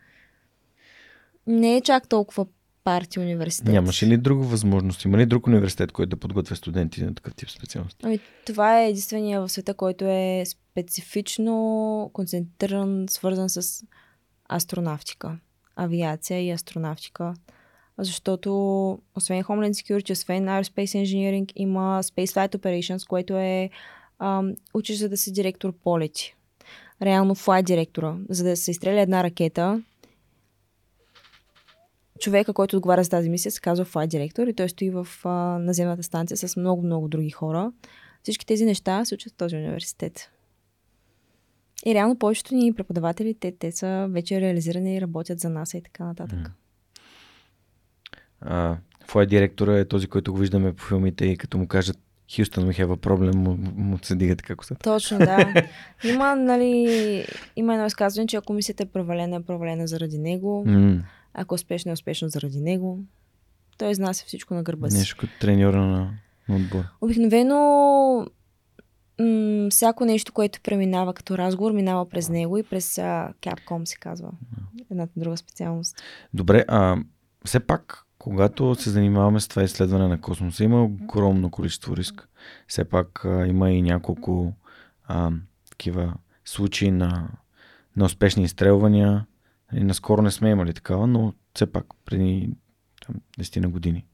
[1.47, 2.47] Не е чак толкова
[2.84, 3.72] парти университет.
[3.72, 5.04] Нямаше ли друга възможност?
[5.04, 8.00] Има ли друг университет, който да подготвя студенти на такъв тип специалности?
[8.03, 13.84] Ами, това е единствения в света, който е специфично концентриран, свързан с
[14.49, 15.38] астронавтика,
[15.76, 17.34] авиация и астронавтика
[17.98, 18.50] защото
[19.16, 23.70] освен Homeland Security, освен Aerospace Engineering, има Space Flight Operations, което е
[24.18, 26.36] ам, учиш за да си директор полети.
[27.02, 28.16] Реално флайт директора.
[28.28, 29.82] За да се изстреля една ракета,
[32.20, 35.28] човека, който отговаря за тази мисия, се казва флайт директор и той стои в а,
[35.58, 37.72] наземната станция с много-много други хора.
[38.22, 40.30] Всички тези неща се учат в този университет.
[41.86, 45.82] И реално повечето ни преподаватели, те, те са вече реализирани и работят за нас и
[45.82, 46.38] така нататък.
[46.38, 46.50] Mm.
[49.08, 51.99] Флайт директора е този, който го виждаме по филмите и като му кажат
[52.37, 54.84] Хюстън we have a problem, му, му се дига така косата.
[54.84, 55.54] Точно, да.
[56.04, 57.26] Има, нали,
[57.57, 60.64] има едно изказване, че ако мисията е провалена, е провалена заради него.
[60.67, 61.03] М,
[61.34, 62.99] Ако е успешна, е заради него.
[63.79, 64.99] Той изнася всичко на гърба си.
[64.99, 66.11] нещо като треньора на,
[66.49, 66.84] на отбор.
[67.00, 67.57] Обикновено
[69.21, 73.96] м- всяко нещо, което преминава като разговор, минава през него и през а, Capcom се
[73.96, 74.30] казва.
[74.91, 76.03] Едната друга специалност.
[76.34, 76.96] Добре, а
[77.45, 82.28] все пак, когато се занимаваме с това изследване на космоса, има огромно количество риск.
[82.68, 84.53] Все пак а, има и няколко
[85.04, 85.30] а,
[85.70, 87.28] такива случаи на,
[87.96, 89.26] на успешни изстрелвания.
[89.74, 92.50] И наскоро не сме имали такава, но все пак преди
[93.07, 94.04] там, 10 на години.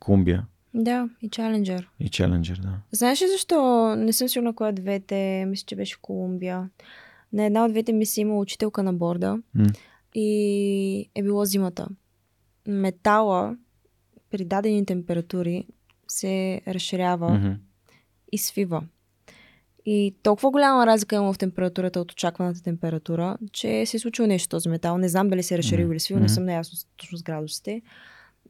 [0.00, 1.86] Колумбия Да, и Challenger.
[2.00, 2.78] и Челенджер, да.
[2.92, 3.94] Знаеш ли защо?
[3.96, 6.70] Не съм сигурна коя двете, мисля, че беше Колумбия.
[7.32, 9.66] На една от двете мисии има учителка на борда М.
[10.14, 11.88] и е било зимата.
[12.66, 13.56] Метала
[14.30, 15.66] при дадени температури
[16.08, 17.52] се разширява Мгм.
[18.32, 18.82] и свива.
[19.86, 24.48] И толкова голяма разлика има в температурата от очакваната температура, че се е случило нещо
[24.48, 24.98] този метал.
[24.98, 25.92] Не знам дали се е разширил Мгм.
[25.92, 27.82] или свил, не съм наясно точно с градусите.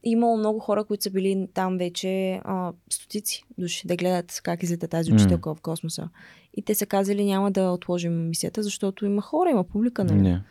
[0.05, 4.89] Имало много хора, които са били там вече а, стотици души да гледат как излита
[4.89, 6.09] тази учителка в космоса.
[6.55, 10.05] И те са казали няма да отложим мисията, защото има хора, има публика.
[10.05, 10.21] Нали?
[10.23, 10.43] Не.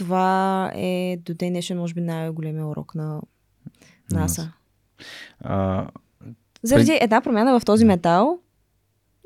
[0.00, 3.20] Това е до ден днешен, може би, най-големия урок на
[4.10, 4.52] НАСА.
[5.40, 5.86] А,
[6.62, 8.38] Заради една промяна в този метал,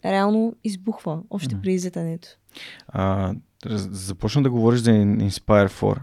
[0.05, 2.29] реално избухва още при излетането.
[2.89, 3.35] А,
[3.67, 5.99] започна да говориш за Inspire 4.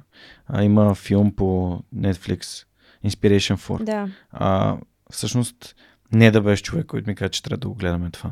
[0.47, 2.65] А, има филм по Netflix,
[3.05, 3.83] Inspiration 4.
[3.83, 4.09] Да.
[4.31, 4.77] А,
[5.09, 5.75] всъщност,
[6.13, 8.31] не да беше човек, който ми каза, че трябва да го гледаме това.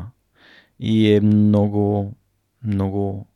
[0.80, 2.14] И е много,
[2.64, 3.28] много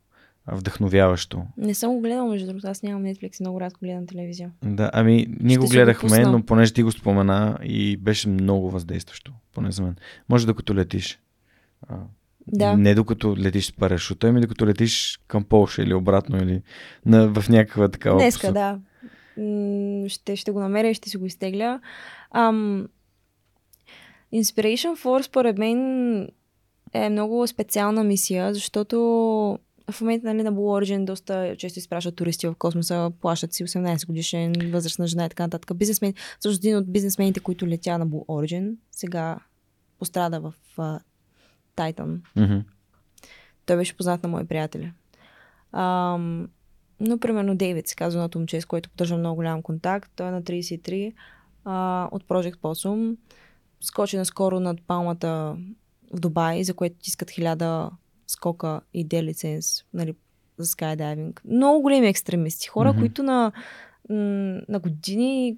[0.48, 1.42] вдъхновяващо.
[1.56, 2.66] Не съм го гледала, между другото.
[2.66, 4.50] Аз нямам Netflix и много рядко гледам телевизия.
[4.64, 6.32] Да, ами, ние Ще го го гледахме, пусна.
[6.32, 9.96] но понеже ти го спомена и беше много въздействащо, поне за мен.
[10.28, 11.18] Може докато летиш.
[11.88, 11.96] А,
[12.46, 12.76] Да.
[12.76, 16.62] Не докато летиш с парашута, ами докато летиш към Полша или обратно, или
[17.06, 18.52] на, в някаква такава Днеска, посока.
[18.52, 18.78] да.
[20.08, 21.80] Ще, ще го намеря и ще си го изтегля.
[22.30, 22.88] Ам,
[24.34, 26.28] Inspiration Force, според мен,
[26.92, 29.58] е много специална мисия, защото
[29.90, 34.06] в момента нали, на Blue Origin доста често изпращат туристи в космоса, плащат си 18
[34.06, 35.76] годишен, възрастна жена и така нататък.
[35.76, 39.38] Бизнесмен, също един от бизнесмените, които летя на Blue Origin, сега
[39.98, 41.00] пострада в uh,
[41.76, 42.20] Titan.
[42.36, 42.58] Мгм.
[43.66, 44.92] Той беше познат на мои приятели.
[45.72, 46.48] Ам,
[47.00, 50.12] но, примерно, Дейвид се казва на момче, с който поддържам много голям контакт.
[50.16, 51.12] Той е на 33
[51.64, 53.16] а, от Project Possum.
[53.80, 55.56] Скочи наскоро над палмата
[56.12, 57.90] в Дубай, за което искат хиляда
[58.34, 60.14] скока и де лиценз нали,
[60.58, 61.42] за скайдайвинг.
[61.44, 62.68] Много големи екстремисти.
[62.68, 63.00] Хора, Мгм.
[63.00, 63.52] които на,
[64.68, 65.56] на години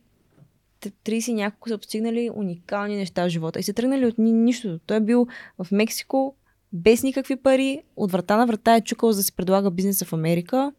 [0.80, 4.32] т- 30 и няколко са постигнали уникални неща в живота и са тръгнали от ни-
[4.32, 4.78] нищото.
[4.78, 5.26] Той е бил
[5.58, 6.34] в Мексико
[6.72, 10.12] без никакви пари, от врата на врата е чукал за да си предлага бизнеса в
[10.12, 10.72] Америка.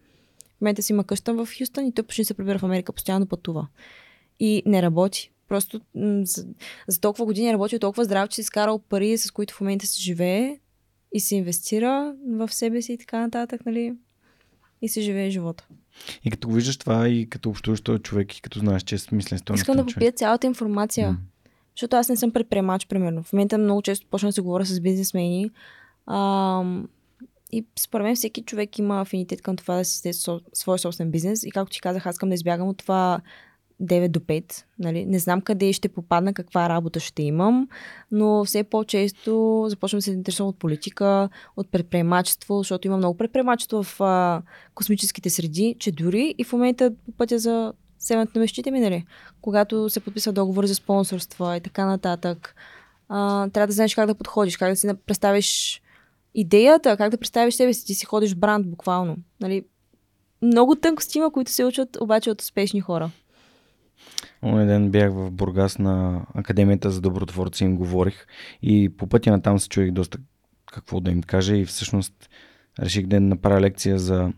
[0.58, 3.26] В момента си има къща в Хюстън и той почти се прибира в Америка, постоянно
[3.28, 3.68] пътува.
[4.40, 5.32] И не работи.
[5.48, 6.46] Просто м- за,
[6.88, 9.88] за толкова години е работил толкова здраво, че си изкарал пари, с които в момента
[9.88, 10.60] се живее
[11.14, 13.96] и се инвестира в себе си и така нататък, нали?
[14.82, 15.68] И се живее живота.
[16.24, 18.98] И като го виждаш това и като общуваш този човек и като знаеш, че е
[18.98, 19.62] смислен стойност.
[19.62, 21.18] Искам да попия цялата информация.
[21.76, 23.24] Защото аз не съм предприемач, примерно.
[23.24, 25.52] В момента много често почна да се говоря с бизнесмени.
[26.08, 26.90] Ам,
[27.52, 31.44] и според мен всеки човек има афинитет към това да създаде со, свой собствен бизнес.
[31.44, 33.22] И както ти казах, аз искам да избягам от това
[33.82, 34.64] 9 до 5.
[34.80, 35.06] Нали?
[35.06, 37.68] Не знам къде ще попадна, каква работа ще имам,
[38.12, 43.84] но все по-често започвам да се интересувам от политика, от предприемачество, защото има много предприемачество
[43.84, 44.42] в а,
[44.76, 49.06] космическите среди, че дори и в момента по пътя за севането на мечтите ми, нали?
[49.42, 52.56] когато се подписва договор за спонсорства и така нататък,
[53.10, 55.82] а, трябва да знаеш как да подходиш, как да си представиш
[56.36, 57.86] идеята, как да представиш себе си.
[57.86, 59.16] Ти си ходиш бранд буквално.
[59.42, 59.66] Нали?
[60.42, 63.12] Много тънкости има, които се учат обаче от успешни хора.
[64.44, 68.28] Оня ден бях в Бургас на Академията за добротворци им говорих
[68.62, 70.18] и по пътя на там се чуих доста
[70.74, 72.30] какво да им кажа и всъщност
[72.80, 74.34] реших да направя лекция за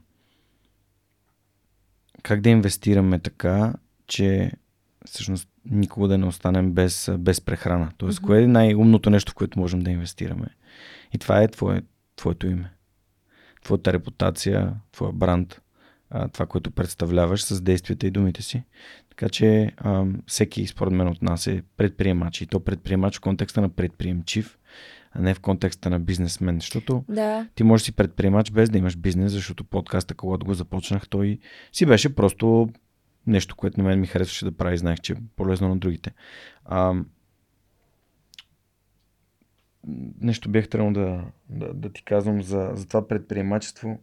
[2.23, 3.73] как да инвестираме така,
[4.07, 4.51] че
[5.05, 7.91] всъщност никога да не останем без, без прехрана.
[7.97, 8.27] Тоест, Мгм.
[8.27, 10.47] кое е най-умното нещо, в което можем да инвестираме?
[11.13, 11.81] И това е твое,
[12.15, 12.71] твоето име.
[13.63, 15.61] Твоята репутация, твоя бранд,
[16.33, 18.63] това, което представляваш с действията и думите си.
[19.19, 22.41] Така че а, всеки, според мен, от нас е предприемач.
[22.41, 24.59] И то предприемач в контекста на предприемчив,
[25.11, 26.55] а не в контекста на бизнесмен.
[26.59, 27.47] Защото Да.
[27.55, 31.39] ти можеш да си предприемач без да имаш бизнес, защото подкаста, когато го започнах, той
[31.73, 32.69] си беше просто
[33.27, 34.77] нещо, което на мен ми харесваше да прави.
[34.77, 36.13] Знаех, че е полезно на другите.
[36.65, 36.93] А,
[40.21, 43.99] нещо бях трябвало да, да, да ти казвам за, за това предприемачество,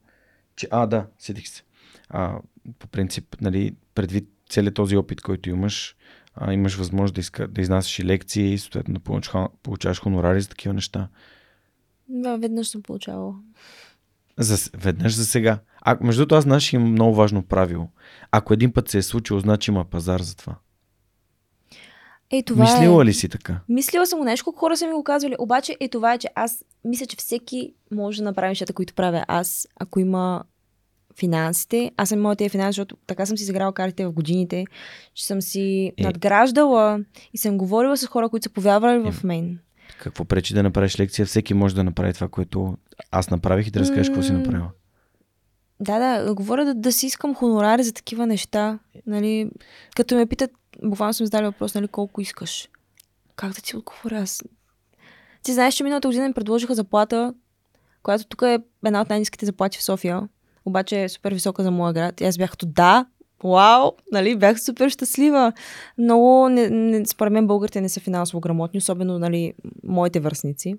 [0.56, 1.62] че, а, да, седих се.
[2.08, 2.38] А,
[2.78, 5.96] по принцип, нали, предвид целият този опит, който имаш,
[6.34, 10.48] а, имаш възможност да, иска, да изнасяш и лекции, съответно да получаваш, получаваш хонорари за
[10.48, 11.08] такива неща.
[12.08, 13.34] Да, веднъж съм получавала.
[14.38, 15.58] За, веднъж за сега.
[15.80, 17.88] А, между другото, аз знаеш, имам много важно правило.
[18.30, 20.56] Ако един път се е случило, значи има пазар за това.
[22.30, 23.06] Е, това Мислила е...
[23.06, 23.60] ли си така?
[23.68, 25.34] Мислила съм го нещо, хора са ми го казвали.
[25.38, 29.24] Обаче е това, е, че аз мисля, че всеки може да направи нещата, които правя
[29.28, 30.44] аз, ако има
[31.18, 31.90] финансите.
[31.96, 34.64] Аз съм моите финанси, защото така съм си изиграла картите в годините,
[35.14, 36.02] че съм си Е.
[36.02, 37.00] надграждала
[37.32, 39.12] и съм говорила с хора, които са повярвали Е.
[39.12, 39.58] в мен.
[39.98, 41.26] Какво пречи да направиш лекция?
[41.26, 42.76] Всеки може да направи това, което
[43.10, 44.70] аз направих и да разкажеш какво си направила.
[45.80, 48.78] Да, да, говоря да, да си искам хонорари за такива неща.
[49.06, 49.50] Нали,
[49.96, 50.50] като ме питат,
[50.84, 52.68] буквално съм задали въпрос, нали, колко искаш.
[53.36, 54.42] Как да ти отговоря аз?
[55.42, 57.34] Ти знаеш, че миналата година ми предложиха заплата,
[58.02, 60.28] която тук е една от най-низките заплати в София,
[60.66, 62.20] обаче е супер висока за моя град.
[62.20, 63.06] И аз бях като да,
[63.44, 65.52] вау, нали, бях супер щастлива.
[65.98, 70.74] Много, не, не, според мен българите не са финансово грамотни, особено, нали, моите връзници.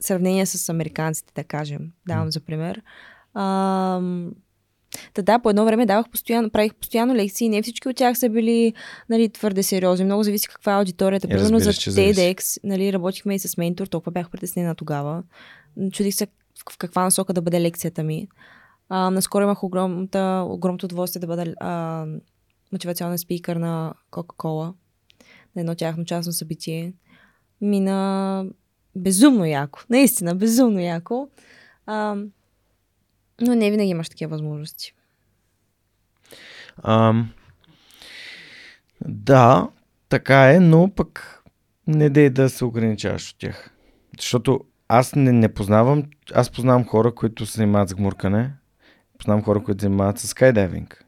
[0.00, 2.82] В сравнение с американците, да кажем, давам за пример.
[3.34, 4.32] Ам,
[5.14, 8.28] Та да, по едно време давах постоянно, правих постоянно лекции, не всички от тях са
[8.28, 8.74] били
[9.08, 10.04] нали, твърде сериозни.
[10.04, 11.26] Много зависи каква е аудиторията.
[11.26, 11.72] Е, Примерно за.
[11.72, 15.22] TEDx, нали, работихме и с ментор, толкова бях притеснена тогава.
[15.92, 16.26] Чудих се
[16.72, 18.28] в каква насока да бъде лекцията ми.
[18.88, 22.06] А, наскоро имах огромната, огромното удоволствие да бъда а,
[22.72, 24.74] мотивационен спикър на Coca-Cola
[25.56, 26.92] на едно тяхно частно събитие.
[27.60, 28.46] Мина
[28.96, 29.80] безумно яко.
[29.90, 31.28] Наистина, безумно яко.
[31.86, 32.16] А,
[33.40, 34.94] но не винаги имаш такива възможности.
[36.82, 37.32] Ам,
[39.08, 39.68] да,
[40.08, 41.42] така е, но пък
[41.86, 43.70] не дей да се ограничаваш от тях.
[44.18, 46.04] Защото аз не, не познавам,
[46.34, 48.52] аз познавам хора, които се занимават с гмуркане,
[49.18, 51.04] познавам хора, които занимават с скайдайвинг,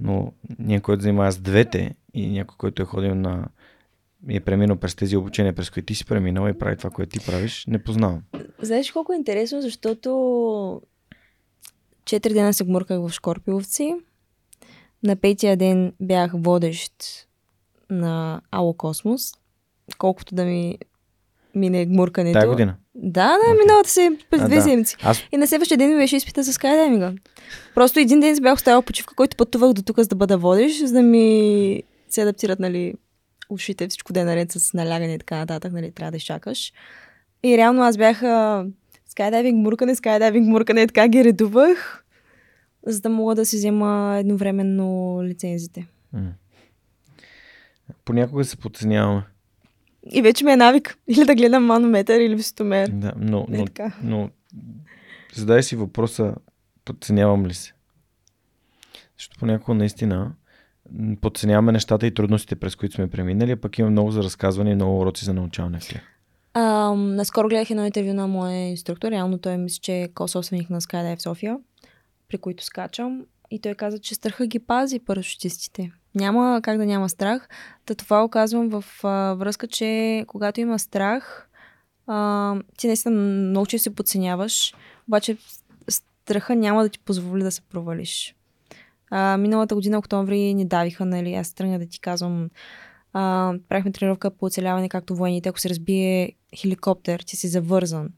[0.00, 3.48] но някой, който занимава с двете и някой, който е ходил на
[4.28, 7.18] и е преминал през тези обучения, през които ти си преминал и прави това, което
[7.18, 8.22] ти правиш, не познавам.
[8.62, 10.82] Знаеш колко е интересно, защото
[12.04, 13.96] четири дена се гмурках в Шкорпиловци.
[15.02, 16.92] На петия ден бях водещ
[17.90, 19.32] на Ало Космос.
[19.98, 20.78] Колкото да ми
[21.54, 22.38] мине гмуркането.
[22.38, 22.76] Тая година.
[22.94, 23.62] Да, да, Окей.
[23.62, 24.62] миналата се през А, две да.
[24.62, 24.96] седмици.
[25.02, 27.12] Аз И на следващия ден ми беше изпита за скайдайвинга.
[27.74, 30.86] Просто един ден си бях оставила почивка, който пътувах до тук, за да бъда водещ,
[30.86, 32.94] за да ми се адаптират, нали,
[33.50, 36.72] ушите, всичко да е наред с налягане и така нататък, нали, трябва да изчакаш.
[37.42, 38.22] И реално аз бях
[39.08, 42.04] скайдайвинг, муркане, скайдайвинг, муркане, така ги редувах,
[42.86, 45.86] за да мога да си взема едновременно лицензите.
[48.04, 49.22] понякога се подценяваме.
[50.12, 50.98] И вече ми е навик.
[51.08, 52.88] Или да гледам манометър или висотомер.
[52.88, 53.92] Да, но, но, така.
[54.02, 54.30] но
[55.34, 56.34] задай си въпроса,
[56.84, 57.72] подценявам ли се?
[59.18, 60.32] Защото понякога наистина
[61.20, 64.74] подценяваме нещата и трудностите, през които сме преминали, а пък има много за разказване и
[64.74, 66.02] много уроци за научаване в тях.
[66.54, 69.10] А, наскоро гледах едно интервю на моя инструктор.
[69.10, 71.58] Реално той мисля, че е ко-собственик на Skydive София,
[72.28, 73.24] при които скачам.
[73.50, 75.92] И той каза, че страха ги пази парашутистите.
[76.14, 77.48] Няма как да няма страх.
[77.86, 81.48] Та това оказвам в а, връзка, че когато има страх,
[82.06, 84.74] а, ти наистина много че се подценяваш,
[85.08, 85.36] обаче
[85.88, 88.34] страха няма да ти позволи да се провалиш.
[89.10, 92.50] А, миналата година, октомври, ни давиха, нали, аз тръгнах да ти казвам,
[93.12, 95.48] а, правихме тренировка по оцеляване, както военните.
[95.48, 98.08] Ако се разбие хеликоптер, ти си завързан,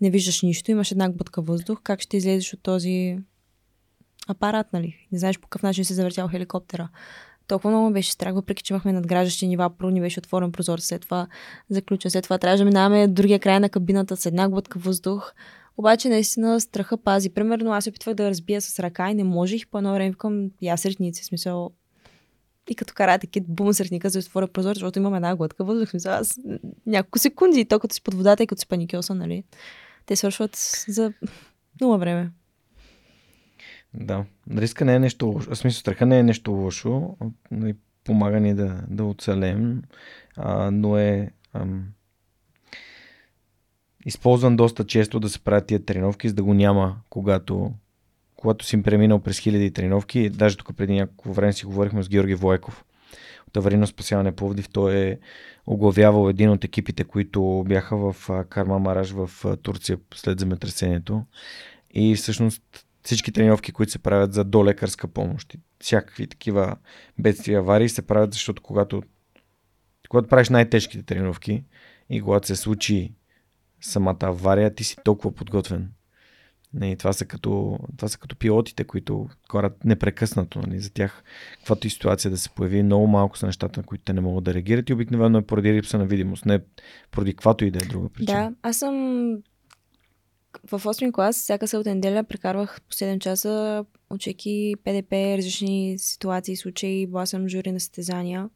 [0.00, 3.18] не виждаш нищо, имаш една глътка въздух, как ще излезеш от този
[4.28, 5.06] апарат, нали?
[5.12, 6.88] Не знаеш по какъв начин се завъртял хеликоптера.
[7.48, 11.02] Толкова много беше страх, въпреки че имахме надграждащи нива, първо ни беше отворен прозор, след
[11.02, 11.26] това
[11.70, 15.32] заключен, след това трябваше да минаваме другия край на кабината с една глътка въздух.
[15.76, 17.30] Обаче наистина страха пази.
[17.30, 19.66] Примерно аз се опитвах да разбия с ръка и не можех.
[19.70, 21.70] По едно време викам, я сретници, в смисъл,
[22.70, 25.90] и като карате кит, бум за да отворя прозор, защото имам една глътка въздух.
[25.90, 26.38] Смисъл, аз
[26.86, 29.44] няколко секунди, то като си под водата и като си паникьоса, нали?
[30.06, 31.12] Те свършват за
[31.80, 32.30] нула време.
[33.96, 34.24] Да.
[34.50, 35.50] Риска не е нещо лошо.
[35.50, 37.16] В смисъл, страха не е нещо лошо.
[37.50, 37.74] Нали,
[38.06, 39.82] Помага ни да, да оцелем.
[40.36, 41.84] А, но е ам,
[44.04, 47.72] използван доста често да се правят тия тренировки, за да го няма, когато,
[48.36, 50.30] когато си преминал през хиляди тренировки.
[50.30, 52.84] Даже тук преди няколко време си говорихме с Георги Войков
[53.48, 54.68] от аварийно спасяване Пловдив.
[54.68, 55.18] Той е
[55.66, 61.24] оглавявал един от екипите, които бяха в Карма Мараж в Турция след земетресението.
[61.94, 66.76] И всъщност всички тренировки, които се правят за долекарска помощ, и всякакви такива
[67.18, 69.02] бедствия, аварии се правят, защото когато,
[70.08, 71.64] когато правиш най-тежките тренировки
[72.10, 73.14] и когато се случи
[73.80, 75.92] самата авария, ти си толкова подготвен.
[76.74, 80.58] Не, това, са като, това са като пилотите, които карат непрекъснато.
[80.58, 80.80] Нали?
[80.80, 81.22] За тях,
[81.58, 84.44] каквато и ситуация да се появи, много малко са нещата, на които те не могат
[84.44, 86.60] да реагират и обикновено е поради липса на видимост, не
[87.10, 88.50] поради каквато и да е друга причина.
[88.50, 89.36] Да, аз съм
[90.64, 96.56] в 8 клас, всяка събота неделя прекарвах по 7 часа, учейки ПДП, различни ситуации и
[96.56, 98.48] случаи, била съм жури на състезания.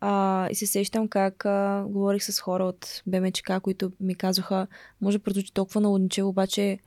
[0.00, 4.66] А, и се сещам как а, говорих с хора от БМЧК, които ми казаха,
[5.00, 6.78] може да прозвучи толкова налудничево, обаче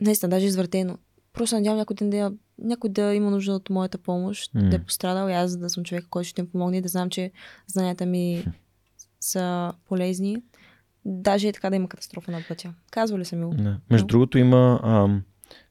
[0.00, 0.98] наистина, даже извъртено.
[1.32, 4.68] Просто надявам някой ден да, някой да има нужда от моята помощ, mm.
[4.68, 7.30] да е пострадал и аз да съм човек, който ще им помогне, да знам, че
[7.66, 8.44] знанията ми
[9.20, 10.42] са полезни.
[11.08, 12.74] Даже е така да има катастрофа на пътя.
[12.90, 13.54] Казвали са ми го.
[13.54, 13.76] Не.
[13.90, 14.08] Между Но...
[14.08, 14.80] другото има...
[14.82, 15.22] Ам,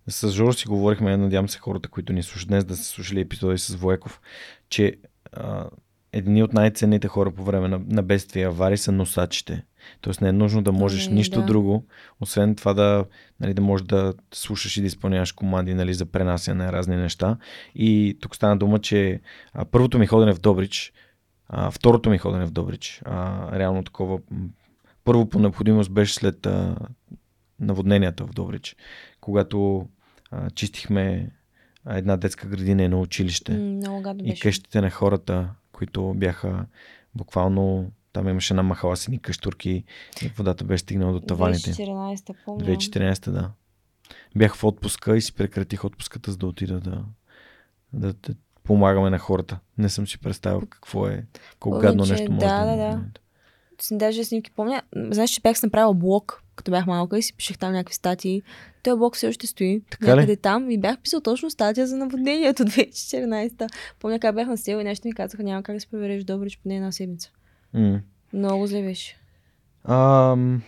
[0.07, 3.57] с Жоро си говорихме, надявам се хората, които ни слушат днес, да са слушали епизоди
[3.57, 4.22] с Воеков,
[4.70, 4.95] че
[5.32, 5.70] а,
[6.14, 9.64] едни от най-ценните хора по време на, на бедствия и аварии са носачите.
[10.02, 11.45] Тоест не е нужно да можеш ами, нищо да.
[11.45, 11.86] друго,
[12.22, 13.06] освен това да,
[13.40, 17.38] нали, да можеш да слушаш и да изпълняваш команди нали, за пренасяне на разни неща.
[17.76, 19.22] И тук стана дума, че
[19.53, 20.94] а, първото ми ходене в Добрич,
[21.48, 24.20] а, второто ми ходене в Добрич, а, реално такова,
[25.06, 26.76] първо по необходимост беше след а,
[27.60, 28.76] наводненията в Добрич,
[29.22, 29.88] когато
[30.32, 31.32] а, чистихме
[31.90, 33.53] една детска градина и на училище.
[33.53, 36.65] Много и къщите на хората, които бяха
[37.15, 39.84] буквално там имаше една махала сини къщурки
[40.22, 41.73] и водата беше стигнала до таваните.
[41.73, 42.65] 2014-та, помня.
[42.65, 43.52] 2014-та, да.
[44.36, 47.06] Бях в отпуска и си прекратих отпуската, за да отида да,
[47.94, 49.60] да, да помагаме на хората.
[49.77, 51.26] Не съм си представил какво е,
[51.60, 53.03] колко гадно нещо може да, да, да.
[53.92, 53.98] Да.
[53.98, 54.82] Даже снимки помня.
[54.96, 58.42] Знаеш, че бях направила блог, като бях малка и си пишех там някакви статии.
[58.84, 59.82] Той блог все още стои.
[59.90, 60.38] Така някъде ли?
[60.38, 63.70] там и бях писал точно статия за наводнението 2014.
[64.00, 66.50] Помня как бях на сел и нещо ми казаха, няма как да се провериш добре,
[66.50, 67.32] че поне една седмица.
[67.76, 68.02] Mm.
[68.34, 69.18] Много зле беше.
[69.84, 70.62] Ам...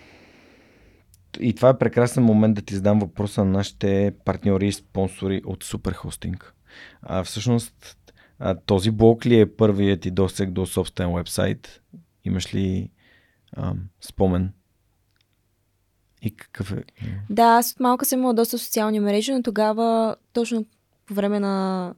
[1.39, 5.63] И това е прекрасен момент да ти задам въпроса на нашите партньори и спонсори от
[5.63, 6.43] Superhosting.
[7.01, 7.97] А, всъщност,
[8.39, 11.81] а, този блок ли е първият ти досег до собствен вебсайт?
[12.25, 12.89] Имаш ли
[13.55, 14.53] ам, спомен?
[16.21, 16.83] И какъв е?
[17.29, 20.65] Да, аз от малка съм имала доста социални мрежи, но тогава, точно
[21.05, 21.93] по време на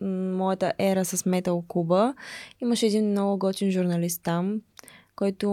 [0.00, 2.14] моята ера с Метал Куба,
[2.60, 4.60] имаше един много готин журналист там,
[5.16, 5.50] който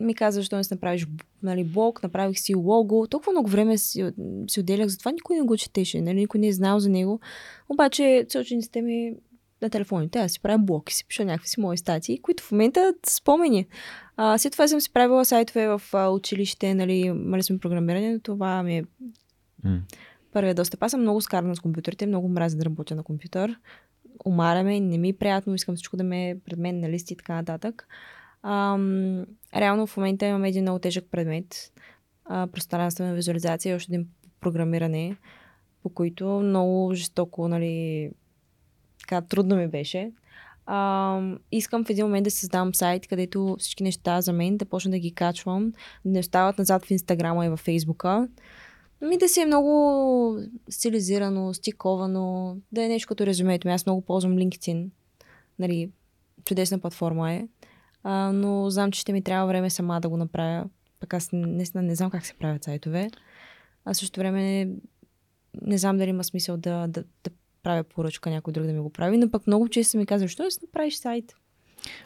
[0.00, 1.06] ми каза, защо не си направиш
[1.42, 3.06] нали, блог, направих си лого.
[3.06, 4.12] Толкова много време си,
[4.48, 7.20] си отделях за това, никой не го четеше, нали, никой не е знал за него.
[7.68, 9.14] Обаче целочениците ми
[9.62, 12.52] на телефоните, аз си правя блог и си пиша някакви си мои статии, които в
[12.52, 13.66] момента спомени.
[14.16, 18.62] А, след това съм си правила сайтове в а, училище, нали, мали сме програмиране, това
[18.62, 18.84] ми е
[19.66, 19.80] mm.
[20.32, 20.82] първият достъп.
[20.82, 23.58] Аз съм много скарана с компютрите, много мразя да работя на компютър.
[24.24, 27.16] Умаряме, не ми е приятно, искам всичко да ме е пред мен на листи и
[27.16, 27.88] така нататък.
[28.42, 29.26] Ам,
[29.56, 31.72] реално в момента имаме един много тежък предмет,
[32.24, 34.08] а, пространствена визуализация и още един
[34.40, 35.16] програмиране,
[35.82, 38.10] по които много жестоко, нали,
[39.06, 40.12] така трудно ми беше.
[40.66, 41.20] А,
[41.52, 44.98] искам в един момент да създам сайт, където всички неща за мен да почна да
[44.98, 45.72] ги качвам,
[46.04, 48.28] да не остават назад в Инстаграма и в Фейсбука.
[49.00, 50.38] Ми да си е много
[50.70, 53.74] стилизирано, стиковано, да е нещо като резюмето ми.
[53.74, 54.90] Аз много ползвам LinkedIn.
[55.58, 55.90] Нали,
[56.44, 57.48] чудесна платформа е.
[58.02, 60.64] А, но знам, че ще ми трябва време сама да го направя.
[61.00, 63.10] Пък аз не, не знам как се правят сайтове.
[63.84, 64.68] А също време не,
[65.62, 67.30] не знам дали има смисъл да, да, да
[67.66, 70.42] правя поръчка някой друг да ми го прави, но пък много често ми казва, що
[70.42, 71.34] да си направиш сайт?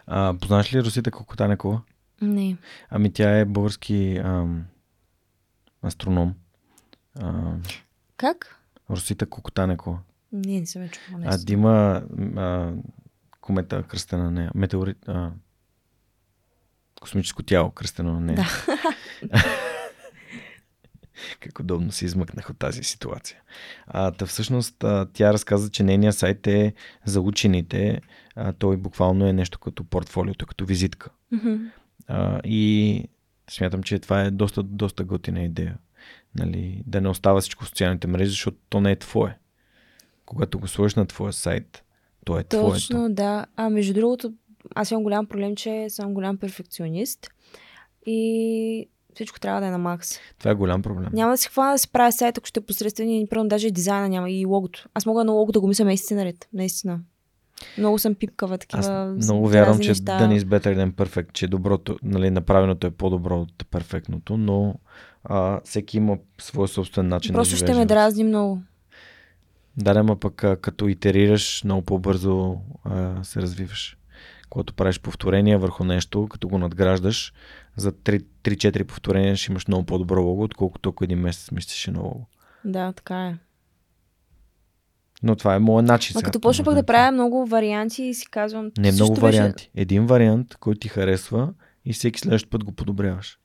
[0.07, 1.83] А, познаш ли Русита Кокотанекова?
[2.23, 2.57] Не.
[2.91, 4.65] Ами тя е български ам,
[5.83, 6.35] астроном.
[7.21, 7.53] А,
[8.17, 8.61] как?
[8.91, 9.99] Русита Кокотанекова.
[10.33, 11.25] Не, не съм я чувала.
[11.27, 12.03] А Дима
[12.37, 12.73] а,
[13.41, 14.51] комета кръстена на нея.
[14.55, 15.09] Метеорит.
[15.09, 15.31] А,
[17.01, 18.49] космическо тяло кръстено на нея.
[19.23, 19.45] Да.
[21.41, 23.39] как удобно се измъкнах от тази ситуация.
[23.87, 26.75] А, та всъщност а, тя разказа, че нейният сайт е
[27.05, 28.01] за учените.
[28.37, 31.11] А, той буквално е нещо като портфолиото, като визитка.
[31.35, 31.71] Mm-hmm.
[32.09, 33.05] А, и
[33.51, 35.79] смятам, че това е доста, доста готина идея.
[36.35, 39.39] Нали, да не остава всичко в социалните мрежи, защото то не е твое.
[40.27, 41.85] Когато го сложиш на твоя сайт,
[42.25, 42.71] то е твоето.
[42.71, 43.47] Точно, да.
[43.57, 44.33] А между другото,
[44.75, 47.29] аз имам голям проблем, че съм голям перфекционист.
[48.07, 48.89] И
[49.21, 50.19] всичко трябва да е на макс.
[50.39, 51.09] Това е голям проблем.
[51.13, 54.09] Няма да си хвана да си правя сайт, ако ще е посредствени, първо даже дизайна
[54.09, 54.89] няма и логото.
[54.95, 57.01] Аз мога на лого да го мисля месеци наред, наистина.
[57.79, 59.15] Много съм пипкава такива.
[59.19, 60.27] Аз много вярвам, че неща.
[60.27, 64.75] не is better than perfect, че доброто, нали, направеното е по-добро от перфектното, но
[65.25, 68.63] а, всеки има свой собствен начин Просто да ще ме дразни много.
[69.77, 73.97] Да, ама пък а, като итерираш, много по-бързо а, се развиваш.
[74.51, 77.33] когато правиш повторения върху нещо, като го надграждаш,
[77.77, 82.27] за 3-4 повторения ще имаш много по-добро лого, отколкото ако един месец мислиш едно лого.
[82.65, 83.39] Да, така е.
[85.23, 86.17] Но това е моят начин.
[86.19, 88.71] А като почна пък да правя много варианти и си казвам...
[88.79, 89.71] Не много варианти.
[89.75, 89.83] Беше...
[89.83, 91.53] Един вариант, който ти харесва
[91.85, 93.39] и всеки следващ път го подобряваш.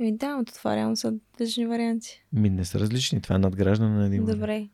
[0.00, 2.24] Еми да, но това реално са различни варианти.
[2.32, 3.20] Ми не са различни.
[3.20, 4.36] Това е надграждане на един Добре.
[4.36, 4.70] Вариант.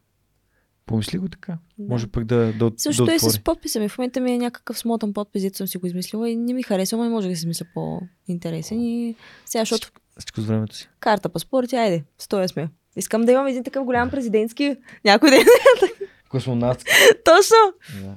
[0.86, 1.59] Помисли го така.
[1.78, 1.89] Да.
[1.89, 3.89] Може пък да, да, Също да е с подписа ми.
[3.89, 6.62] В момента ми е някакъв смотан подпис, дето съм си го измислила и не ми
[6.62, 8.81] харесва, но може да се мисля по-интересен.
[8.81, 9.15] И
[9.47, 9.90] сега, защото...
[10.19, 10.89] Всичко с времето си.
[11.01, 12.69] Карта, паспорт, айде, стоя сме.
[12.97, 15.44] Искам да имам един такъв голям президентски някой ден.
[16.28, 16.90] Космонавтски.
[17.24, 17.57] Точно.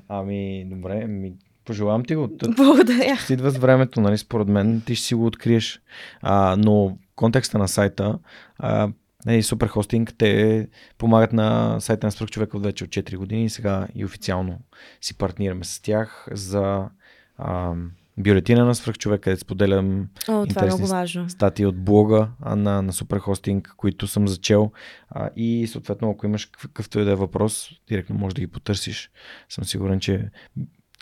[0.07, 1.33] Ами, добре, ми,
[1.65, 2.29] пожелавам ти го.
[2.55, 3.15] Благодаря.
[3.15, 5.81] Ще идва с времето, нали, според мен, ти ще си го откриеш.
[6.21, 8.19] А, но контекста на сайта,
[8.57, 8.89] а,
[9.25, 10.67] Нали, Супер Хостинг, те
[10.97, 14.59] помагат на сайта на Свърхчовека вече от 4 години и сега и официално
[15.01, 16.89] си партнираме с тях за
[17.37, 17.73] а,
[18.17, 21.29] бюлетина на Свърхчовек, където споделям О, е много важно.
[21.29, 24.71] статии от блога на, на Супер Хостинг, които съм зачел.
[25.09, 29.11] А, и съответно, ако имаш какъвто и да е въпрос, директно можеш да ги потърсиш.
[29.49, 30.29] Съм сигурен, че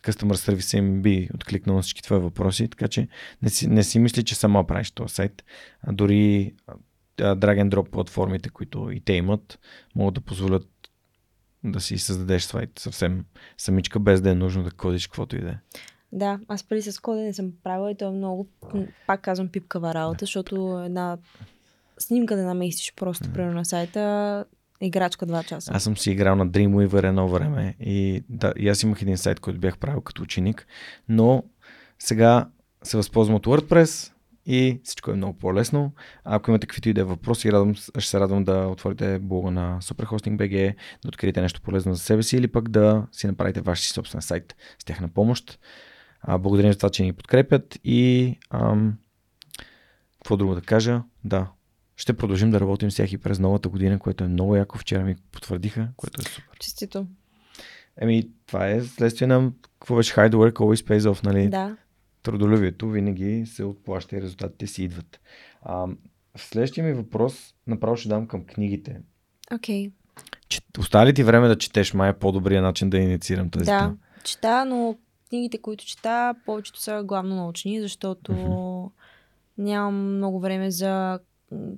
[0.04, 3.08] Customer Service им би откликнал на всички твои въпроси, така че
[3.42, 5.44] не си, не си мисли, че сама правиш този сайт.
[5.84, 6.54] А дори
[7.22, 9.60] drag and drop платформите, които и те имат,
[9.96, 10.68] могат да позволят
[11.64, 13.26] да си създадеш сайт съвсем
[13.58, 15.58] самичка, без да е нужно да кодиш каквото и да е.
[16.12, 18.48] Да, аз преди с кода не съм правила и то е много,
[19.08, 21.18] пак казвам, пипкава работа, защото една
[21.98, 23.34] снимка да наместиш просто mm.
[23.34, 24.46] примерно на сайта
[24.82, 25.72] играчка 2 часа.
[25.74, 29.40] Аз съм си играл на Dreamweaver едно време и, да, и аз имах един сайт,
[29.40, 30.68] който бях правил като ученик,
[31.10, 31.44] но
[32.00, 32.50] сега
[32.84, 34.11] се възползвам от WordPress,
[34.46, 35.94] и всичко е много по-лесно.
[36.24, 39.80] Ако имате каквито и да е въпроси, радвам, ще се радвам да отворите блога на
[39.82, 43.90] SuperHosting.bg, да откриете нещо полезно за себе си или пък да си направите ваш си
[43.90, 45.60] собствен сайт с тяхна помощ.
[46.22, 48.98] А, благодарим за това, че ни подкрепят и ам,
[50.14, 51.04] какво друго да кажа?
[51.24, 51.52] Да,
[51.98, 54.78] ще продължим да работим всяки през новата година, което е много яко.
[54.78, 56.58] Вчера ми потвърдиха, което е супер.
[56.60, 57.08] Честито.
[57.98, 61.50] Еми, това е следствие на какво беше hard work always pays off, нали?
[61.50, 61.78] Да
[62.24, 65.20] трудолюбието винаги се отплаща и резултатите си идват.
[65.62, 65.88] А,
[66.38, 69.02] в следващия ми въпрос направо ще дам към книгите.
[69.54, 69.90] Окей.
[69.90, 69.92] Okay.
[70.80, 71.94] Остава ли ти време да четеш?
[71.94, 73.98] Май е по-добрия начин да инициирам тази Да, тема.
[74.24, 74.98] чета, но
[75.30, 78.92] книгите, които чета, повечето са главно научни, защото mm-hmm.
[79.58, 81.20] нямам много време за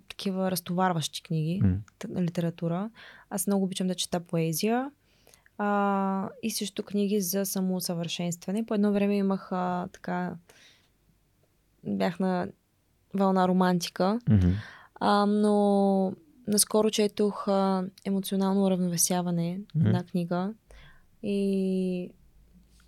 [0.07, 2.21] такива разтоварващи книги, mm.
[2.21, 2.89] литература.
[3.29, 4.91] Аз много обичам да чета поезия
[5.57, 8.65] а, и също книги за самоусъвършенстване.
[8.65, 10.35] По едно време имах а, така.
[11.83, 12.47] Бях на
[13.13, 14.53] вълна романтика, mm-hmm.
[14.95, 16.13] а, но
[16.47, 19.87] наскоро четох а, емоционално уравновесяване, mm-hmm.
[19.87, 20.53] една книга.
[21.23, 22.09] И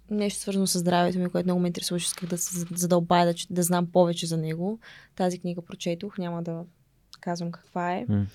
[0.09, 3.63] нещо свързано с здравето ми, което много ме интересуваше, исках да се задълбая, да, да
[3.63, 4.79] знам повече за него.
[5.15, 6.63] Тази книга прочетох, няма да
[7.21, 8.05] казвам каква е.
[8.05, 8.25] Mm.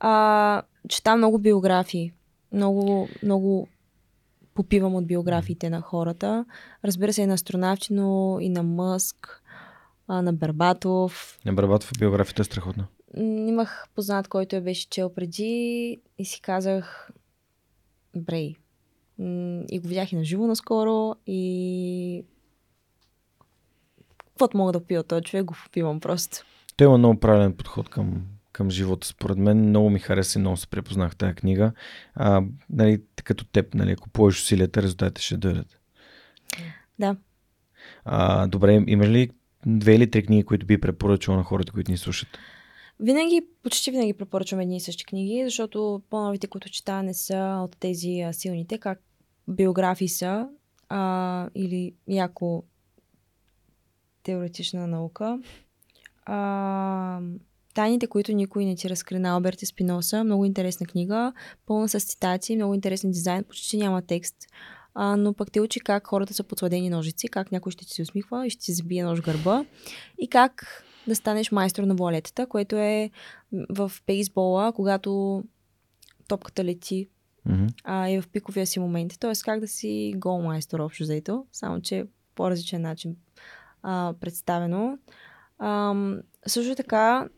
[0.00, 2.12] А, чета много биографии.
[2.52, 3.68] Много, много
[4.56, 6.44] попивам от биографиите на хората.
[6.84, 9.42] Разбира се и на астронавти, но и на Мъск,
[10.08, 11.38] а, на Бербатов.
[11.44, 12.86] На Бербатов биографията е страхотна.
[13.16, 17.10] Имах познат, който я беше чел преди и си казах,
[18.16, 18.54] брей.
[19.70, 22.24] И го видях и на живо наскоро и
[24.18, 26.38] каквото мога да пия от този човек, го попивам просто.
[26.76, 28.22] Той има много правилен подход към
[28.56, 29.06] към живота.
[29.06, 31.72] Според мен много ми хареса и много се препознах тази книга.
[32.14, 35.80] А, нали, като теб, нали, ако положиш усилията, резултатите ще дойдат.
[36.98, 37.16] Да.
[38.04, 39.30] А, добре, имаш ли
[39.66, 42.28] две или три книги, които би препоръчал на хората, които ни слушат?
[43.00, 47.76] Винаги, почти винаги препоръчвам едни и същи книги, защото по-новите, които чета, не са от
[47.76, 49.00] тези а, силните, как
[49.48, 50.48] биографии са
[50.88, 52.64] а, или яко
[54.22, 55.38] теоретична наука.
[56.24, 57.20] А,
[57.76, 60.24] Тайните, които никой не ти разкри на Алберт Спиноса.
[60.24, 61.32] Много интересна книга,
[61.66, 64.36] пълна с цитати, много интересен дизайн, почти няма текст.
[64.94, 68.02] А, но пък те учи как хората са подсладени ножици, как някой ще ти се
[68.02, 69.64] усмихва и ще ти забие нож гърба
[70.18, 73.10] и как да станеш майстор на волетата, което е
[73.70, 75.42] в бейсбола, когато
[76.28, 77.08] топката лети
[77.48, 77.72] mm-hmm.
[77.84, 79.12] а, и в пиковия си момент.
[79.20, 83.16] Тоест как да си гол майстор общо заето, само че по различен начин
[83.82, 84.98] а, представено.
[85.58, 85.94] А,
[86.46, 87.28] също така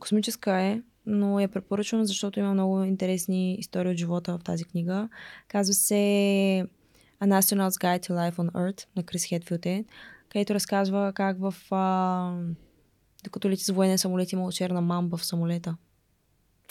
[0.00, 5.08] Космическа е, но я препоръчвам, защото има много интересни истории от живота в тази книга.
[5.48, 5.94] Казва се
[7.22, 9.84] An Astronaut's Guide to Life on Earth на Крис Хедфилд е,
[10.28, 11.54] където разказва как в...
[11.70, 12.32] А,
[13.24, 15.76] докато лети с военен самолет имало черна мамба в самолета.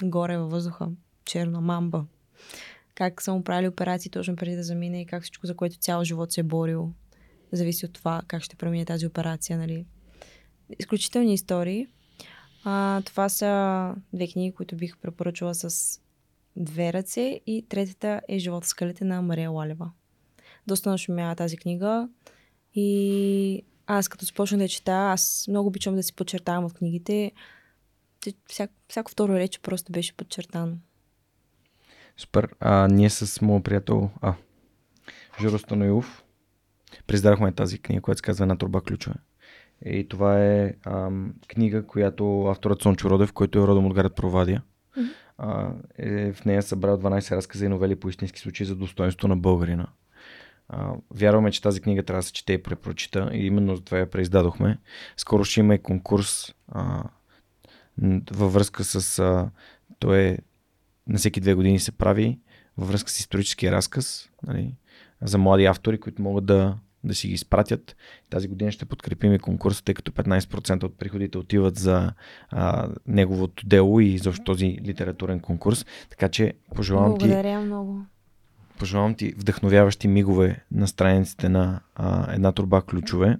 [0.03, 0.89] Горе във въздуха.
[1.25, 2.05] Черна мамба.
[2.95, 6.03] Как са му правили операции точно преди да замине и как всичко, за което цял
[6.03, 6.93] живот се е борил,
[7.51, 9.85] зависи от това как ще премине тази операция, нали.
[10.79, 11.87] Изключителни истории.
[12.69, 15.99] А, това са две книги, които бих препоръчала с
[16.56, 19.91] две ръце и третата е Живота скалите на Мария Лалева.
[20.68, 22.10] Доста нашумява тази книга
[22.73, 27.31] и аз като започна да чета, аз много обичам да си подчертавам в книгите.
[28.49, 30.77] Всяко, всяко второ реч просто беше подчертано.
[32.18, 32.49] Супер.
[32.60, 34.34] А, ние с моят приятел а,
[35.41, 36.23] Жоро Станоилов
[37.07, 39.15] приздадохме тази книга, която се казва Една турба ключове.
[39.85, 44.63] И това е ам, книга, която авторът Сончо Родев, който е родом от град Провадия,
[44.97, 45.13] mm-hmm.
[45.37, 49.37] а, е в нея събрал 12 разказа и новели по истински случаи за достоинство на
[49.37, 49.87] българина.
[50.69, 53.97] А, вярваме, че тази книга трябва да се чете и препрочита и именно за това
[53.97, 54.77] я преиздадохме.
[55.17, 57.03] Скоро ще има и конкурс а,
[58.31, 59.19] във връзка с...
[59.19, 59.49] А,
[59.99, 60.37] той е
[61.07, 62.39] на всеки две години се прави
[62.77, 64.75] във връзка с историческия разказ нали,
[65.21, 67.95] за млади автори, които могат да, да си ги изпратят.
[68.30, 72.14] Тази година ще подкрепим и конкурса, тъй като 15% от приходите отиват за
[72.49, 75.86] а, неговото дело и за този литературен конкурс.
[76.10, 77.34] Така че пожелавам Благодаря ти...
[77.34, 78.02] Благодаря много.
[78.80, 83.38] Пожелавам ти вдъхновяващи мигове на страниците на а, една турба ключове.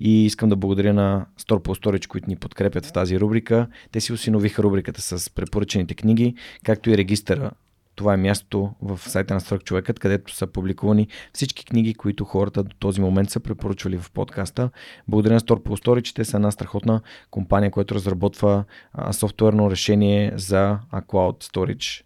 [0.00, 3.66] И искам да благодаря на Store Storage, които ни подкрепят в тази рубрика.
[3.92, 7.50] Те си осиновиха рубриката с препоръчените книги, както и регистъра.
[7.98, 12.62] Това е мястото в сайта на Свърх човекът, където са публикувани всички книги, които хората
[12.62, 14.70] до този момент са препоръчвали в подкаста.
[15.08, 17.00] Благодаря на Store Storage, че те са една страхотна
[17.30, 22.04] компания, която разработва а, софтуерно решение за Cloud Storage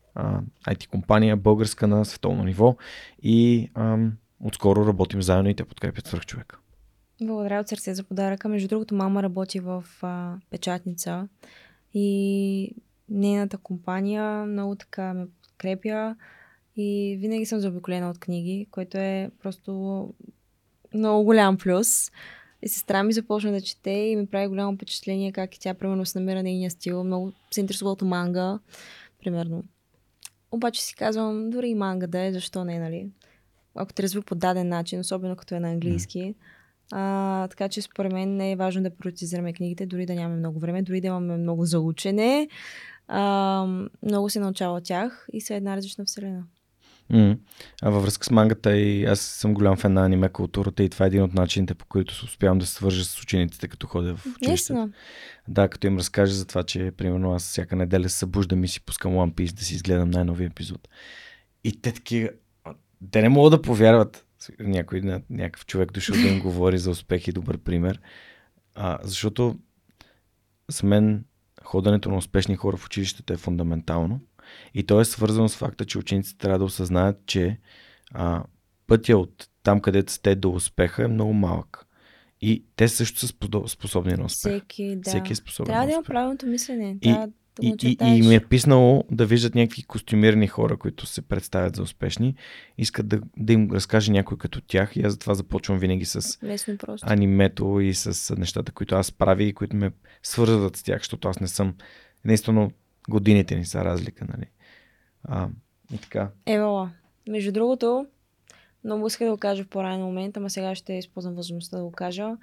[0.67, 2.77] IT компания, българска на световно ниво
[3.23, 6.59] и ам, отскоро работим заедно и те подкрепят свърх човека.
[7.23, 8.49] Благодаря от сърце за подаръка.
[8.49, 11.29] Между другото, мама работи в а, печатница
[11.95, 12.75] и
[13.09, 15.27] нейната компания много така ме
[15.63, 16.17] подкрепя
[16.77, 20.09] и винаги съм заобиколена от книги, което е просто
[20.95, 22.11] много голям плюс.
[22.63, 26.07] И сестра ми започна да чете и ми прави голямо впечатление как и тя примерно
[26.07, 27.05] се намира нейния стил.
[27.05, 28.59] Много се интересува от манга,
[29.21, 29.65] примерно.
[30.51, 33.09] Обаче си казвам, дори и манга да е, защо не, нали?
[33.75, 36.35] Ако те разви по даден начин, особено като е на английски.
[36.93, 40.59] А, така че според мен не е важно да приоритизираме книгите, дори да нямаме много
[40.59, 42.49] време, дори да имаме много за учене.
[43.15, 43.67] А,
[44.03, 46.45] много се научава от тях и са една различна вселена.
[47.13, 47.39] Mm.
[47.83, 51.05] А във връзка с мангата и аз съм голям фен на аниме културата и това
[51.05, 54.27] е един от начините, по които успявам да се свържа с учениците, като ходя в
[54.27, 54.89] училище.
[55.49, 58.81] Да, като им разкажа за това, че примерно аз всяка неделя се събуждам и си
[58.81, 60.89] пускам One Piece да си изгледам най-новия епизод.
[61.65, 62.29] И те таки,
[63.11, 64.27] те не могат да повярват
[64.61, 68.01] някой, някакъв човек дошъл да им говори за успех и добър пример.
[68.75, 69.59] А, защото
[70.71, 71.25] за мен
[71.65, 74.21] ходенето на успешни хора в училището е фундаментално.
[74.75, 77.61] И то е свързано с факта, че учениците трябва да осъзнаят, че
[78.15, 78.45] а,
[78.87, 81.87] пътя от там, където сте до успеха е много малък.
[82.41, 83.27] И те също са
[83.67, 84.53] способни на успех.
[84.53, 85.11] Всеки, да.
[85.11, 86.97] Всеки е способен Трябва да има правилното мислене.
[87.03, 87.29] И, да
[87.61, 91.83] и, и, и им е писнало да виждат някакви костюмирани хора, които се представят за
[91.83, 92.35] успешни.
[92.79, 94.97] Искат да, да им разкаже някой като тях.
[94.97, 97.07] И аз затова започвам винаги с Лесно просто.
[97.11, 99.91] анимето и с нещата, които аз правя и които ме
[100.23, 101.75] свързват с тях, защото аз не съм.
[102.25, 102.71] Единствено,
[103.09, 104.47] годините ни са разлика, нали?
[105.25, 105.49] А,
[105.95, 106.31] и така.
[106.47, 106.91] Евала.
[107.29, 108.07] Между другото,
[108.85, 111.93] много исках да го кажа в по-ранен момент, ама сега ще използвам възможността да го
[111.93, 112.37] кажа.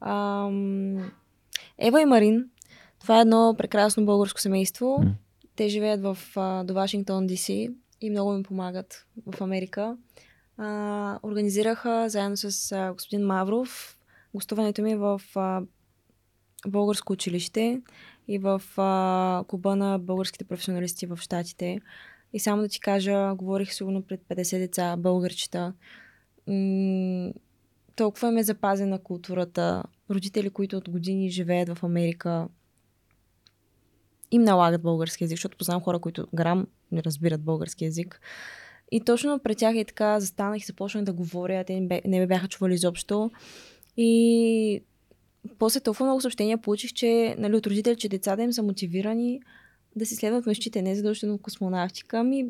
[0.00, 1.10] Ам...
[1.78, 2.50] Ева и Марин,
[3.04, 4.86] това е едно прекрасно българско семейство.
[4.86, 5.12] Mm.
[5.56, 7.52] Те живеят в, а, до Вашингтон, ДС
[8.00, 9.96] и много ми помагат в Америка.
[10.56, 13.98] А, организираха заедно с а, господин Мавров
[14.34, 15.62] гостуването ми в а,
[16.66, 17.82] българско училище
[18.28, 21.80] и в а, клуба на българските професионалисти в Штатите.
[22.32, 25.72] И само да ти кажа, говорих сигурно пред 50 деца, българчета.
[26.46, 27.32] М-
[27.96, 29.82] толкова ме запазена културата.
[30.10, 32.48] Родители, които от години живеят в Америка,
[34.30, 38.20] им налагат български язик, защото познавам хора, които грам не разбират български язик.
[38.92, 42.48] И точно пред тях е така, застанах и започнах да говоря, те не ме бяха
[42.48, 43.30] чували изобщо.
[43.96, 44.82] И
[45.58, 49.40] после толкова много съобщения получих, че нали, от родители, че децата им са мотивирани
[49.96, 52.46] да си следват мечтите, не задължително космонавтика, ами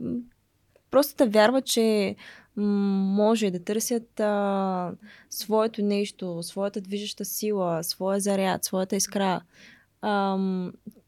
[0.91, 2.17] просто да вярват, че
[2.57, 4.93] може да търсят а,
[5.31, 9.41] своето нещо, своята движеща сила, своя заряд, своята искра.
[10.07, 10.39] А,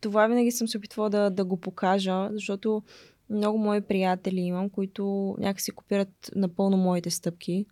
[0.01, 2.83] това винаги съм се опитвала да, да го покажа, защото
[3.31, 7.67] много мои приятели имам, които някакси копират напълно моите стъпки.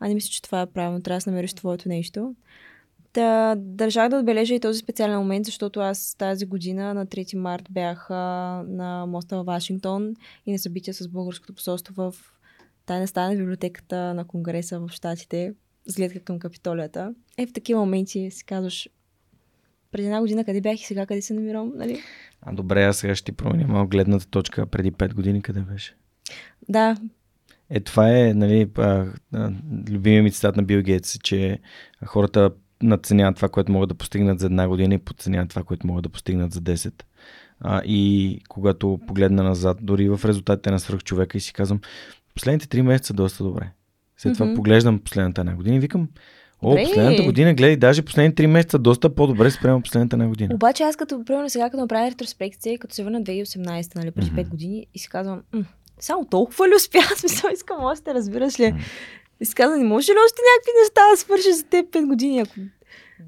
[0.00, 1.02] А не мисля, че това е правилно.
[1.02, 2.34] Трябва да си намериш твоето нещо.
[3.12, 7.64] Та, държах да отбележа и този специален момент, защото аз тази година на 3 март
[7.70, 10.14] бях на моста в Вашингтон
[10.46, 12.14] и на събития с българското посолство в
[12.86, 15.54] тайна стана библиотеката на Конгреса в Штатите.
[15.86, 17.14] взгледка към капитолията.
[17.38, 18.88] Е, в такива моменти си казваш,
[19.92, 22.00] преди една година къде бях и сега къде се намирам, нали?
[22.42, 24.66] А добре, аз сега ще ти променя малко гледната точка.
[24.66, 25.94] Преди 5 години къде беше?
[26.68, 26.96] Да,
[27.70, 28.68] Е, това е, нали,
[29.90, 31.58] любимия ми цитат на Бил Гейтс, че
[32.06, 32.50] хората
[32.82, 36.08] надценяват това, което могат да постигнат за една година и подценяват това, което могат да
[36.08, 37.02] постигнат за 10.
[37.60, 41.80] А, и когато погледна назад, дори в резултатите на свръхчовека и си казвам,
[42.34, 43.70] последните 3 месеца доста добре.
[44.16, 44.54] След това Мгм.
[44.54, 46.08] поглеждам последната една година и викам,
[46.62, 46.82] о, Добре.
[46.84, 50.54] последната година, гледай, даже последните 3 месеца доста по-добре спрямо последната една година.
[50.54, 54.36] Обаче аз като, примерно сега, като направя ретроспекция, като се върна 2018, нали, преди Мгм.
[54.36, 55.64] 5 години и си казвам, «М,
[56.00, 56.98] само толкова ли успя?
[57.16, 58.68] Смисъл, искам още, разбираш ли?
[58.68, 58.80] Мгм.
[59.40, 62.40] И си казвам, не може ли още някакви неща да свършиш за теб 5 години?
[62.40, 62.54] Ако,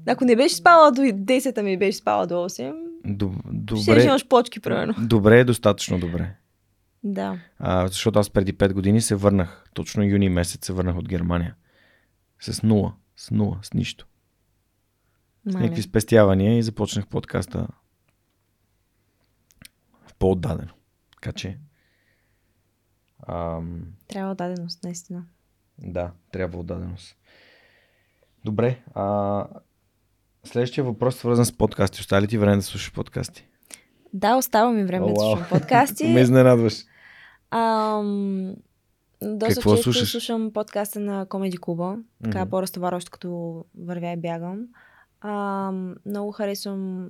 [0.07, 2.73] ако не беше спала до 10, ами беше спала до 8,
[3.07, 3.33] Доб-
[3.75, 4.93] ще Добре, имаш почки, примерно.
[4.99, 6.29] добре е достатъчно добре.
[7.03, 7.37] Да.
[7.59, 11.55] А, защото аз преди 5 години се върнах, точно юни месец се върнах от Германия.
[12.41, 14.07] С нула, с нула, с нищо.
[15.45, 15.63] С Мале.
[15.63, 17.67] някакви спестявания и започнах подкаста
[20.07, 20.71] в по-отдадено.
[21.11, 21.59] Така че,
[23.27, 25.25] ам, Трябва отдаденост, наистина.
[25.77, 27.17] да, трябва отдаденост.
[28.45, 29.45] Добре, а,
[30.43, 31.99] следващия въпрос е свързан с подкасти.
[31.99, 33.47] Остава ли ти време да слушаш подкасти?
[34.13, 36.07] Да, остава ми време О, да слушам подкасти.
[36.13, 36.83] Ме изненадваш.
[37.51, 38.55] Ам,
[39.23, 40.11] доста Какво често слушаш?
[40.11, 42.49] слушам подкаста на Комеди Клуба, така Мгм.
[42.49, 43.29] по-разтоварващо като
[43.77, 44.67] вървя и бягам.
[45.21, 47.09] Ам, много харесвам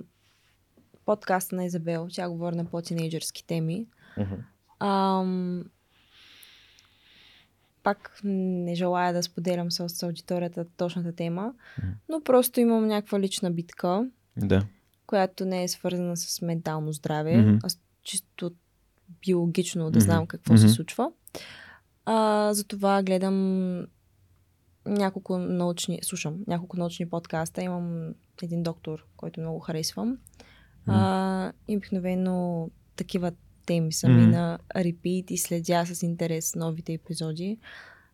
[1.06, 2.08] подкаста на Изабел.
[2.10, 3.86] Тя говори на по-тинейджърски теми.
[4.18, 4.34] Мгм.
[4.80, 5.64] Ам,
[7.82, 11.88] пак не желая да споделям с, с аудиторията точната тема, Мгм.
[12.08, 14.66] но просто имам някаква лична битка, Да.
[15.06, 17.58] която не е свързана с ментално здраве, Мгм.
[17.62, 18.50] а с чисто
[19.20, 20.60] биологично да знам какво Мгм.
[20.60, 21.10] се случва.
[22.06, 23.86] А, затова гледам
[24.86, 27.62] няколко научни, слушам няколко научни подкаста.
[27.62, 30.18] Имам един доктор, който много харесвам.
[30.86, 33.32] А, и обикновено такива
[33.66, 37.58] теми са ми на репит и следя с интерес новите епизоди,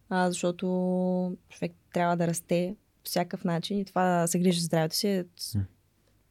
[0.08, 4.64] а, защото човек трябва да расте по всякакъв начин и това да се грижи за
[4.64, 5.64] здравето си е М.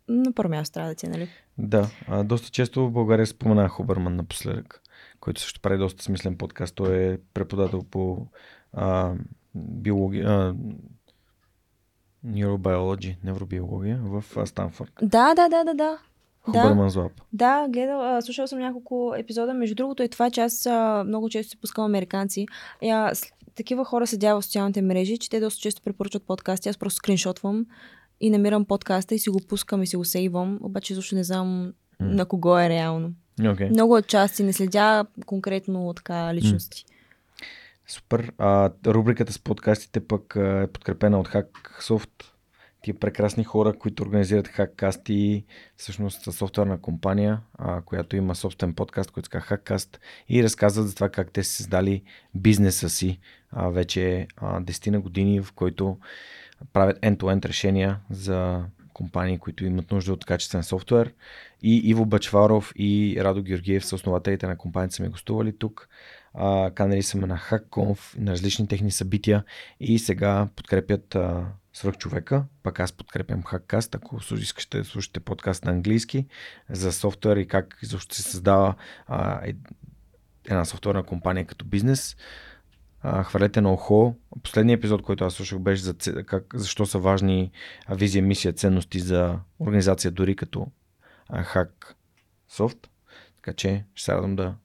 [0.07, 1.29] на първо място трябва да ти, е, нали?
[1.57, 4.81] Да, а, доста често в България спомена Хубърман напоследък,
[5.29, 6.75] който също прави доста смислен подкаст.
[6.75, 8.27] Той е преподавател по
[8.73, 9.13] а,
[9.55, 10.55] биология, а,
[12.25, 14.91] neurobiology, невробиология в Станфорд.
[15.01, 15.97] Да, да, да, да, да.
[16.41, 17.11] Хубърман Злап.
[17.33, 19.53] Да, гледал, слушал съм няколко епизода.
[19.53, 22.45] Между другото е това, че аз а, много често се пускам американци.
[23.13, 23.21] С,
[23.55, 26.69] такива хора седя в социалните мрежи, че те доста често препоръчват подкасти.
[26.69, 27.65] Аз просто скриншотвам
[28.19, 30.59] и намирам подкаста и си го пускам и си го сейвам.
[30.61, 31.71] Обаче защо не знам М.
[31.99, 33.11] на кого е реално.
[33.39, 33.69] Okay.
[33.69, 36.85] Много от части не следя конкретно така личности.
[37.87, 38.31] Супер.
[38.37, 42.23] А, рубриката с подкастите пък е подкрепена от Hacksoft.
[42.81, 45.45] Тия прекрасни хора, които организират хаккасти,
[45.77, 49.97] всъщност софтуерна компания, а, която има собствен подкаст, който се казва Hackcast
[50.29, 52.03] и разказват за това как те са създали
[52.35, 53.19] бизнеса си
[53.51, 55.97] а, вече а, 10 на години, в който
[56.73, 58.63] правят end-to-end решения за
[58.99, 61.13] компании, които имат нужда от качествен софтуер.
[61.61, 65.89] И Иво Бачваров и Радо Георгиев са основателите на компанията, са ми гостували тук.
[66.33, 69.43] А, канали са ме на HackConf, на различни техни събития
[69.79, 72.43] и сега подкрепят а, свръхчовека.
[72.63, 76.27] Пак аз подкрепям HackCast, ако искате да слушате подкаст на английски
[76.69, 78.75] за софтуер и как изобщо се създава
[79.07, 79.53] а, е-
[80.45, 82.17] една софтуерна компания като бизнес.
[83.23, 84.15] Хвалете на ухо.
[84.43, 85.95] Последният епизод, който аз слушах, беше за
[86.25, 87.51] как, защо са важни
[87.89, 90.67] визия, мисия, ценности за организация, дори като
[91.29, 91.69] а, Hack
[92.51, 92.87] Soft.
[93.35, 94.55] Така че ще се радвам да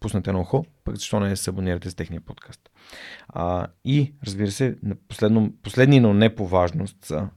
[0.00, 2.70] пуснете на ухо, пък защо не се абонирате с техния подкаст.
[3.28, 4.76] А, и, разбира се,
[5.08, 7.28] последно, последни, но не по важност са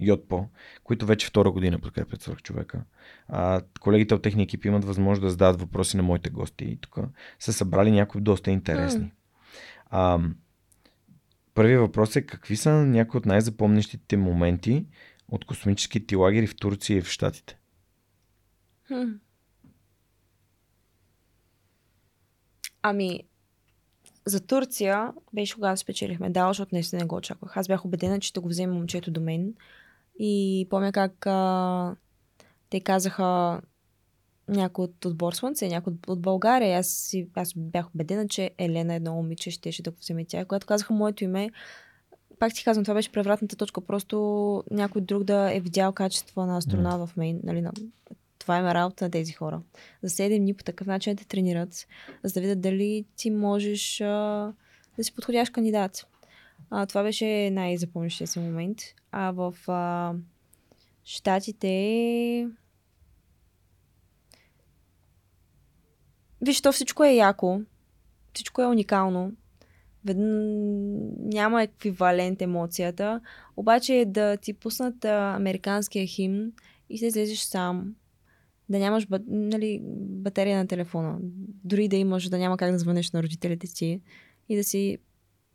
[0.00, 0.48] Йотпо,
[0.84, 2.84] които вече втора година подкрепят свърх човека.
[3.28, 6.98] А, колегите от техния екип имат възможност да зададат въпроси на моите гости и тук
[7.38, 9.12] са събрали някои доста интересни.
[9.94, 10.20] А,
[11.54, 14.86] първият въпрос е какви са някои от най-запомнящите моменти
[15.28, 17.58] от космическите лагери в Турция и в Штатите?
[18.86, 19.12] Хм.
[22.82, 23.20] Ами,
[24.26, 27.56] за Турция беше когато спечелихме медал, защото наистина не го очаквах.
[27.56, 29.54] Аз бях убедена, че ще го вземе момчето до мен.
[30.18, 31.96] И помня как а,
[32.70, 33.60] те казаха
[34.48, 36.78] някой от отбор Слънце, някой от, от България.
[36.78, 40.44] Аз, си, аз бях убедена, че Елена, едно момиче, щеше да го вземе тя.
[40.44, 41.50] Когато казаха моето име,
[42.38, 43.80] пак ти казвам, това беше превратната точка.
[43.80, 47.40] Просто някой друг да е видял качество на астронавт в мен.
[47.44, 47.72] Нали, на...
[48.38, 49.62] Това е работа на тези хора.
[50.02, 51.86] За 7 дни по такъв начин те тренират,
[52.24, 54.52] за да видят дали ти можеш а,
[54.96, 56.06] да си подходящ кандидат.
[56.70, 58.78] А, това беше най-запомнящия се момент.
[59.12, 60.14] А в а,
[61.04, 62.48] Штатите...
[66.42, 67.60] Виж, то всичко е яко.
[68.34, 69.32] Всичко е уникално.
[70.04, 70.16] Вед...
[71.18, 73.20] Няма еквивалент емоцията.
[73.56, 76.52] Обаче да ти пуснат а, американския химн
[76.90, 77.94] и се излезеш сам.
[78.68, 79.20] Да нямаш ба...
[79.26, 81.18] нали, батерия на телефона.
[81.64, 84.00] Дори да имаш, да няма как да звънеш на родителите си.
[84.48, 84.98] И да си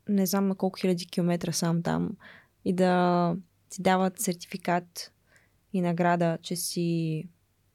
[0.08, 2.10] не знам на колко хиляди километра сам там.
[2.64, 3.36] И да
[3.70, 5.12] ти дават сертификат
[5.72, 7.24] и награда, че си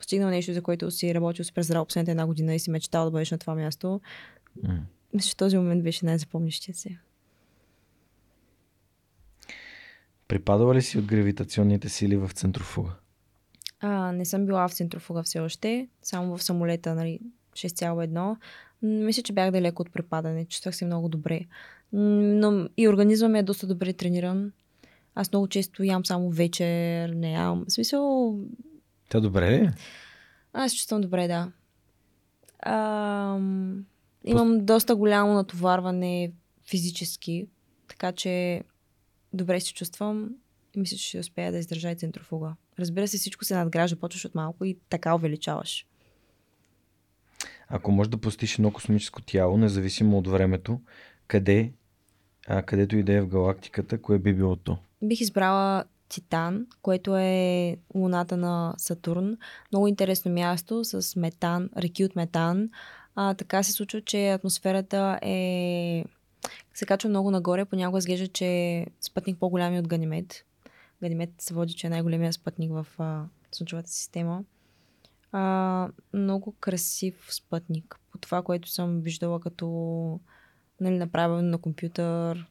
[0.03, 3.11] постигнал нещо, за което си работил с през последната една година и си мечтал да
[3.11, 4.01] бъдеш на това място.
[4.63, 4.79] Mm.
[5.13, 6.97] Мисля, че този момент беше най-запомнящия се.
[10.27, 12.91] Припадала ли си от гравитационните сили в центрофуга?
[13.79, 17.19] А, не съм била в центрофуга все още, само в самолета, нали,
[17.53, 18.35] 6,1.
[18.81, 21.45] Мисля, че бях далеко от препадане, чувствах се много добре.
[21.93, 24.51] Но и организма ми е доста добре трениран.
[25.15, 27.65] Аз много често ям само вечер, не ям.
[27.67, 28.35] В смисъл...
[29.09, 29.69] Та добре ли?
[30.53, 31.51] Аз чувствам добре, да.
[32.59, 33.35] А,
[34.23, 34.65] имам По...
[34.65, 36.31] доста голямо натоварване
[36.69, 37.47] физически,
[37.87, 38.63] така че
[39.33, 40.29] добре се чувствам
[40.75, 42.55] и мисля, че ще успея да издържа и центрофуга.
[42.79, 45.85] Разбира се, всичко се надгражда, почваш от малко и така увеличаваш.
[47.67, 50.81] Ако можеш да постиш едно космическо тяло, независимо от времето,
[51.27, 51.71] къде,
[52.47, 54.77] а, където и да е в галактиката, кое би било то?
[55.01, 55.83] Бих избрала
[56.13, 59.37] Титан, което е луната на Сатурн.
[59.71, 62.69] Много интересно място с метан, реки от метан.
[63.15, 66.05] А, така се случва, че атмосферата е
[66.73, 67.65] се качва много нагоре.
[67.65, 70.45] Понякога изглежда, че е спътник по-голям от Ганимед.
[71.01, 74.43] Ганимед се води, че е най-големия спътник в а, Слънчевата система.
[75.31, 77.99] А, много красив спътник.
[78.11, 80.19] По това, което съм виждала като
[80.79, 82.47] нали, направено на компютър,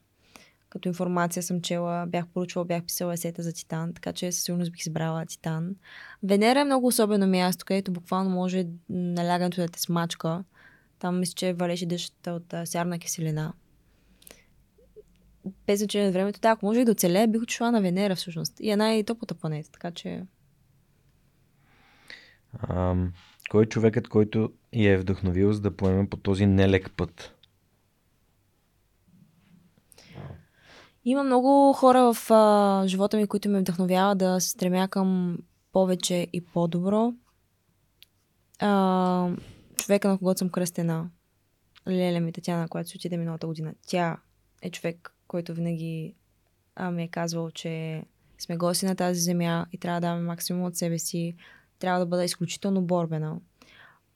[0.73, 4.71] като информация съм чела, бях поручвала, бях писала есета за Титан, така че със сигурност
[4.71, 5.75] бих избрала Титан.
[6.23, 10.43] Венера е много особено място, където буквално може налягането да те смачка.
[10.99, 13.53] Там мисля, че валеше дъждата от сярна киселина.
[15.67, 18.59] Без значение на времето, да, ако може и да оцелея, бих отишла на Венера всъщност.
[18.59, 20.25] И е най-топлата планета, така че...
[22.59, 22.95] А,
[23.51, 27.32] кой е човекът, който я е вдъхновил за да поеме по този нелек път?
[31.05, 35.37] Има много хора в а, живота ми, които ме вдъхновяват да се стремя към
[35.71, 37.13] повече и по-добро.
[38.59, 39.29] А,
[39.75, 41.09] човека, на когото съм кръстена,
[41.87, 44.17] Леля ми Татяна, която се отиде миналата година, тя
[44.61, 46.15] е човек, който винаги
[46.75, 48.03] а, ми е казвал, че
[48.39, 51.35] сме гости на тази земя и трябва да даваме максимум от себе си.
[51.79, 53.37] Трябва да бъда изключително борбена.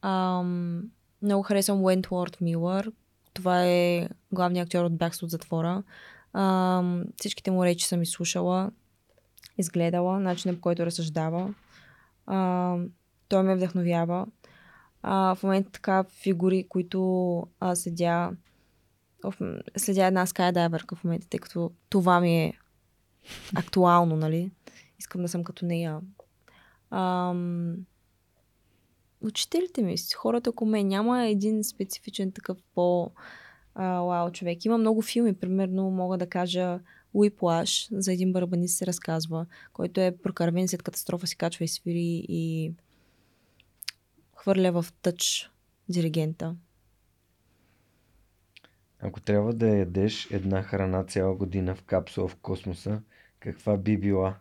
[0.02, 0.44] А,
[1.22, 2.92] много харесвам Уентворд Милър.
[3.34, 5.84] Това е главният актьор от Бягство от затвора.
[6.40, 6.84] А,
[7.16, 8.72] всичките му речи съм изслушала,
[9.58, 11.54] изгледала, начинът по който разсъждава.
[12.26, 12.78] А,
[13.28, 14.28] той ме вдъхновява.
[15.02, 18.32] А, в момента така фигури, които а, седя
[19.78, 22.54] следя една скайдайверка в момента, тъй като това ми е
[23.56, 24.52] актуално, нали?
[25.00, 26.02] Искам да съм като нея.
[26.92, 27.76] Ам...
[29.22, 33.12] Учителите ми, хората около мен, няма един специфичен такъв по
[33.78, 34.66] а, вау човек.
[34.66, 36.80] Има много филми, примерно мога да кажа
[37.14, 42.26] Уиплаш, за един барабанист се разказва, който е прокървен след катастрофа, си качва и свири
[42.30, 42.72] и
[44.36, 45.52] хвърля в тъч
[45.90, 46.56] диригента.
[49.00, 53.02] Ако трябва да ядеш една храна цяла година в капсула в космоса,
[53.40, 54.38] каква би била?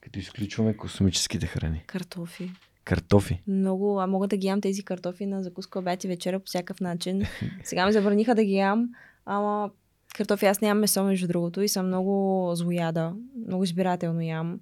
[0.00, 1.84] Като изключваме космическите храни.
[1.86, 2.50] Картофи.
[2.88, 3.42] Картофи.
[3.46, 6.80] Много, а мога да ги ям тези картофи на закуска, обяд и вечера по всякакъв
[6.80, 7.22] начин.
[7.64, 8.88] Сега ми забраниха да ги ям,
[9.26, 9.70] ама
[10.14, 13.14] картофи аз нямам месо, между другото, и съм много злояда.
[13.46, 14.60] Много избирателно ям.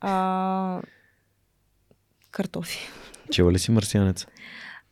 [0.00, 0.82] А...
[2.30, 2.78] Картофи.
[3.30, 4.26] Чела ли си марсианец?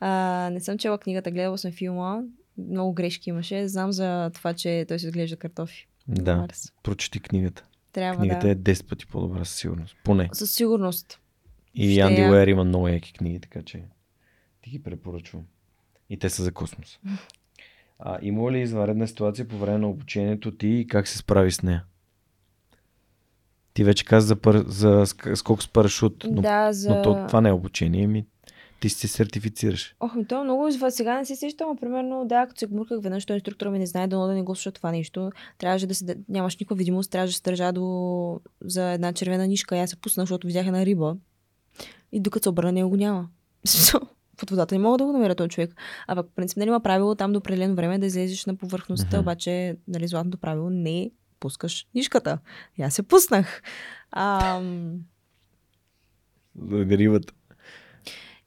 [0.01, 2.23] А, не съм чела книгата, гледала съм филма.
[2.59, 3.69] Много грешки имаше.
[3.69, 5.89] Знам за това, че той се отглежда картофи.
[6.09, 6.73] Да, Марс.
[6.82, 7.65] прочети книгата.
[7.93, 8.51] Трябва Книгата да.
[8.53, 9.97] е 10 пъти по-добра, със сигурност.
[10.05, 10.28] Поне.
[10.32, 11.20] Със сигурност.
[11.77, 12.31] И Анди я...
[12.31, 13.82] Уер има много яки книги, така че
[14.62, 15.43] ти ги препоръчвам.
[16.11, 16.98] И те са за космос.
[17.98, 21.62] А има ли извънредна ситуация по време на обучението ти и как се справи с
[21.62, 21.85] нея?
[23.74, 24.57] Ти вече каза за, пар...
[24.66, 25.05] за
[25.35, 26.94] скок с парашут, но, да, за...
[26.94, 28.27] но то, това не е обучение, ми
[28.81, 29.94] ти се сертифицираш.
[30.01, 30.69] Ох, ми то е много.
[30.90, 33.86] Сега не се сещам, но примерно, да, като се гмурках веднъж, той инструктора ми не
[33.86, 35.31] знае, да, да не го слуша това нещо.
[35.59, 39.78] Трябваше да се, нямаш никаква видимост, трябваше да се държа до, за една червена нишка.
[39.78, 41.16] Аз се пусна, защото видях една риба.
[42.12, 43.28] И докато се обърна, него го няма.
[44.36, 45.74] Под водата не мога да го намеря този човек.
[46.06, 49.20] А пък, принцип, нали има правило там до определено време да излезеш на повърхността, mm-hmm.
[49.20, 51.10] обаче, нали, златното правило не
[51.40, 52.38] пускаш нишката.
[52.78, 53.62] И аз се пуснах.
[54.10, 55.00] Ам...
[56.56, 57.32] За рибата.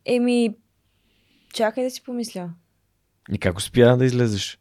[0.06, 0.56] Еми,
[1.54, 2.54] чакай да си помисля.
[3.32, 4.60] И как успя да излезеш?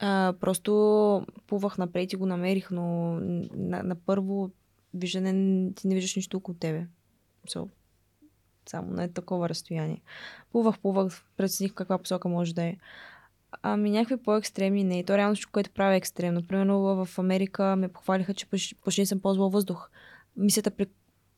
[0.00, 3.12] А, просто плувах напред и го намерих, но
[3.56, 4.50] на, на първо
[4.94, 5.32] виждане
[5.74, 6.86] ти не виждаш нищо около тебе.
[7.48, 7.68] So,
[8.68, 10.02] само на такова разстояние.
[10.52, 12.76] Плувах, плувах, прецених каква посока може да е.
[13.62, 14.98] Ами някакви по-екстремни не.
[14.98, 16.46] И то реално което прави е екстремно.
[16.46, 18.46] Примерно в Америка ме похвалиха, че
[18.84, 19.90] почти, съм ползвала въздух.
[20.36, 20.70] Мисията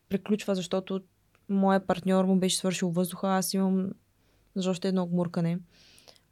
[0.09, 1.01] приключва, защото
[1.49, 3.91] моя партньор му беше свършил въздуха, аз имам
[4.55, 5.59] за още едно гмуркане,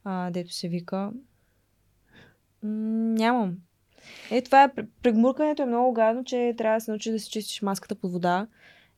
[0.04, 1.12] а, дето се вика.
[2.62, 2.70] М-
[3.18, 3.56] нямам.
[4.30, 4.70] Е, това е,
[5.02, 8.46] прегмуркането е много гадно, че трябва да се научи да си чистиш маската под вода.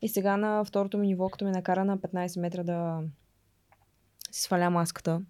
[0.04, 3.00] И сега на второто ми ниво, като ме накара на 15 метра да
[4.32, 5.22] си сваля маската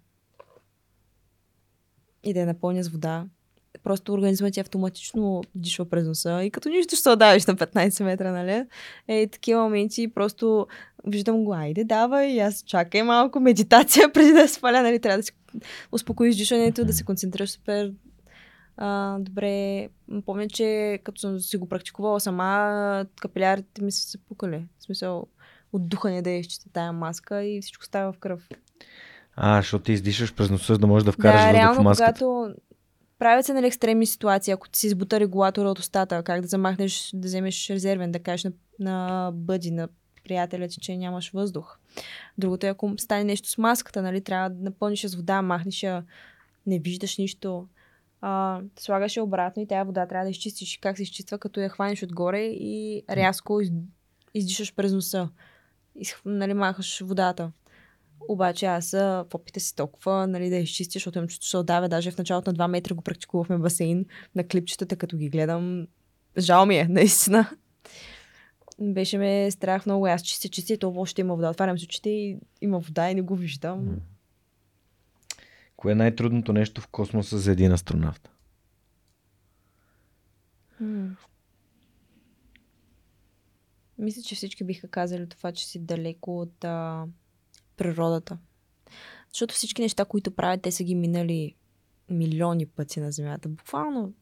[2.23, 3.25] и да я напълня с вода,
[3.83, 8.31] просто организмът ти автоматично дишва през носа и като нищо ще отдавиш на 15 метра,
[8.31, 8.65] нали?
[9.07, 10.67] Е, такива моменти просто
[11.07, 14.99] виждам го, айде, давай, и аз чакай малко медитация преди да сваля, нали?
[14.99, 15.31] Трябва да си
[15.91, 17.93] успокоиш дишането, да се концентрираш супер
[18.77, 19.89] а, добре.
[20.25, 24.65] Помня, че като съм си го практикувала сама, капилярите ми са се пукали.
[24.79, 25.27] В смисъл,
[25.73, 28.49] от духане да изчисти тая маска и всичко става в кръв.
[29.35, 32.13] А, защото ти издишаш през носа, за да можеш да вкараш да, реално, в маската.
[32.13, 32.55] когато
[33.19, 37.11] правят се нали, екстремни ситуации, ако ти си избута регулатора от устата, как да замахнеш,
[37.13, 39.87] да вземеш резервен, да кажеш на, на бъди, на
[40.23, 41.77] приятеля ти, че нямаш въздух.
[42.37, 46.03] Другото е, ако стане нещо с маската, нали, трябва да напълниш с вода, махнеш я,
[46.65, 47.67] не виждаш нищо,
[48.27, 50.77] а, слагаш я обратно и тази вода трябва да изчистиш.
[50.81, 53.71] Как се изчиства, като я хванеш отгоре и рязко из,
[54.33, 55.29] издишаш през носа.
[55.95, 57.51] И, нали, махаш водата.
[58.27, 61.89] Обаче аз в опита си толкова нали, да изчистя, защото имам чувство, че отдавя.
[61.89, 65.87] Даже в началото на 2 метра го практикувахме басейн на клипчетата, като ги гледам.
[66.37, 67.49] Жал ми е, наистина.
[68.79, 70.07] Беше ме страх много.
[70.07, 71.49] Аз чистя, чистя и това още има вода.
[71.49, 73.99] Отварям се очите и има вода и не го виждам.
[75.85, 78.29] Кое е най-трудното нещо в космоса за един астронавт?
[83.97, 87.05] Мисля, че всички биха казали това, че си далеко от а,
[87.77, 88.37] природата.
[89.29, 91.55] Защото всички неща, които правят, те са ги минали
[92.09, 93.49] милиони пъти на Земята.
[93.49, 94.13] Буквално,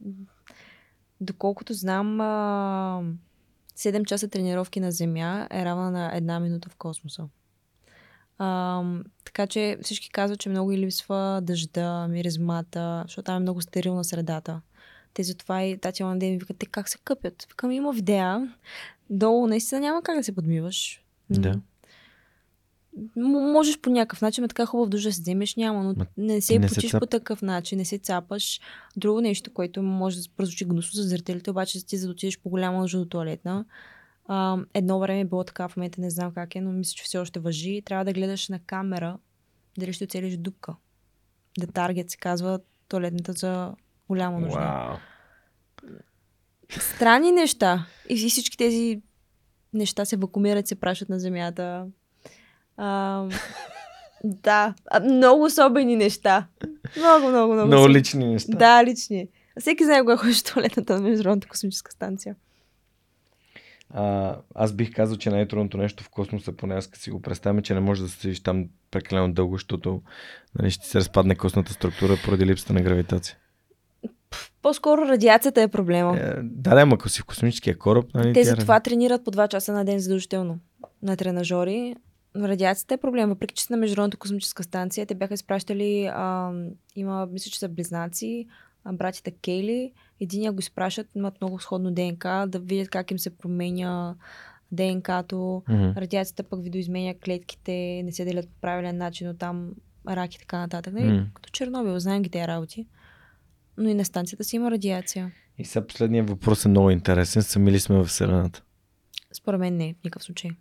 [1.21, 3.03] доколкото знам, а,
[3.77, 7.27] 7 часа тренировки на Земя е равна на една минута в космоса.
[8.37, 8.83] А,
[9.25, 14.03] така че всички казват, че много и липсва дъжда, миризмата, защото там е много стерилна
[14.03, 14.61] средата.
[15.13, 17.45] Те затова и Татя Ланден ми викат, те как се къпят?
[17.49, 18.47] Викам, има видеа.
[19.09, 21.03] Долу наистина няма как да се подмиваш.
[21.29, 21.59] Да.
[23.15, 26.67] можеш по някакъв начин, така хубав душ да се вземеш, няма, но не се не
[26.67, 28.59] почиш се по такъв начин, не се цапаш.
[28.97, 32.49] Друго нещо, което може да прозвучи гнусно за зрителите, обаче ти за да отидеш по
[32.49, 33.65] голяма нужда до туалетна,
[34.25, 37.03] а, едно време е било така, в момента не знам как е, но мисля, че
[37.03, 37.81] все още въжи.
[37.85, 39.17] Трябва да гледаш на камера
[39.77, 40.75] дали ще оцелиш дупка.
[41.59, 43.75] Да таргет се казва туалетната за
[44.07, 44.59] голяма нужда.
[44.59, 44.97] Wow.
[46.79, 47.85] Странни неща.
[48.09, 49.01] И всички тези
[49.73, 51.87] неща се вакуумират, се пращат на земята.
[52.77, 53.25] А,
[54.23, 54.73] да,
[55.03, 56.47] много особени неща.
[56.97, 57.67] Много, много, много.
[57.67, 58.57] Много лични неща.
[58.57, 59.27] Да, лични.
[59.59, 62.35] Всеки знае кога ходиш в туалетната на Международната космическа станция.
[63.95, 67.73] А, аз бих казал, че най-трудното нещо в космоса, поне аз си го представяме, че
[67.73, 70.01] не може да седиш там прекалено дълго, защото
[70.59, 73.37] нали, ще се разпадне костната структура поради липсата на гравитация.
[74.61, 76.17] По-скоро радиацията е проблема.
[76.17, 78.05] Е, да, да, ако си в космическия кораб.
[78.13, 80.59] Нали, Те за това тренират по 2 часа на ден задължително
[81.01, 81.95] на тренажери.
[82.35, 83.29] Но радиацията е проблем.
[83.29, 86.51] Въпреки, че са на Международната космическа станция, те бяха изпращали, а,
[86.95, 88.47] има, мисля, че са близнаци,
[88.83, 89.91] а, братята Кейли.
[90.23, 94.15] Единия го изпращат, имат много сходно ДНК, да видят как им се променя
[94.71, 95.35] ДНК-то.
[95.35, 95.97] Mm-hmm.
[95.97, 99.71] Радиацията пък видоизменя клетките, не се делят по правилен начин, но там
[100.07, 100.93] рак и така нататък.
[100.93, 101.05] Нали?
[101.05, 101.33] Mm-hmm.
[101.33, 102.87] Като Чернобил, знаем ги тези работи.
[103.77, 105.31] Но и на станцията си има радиация.
[105.57, 107.43] И сега последният въпрос е много интересен.
[107.43, 108.63] Сами ли сме в Вселената?
[109.33, 110.51] Според мен не, в никакъв случай.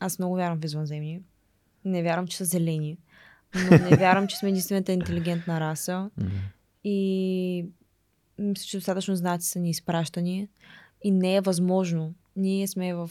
[0.00, 1.20] Аз много вярвам в извънземни.
[1.84, 2.98] Не вярвам, че са зелени.
[3.54, 6.10] Но не вярвам, че сме единствената интелигентна раса.
[6.20, 6.30] Mm-hmm.
[6.84, 7.66] И
[8.38, 10.48] мисля, че достатъчно знаци са ни изпращани.
[11.04, 12.14] И не е възможно.
[12.36, 13.10] Ние сме в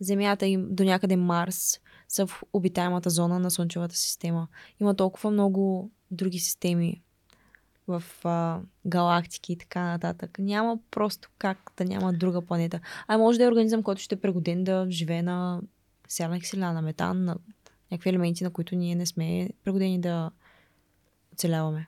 [0.00, 4.48] Земята и до някъде Марс са в обитаемата зона на Слънчевата система.
[4.80, 7.02] Има толкова много други системи
[7.88, 10.38] в а, галактики и така нататък.
[10.38, 12.80] Няма просто как да няма друга планета.
[13.06, 15.60] А може да е организъм, който ще е пригоден да живее на
[16.08, 17.36] сярна киселина, на метан, на
[17.90, 20.30] някакви елементи, на които ние не сме пригодени да
[21.32, 21.86] оцеляваме.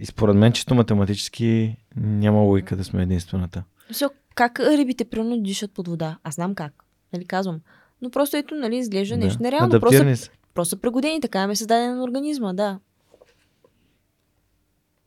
[0.00, 3.64] И според мен, чисто математически няма логика да сме единствената.
[3.88, 6.18] Мисля, как рибите примерно дишат под вода?
[6.24, 6.84] Аз знам как.
[7.12, 7.60] Нали казвам.
[8.02, 9.24] Но просто ето, нали, изглежда Да.
[9.24, 9.66] нещо нереално.
[9.66, 10.30] Адаптирани Просто, са.
[10.54, 12.78] просто пригодени, така е създаден организма, да.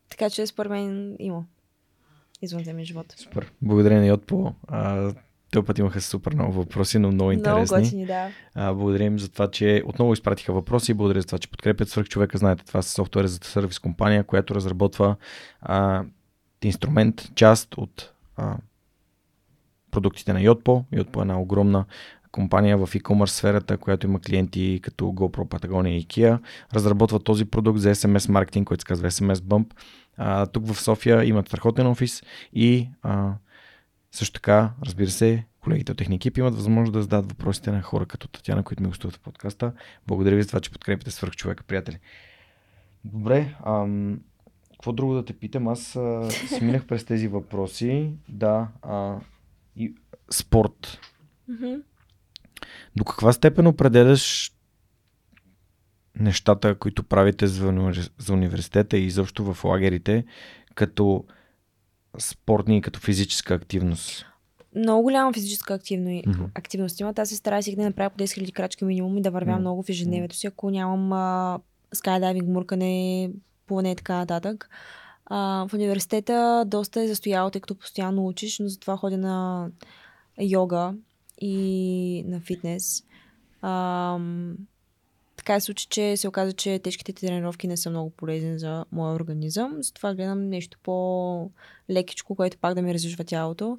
[0.10, 1.46] Така че според мен има
[2.42, 3.14] извънземен живот.
[3.18, 3.52] Супер.
[3.62, 4.54] Благодаря на Йотпо.
[4.68, 5.14] А,
[5.56, 7.78] този път имаха супер много въпроси, но много интересни.
[7.78, 8.30] Много готини, да.
[8.56, 10.94] А, благодаря им за това, че отново изпратиха въпроси.
[10.94, 12.38] Благодаря за това, че подкрепят свърх човека.
[12.38, 15.16] Знаете, това са софтуер за сервис компания, която разработва
[15.62, 16.04] а,
[16.64, 18.58] инструмент, част от а,
[19.92, 20.84] продуктите на Yotpo.
[20.94, 21.86] Yotpo е една огромна
[22.32, 26.40] компания в e-commerce сферата, която има клиенти като GoPro, Patagonia и IKEA.
[26.74, 29.66] Разработва този продукт за SMS маркетинг, който се казва SMS Bump.
[30.18, 32.24] А, тук в София имат страхотен офис
[32.54, 33.34] и а,
[34.16, 38.06] също така, разбира се, колегите от техния екип имат възможност да зададат въпросите на хора
[38.06, 39.74] като Татяна, които ми гостуват в подкаста.
[40.08, 42.00] Благодаря ви за това, че подкрепите свърх човека, приятели.
[43.04, 44.20] Добре, ам,
[44.72, 45.68] какво друго да те питам?
[45.68, 48.12] Аз а, си минах през тези въпроси.
[48.30, 49.16] Да, а,
[49.76, 49.96] и
[50.32, 51.00] спорт.
[52.96, 54.52] До каква степен определяш
[56.20, 57.68] нещата, които правите за
[58.32, 60.26] университета и изобщо в лагерите,
[60.76, 61.26] като
[62.20, 64.26] спортни и като физическа активност?
[64.76, 66.22] Много голяма физическа активно...
[66.28, 66.44] Мгм.
[66.56, 67.20] активност имат.
[67.20, 69.62] Аз се старая всеки да направя по 10 000 крачки минимум и да вървя Мгм.
[69.62, 71.60] много в ежедневието си, ако нямам а,
[71.94, 73.32] скайдайвинг, муркане,
[73.68, 74.70] плуване и така нататък.
[75.26, 79.68] А, в университета доста е застояло, тъй като постоянно учиш, но затова ходя на
[80.42, 80.94] йога
[81.42, 83.04] и на фитнес.
[83.62, 84.56] Ам,
[85.36, 89.16] така се случи, че се оказа, че тежките тренировки не са много полезни за моя
[89.16, 89.84] организъм.
[89.84, 93.78] Затова гледам нещо по-лекичко, което пак да ми разжива тялото.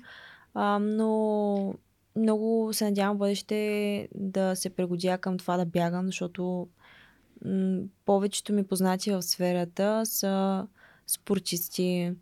[0.55, 1.75] А, но
[2.17, 6.69] много се надявам в бъдеще да се пригодя към това да бягам, защото
[7.45, 10.67] м- повечето ми познати в сферата са
[11.07, 12.13] спортисти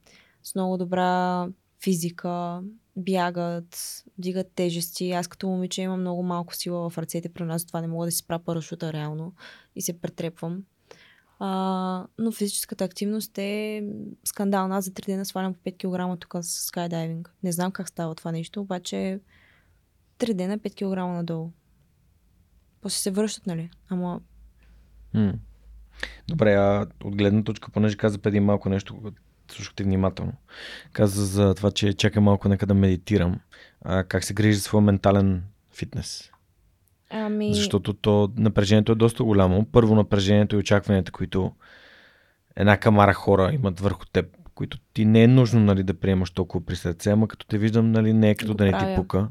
[0.43, 1.49] с много добра
[1.85, 2.63] физика,
[2.97, 5.13] бягат, дигат тежести.
[5.13, 8.13] Аз като момиче имам много малко сила в ръцете при нас, това не мога да
[8.13, 9.35] си спра парашута реално
[9.77, 10.63] и се претрепвам.
[11.39, 13.85] А, но физическата активност е
[14.25, 14.77] скандална.
[14.77, 17.35] Аз за 3 дена свалям по 5 кг тук с скайдайвинг.
[17.43, 19.21] Не знам как става това нещо, обаче
[20.19, 21.51] 3 дена 5 кг надолу.
[22.81, 23.71] После се връщат, нали?
[23.89, 24.21] Ама.
[26.29, 29.13] Добре, а от гледна точка, понеже каза преди малко нещо,
[29.55, 30.33] слушахте внимателно.
[30.93, 33.41] Каза за това, че чакай малко нека да медитирам.
[33.83, 35.43] А, как се грижи за своя ментален
[35.75, 36.31] фитнес?
[37.11, 39.67] Ами, Защото то напрежението е доста голямо.
[39.73, 41.53] Първо напрежението и очакванията, които
[42.57, 46.65] една камара хора имат върху теб, които ти не е нужно нали, да приемаш толкова
[46.65, 49.29] при сърце, ама като те виждам, нали, не е като да не ти пука.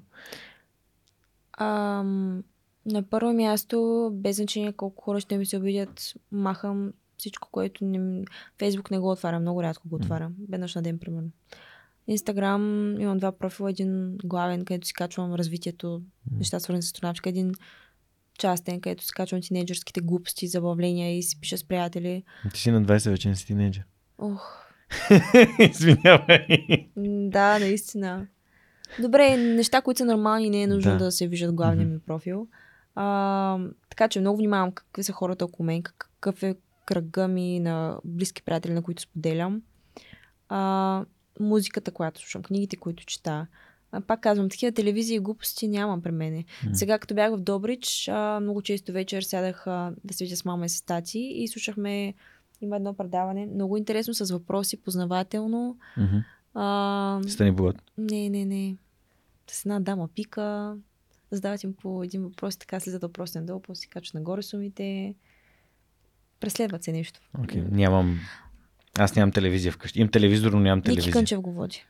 [1.57, 2.43] ам,
[2.85, 6.93] на първо място, без значение колко хора ще ми се обидят, махам
[7.23, 8.23] всичко, което не...
[8.59, 10.33] Фейсбук не го отварям, много рядко го отварям.
[10.49, 11.29] Веднъж на ден, примерно.
[12.07, 12.61] Инстаграм
[12.99, 16.01] имам два профила, един главен, където си качвам развитието,
[16.37, 17.51] неща свързани с астронавтика, един
[18.39, 22.23] частен, където си качвам тинейджърските глупости, забавления и си пиша с приятели.
[22.53, 23.83] Ти си на 20 вече не си тинейджър.
[24.17, 24.63] Ох,
[25.59, 26.47] Извинявай.
[27.29, 28.27] Да, наистина.
[29.01, 30.97] Добре, неща, които са нормални, не е нужно Да.
[30.97, 32.47] да, се виждат главния ми профил.
[32.95, 33.57] А,
[33.89, 37.99] така че много внимавам какви са хората около мен, как- какъв е кръга ми на
[38.05, 39.61] близки приятели, на които споделям.
[40.49, 41.05] А,
[41.39, 43.47] музиката, която слушам, книгите, които чета.
[43.91, 46.45] А, пак казвам, такива телевизии и глупости нямам при мене.
[46.65, 46.75] М.
[46.75, 50.45] Сега, като бях в Добрич, а, много често вечер сядах а, да се видя с
[50.45, 52.13] мама и с тати и слушахме
[52.61, 55.77] има едно предаване, много интересно, с въпроси, познавателно.
[55.97, 56.17] Мгм.
[56.53, 57.75] А, Стани богат.
[57.97, 58.77] не, не, не.
[59.47, 60.75] С една дама пика,
[61.31, 65.15] задават им по един въпрос и така слизат въпроси надолу, после си качват нагоре сумите.
[66.43, 67.19] Преследват се нещо.
[67.37, 67.71] Okay.
[67.71, 68.19] Нямам.
[68.97, 69.99] Аз нямам телевизия вкъщи.
[69.99, 71.13] Имам телевизор, но нямам Ники телевизия.
[71.13, 71.85] Кънчев го води.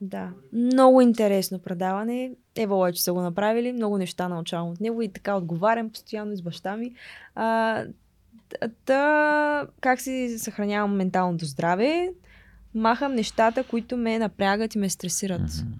[0.00, 0.30] Да.
[0.52, 2.30] Много интересно предаване.
[2.56, 3.72] Ева Лойче са го направили.
[3.72, 6.94] Много неща научавам от него и така отговарям постоянно с баща ми.
[7.34, 7.84] А,
[8.84, 12.10] та, как си съхранявам менталното здраве?
[12.74, 15.40] Махам нещата, които ме напрягат и ме стресират.
[15.40, 15.74] Мгм.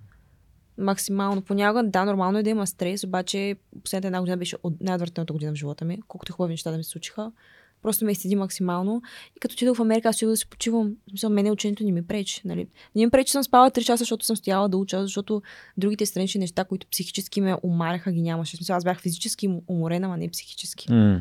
[0.78, 1.42] Максимално.
[1.42, 5.52] Понякога, да, нормално е да има стрес, обаче последната една година беше от най-отвратителната година
[5.52, 7.32] в живота ми, колкото хубави неща да ми случиха.
[7.82, 9.02] Просто ме изседи максимално.
[9.36, 10.96] И като отидох в Америка, аз отидох да си почивам.
[11.06, 12.42] В смисъл, мене ученето не ми пречи.
[12.44, 12.68] Нали?
[12.94, 15.42] Не ми пречи, че съм спала 3 часа, защото съм стояла да уча, защото
[15.76, 18.56] другите странични неща, които психически ме умаряха, ги нямаше.
[18.56, 20.92] В смисъл, аз бях физически уморена, а не психически.
[20.92, 21.20] М.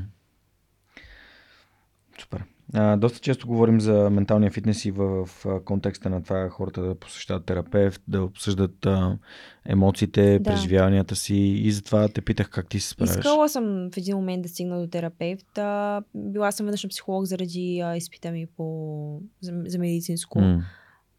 [2.21, 2.43] Супер.
[2.73, 6.95] А, доста често говорим за менталния фитнес и в, в контекста на това хората да
[6.95, 9.17] посещават терапевт, да обсъждат а,
[9.65, 10.49] емоциите, Да.
[10.51, 13.15] преживяванията си и затова те питах как ти се справяш.
[13.17, 15.57] Искала съм в един момент да стигна до терапевт.
[15.57, 20.39] А, била съм веднъж на психолог заради а, изпита ми по, за, за медицинско.
[20.39, 20.63] М,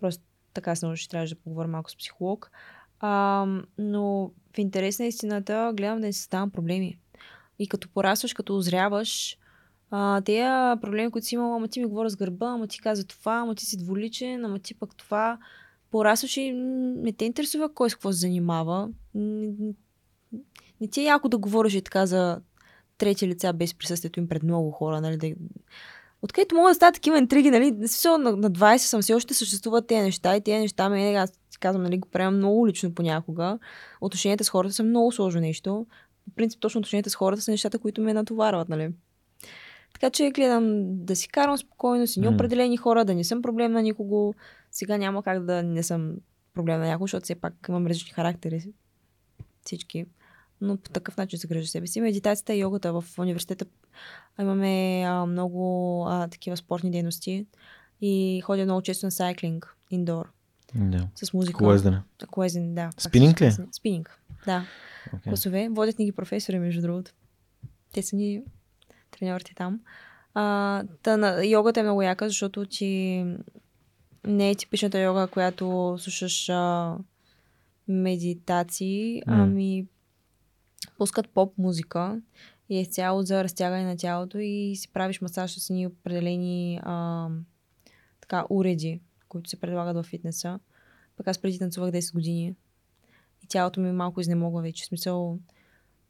[0.01, 0.23] Просто
[0.55, 2.51] така се научи, трябваше да поговоря малко с психолог.
[3.01, 3.47] А,
[3.79, 6.99] но в интерес на истината гледам да не създавам проблеми.
[7.59, 9.37] И като порасваш, като озряваш,
[9.90, 13.06] а, тези проблеми, които си имала, ама ти ми говоря с гърба, ама ти каза
[13.06, 15.39] това, ама ти си дволичен, ама ти пък това.
[15.90, 18.90] Порасваш и не те интересува кой с какво се занимава.
[19.15, 19.74] Не, не-
[20.81, 22.40] не ти е яко да говориш и така за
[22.98, 25.32] трети лица без присъствието им пред много хора, нали, да,
[26.23, 30.02] Откъдето могат да стават такива интриги, нали, на, на 20 съм все още съществуват тези
[30.02, 33.59] неща и тези неща ме, аз казвам, нали, го приемам много лично понякога.
[34.01, 35.86] Отношенията с хората са много сложно нещо.
[36.32, 38.90] В принцип, точно отношенията с хората са нещата, които ме натоварват, нали.
[40.01, 43.73] Така че гледам да си карам спокойно, с едни определени хора, да не съм проблем
[43.73, 44.35] на никого.
[44.70, 46.15] Сега няма как да не съм
[46.55, 48.73] проблем на някого, защото все пак имам различни характери.
[49.65, 50.07] Всички.
[50.61, 52.01] Но по такъв начин се грижа себе си.
[52.01, 53.65] Медитацията и йогата в университета
[54.41, 57.47] имаме а, много а, такива спортни дейности
[58.01, 60.33] и ходя много често на сайклинг, индор,
[60.75, 61.09] Да.
[61.15, 61.59] с музика.
[61.59, 62.03] Колездене.
[62.31, 62.91] Колезен, да.
[62.99, 63.53] Спининг ли?
[63.73, 64.66] Спининг, да.
[65.12, 65.23] Okay.
[65.23, 65.69] Класове.
[65.70, 67.11] Водят ни ги професори, между другото.
[67.93, 68.43] Те са ни
[69.19, 69.81] треньорите там.
[70.35, 73.24] А, та, йогата е много яка, защото ти
[74.27, 76.97] не е типичната йога, която слушаш а,
[77.89, 79.43] медитации, М.
[79.43, 79.86] ами
[80.99, 82.20] пускат поп музика
[82.69, 87.28] и е цяло за разтягане на тялото и си правиш масаж с ни определени а,
[88.20, 90.61] така, уреди, които се предлагат в фитнеса.
[91.16, 92.55] Пък аз преди танцувах 10 години
[93.45, 94.85] и тялото ми малко изнемогва вече.
[94.85, 95.39] В смисъл,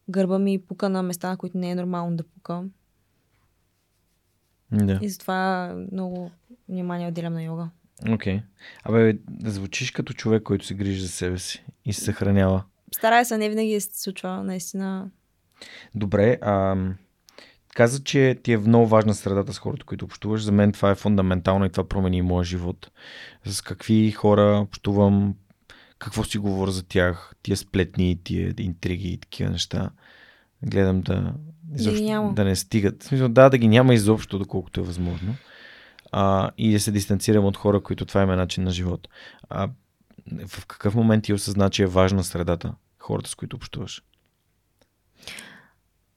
[0.09, 2.65] гърба ми пука на места, на които не е нормално да пука.
[4.73, 4.99] Да.
[5.03, 6.31] И затова много
[6.69, 7.71] внимание отделям на йога.
[8.11, 8.37] Окей.
[8.37, 8.43] Okay.
[8.85, 12.65] Абе, да звучиш като човек, който се грижи за себе си и се съхранява.
[12.95, 15.11] Старая се, не винаги се случва, наистина.
[15.95, 16.77] Добре, а,
[17.75, 20.43] каза, че ти е много важна средата с хората, които общуваш.
[20.43, 22.91] За мен това е фундаментално и това промени моя живот.
[23.45, 25.35] С какви хора общувам,
[25.99, 29.91] какво си говоря за тях, тия сплетни, тия интриги и такива неща.
[30.63, 31.35] Гледам да,
[31.75, 32.35] изобщо, няма.
[32.35, 33.03] да не стигат.
[33.03, 35.35] В смисъл, да, да ги няма изобщо, доколкото е възможно.
[36.13, 39.09] А, и да се дистанцирам от хора, които това им е начин на живот.
[39.49, 39.69] А,
[40.47, 44.03] в какъв момент ти осъзна, че е важна средата, хората, с които общуваш?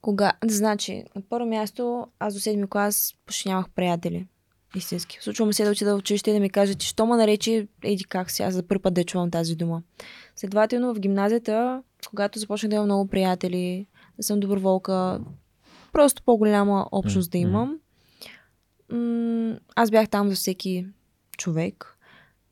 [0.02, 0.34] Кога?
[0.46, 4.28] Значи, на първо място, аз до седми клас почти нямах приятели.
[4.76, 5.18] Истински.
[5.22, 7.68] Случва ми се да отида в училище и да ми каже, че що ме нарече,
[7.84, 9.82] еди как си, аз за първи път да чувам тази дума.
[10.36, 13.88] Следователно, в гимназията, когато започнах да имам много приятели,
[14.18, 15.20] да съм доброволка,
[15.92, 17.50] просто по-голяма общност да М, м.
[17.50, 17.80] имам,
[18.92, 20.88] м- аз бях там за всеки
[21.38, 21.98] човек.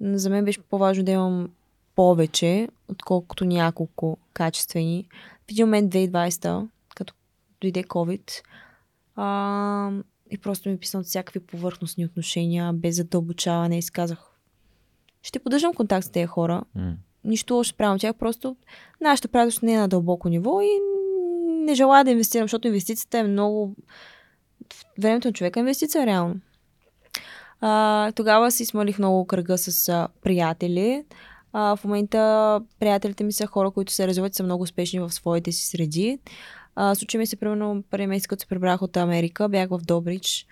[0.02, 1.49] За мен беше по-важно да имам
[1.95, 5.07] повече, отколкото няколко качествени.
[5.48, 7.14] В един момент 2020, като
[7.61, 8.41] дойде COVID,
[9.16, 9.91] а,
[10.32, 14.20] и просто ми писна от всякакви повърхностни отношения, без задълбочаване и казах,
[15.22, 16.64] ще поддържам контакт с тези хора.
[16.76, 16.95] М.
[17.24, 18.56] Нищо лошо спрямо тях, просто
[19.02, 20.68] нашата приятелство не е на дълбоко ниво и
[21.70, 23.76] не желая да инвестирам, защото инвестицията е много...
[25.00, 26.36] Времето на човека е инвестиция, реално.
[27.62, 31.04] А, тогава си смалих много кръга с а, приятели.
[31.54, 35.52] А, в момента приятелите ми са хора, които се развиват са много успешни в своите
[35.52, 36.20] си среди.
[36.76, 40.48] А, случи ми се, примерно, първи месец, като се прибрах от Америка, бях в Добрич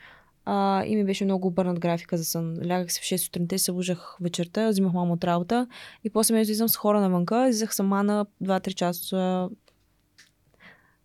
[0.49, 2.57] а, и ми беше много обърнат графика за сън.
[2.69, 5.67] Лягах се в 6 сутринта и се събуждах вечерта, взимах мама от работа
[6.03, 9.49] и после ме излизам с хора навънка, излизах сама на 2-3 часа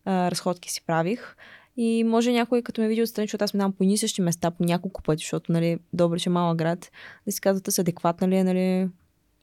[0.05, 1.37] а, разходки си правих.
[1.77, 4.65] И може някой, като ме види отстрани, защото аз минавам по едни същи места по
[4.65, 6.91] няколко пъти, защото, нали, Добрич е малък град,
[7.27, 8.89] да си казват, с адекватна ли е, нали,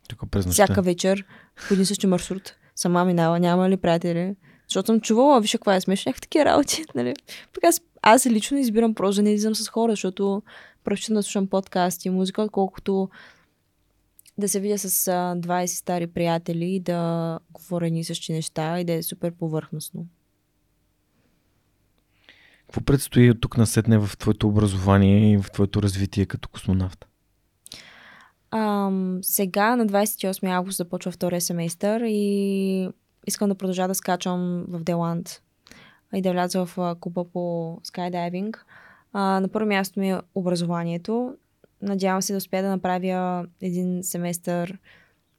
[0.09, 0.63] Тук през нощта.
[0.63, 1.25] всяка вечер
[1.67, 2.55] по един същи маршрут.
[2.75, 4.35] Сама минава, няма ли приятели?
[4.67, 7.13] Защото съм чувала, виж каква е смешна, някакви такива работи, нали?
[7.53, 10.43] Пък аз, аз лично избирам просто да не излизам с хора, защото
[10.83, 13.09] предпочитам да слушам подкасти и музика, отколкото
[14.37, 18.79] да се видя с а, 20 стари приятели и да говоря едни и същи неща
[18.79, 20.05] и да е супер повърхностно.
[22.69, 27.07] Какво предстои от тук насетне в твоето образование и в твоето развитие като космонавт?
[28.51, 32.89] Ам, сега на 28 август започва втория семестър и
[33.27, 35.41] искам да продължа да скачам в Деланд
[36.13, 38.65] и да вляза в а, клуба по скайдайвинг.
[39.13, 41.35] А, на първо място ми е образованието.
[41.81, 44.77] Надявам се да успея да направя един семестър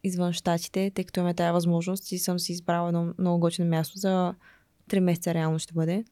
[0.04, 3.98] извън щатите, тъй като имаме тази възможност и съм си избрала едно много готино място
[3.98, 4.34] за
[4.90, 6.04] 3 месеца реално ще бъде.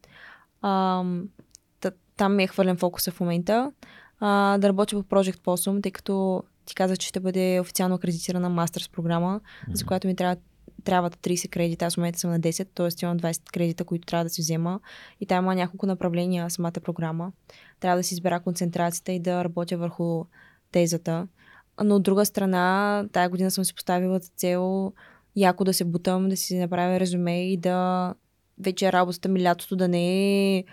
[0.60, 3.72] Та, там ми е хвърлен фокуса в момента.
[4.20, 8.48] а, да работя по Project Possum, тъй като ти каза, че ще бъде официално акредитирана
[8.48, 9.74] мастерс програма, mm-hmm.
[9.74, 10.36] за която ми трябва
[10.84, 13.04] трябват 30 кредита, аз в момента съм на 10, т.е.
[13.04, 14.80] имам 20 кредита, които трябва да си взема.
[15.20, 17.32] И там има няколко направления самата програма.
[17.80, 20.24] Трябва да си избера концентрацията и да работя върху
[20.72, 21.28] тезата.
[21.84, 24.92] Но от друга страна, тая година съм си поставила за цел
[25.36, 28.14] яко да се бутам, да си направя резюме и да
[28.60, 30.64] вече работата ми лятото да не е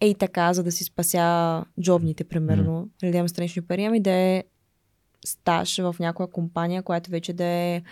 [0.00, 3.04] ей така, за да си спася джобните, примерно, mm.
[3.04, 4.44] или да имам странични пари, ами да е
[5.24, 7.82] стаж в някоя компания, която вече да е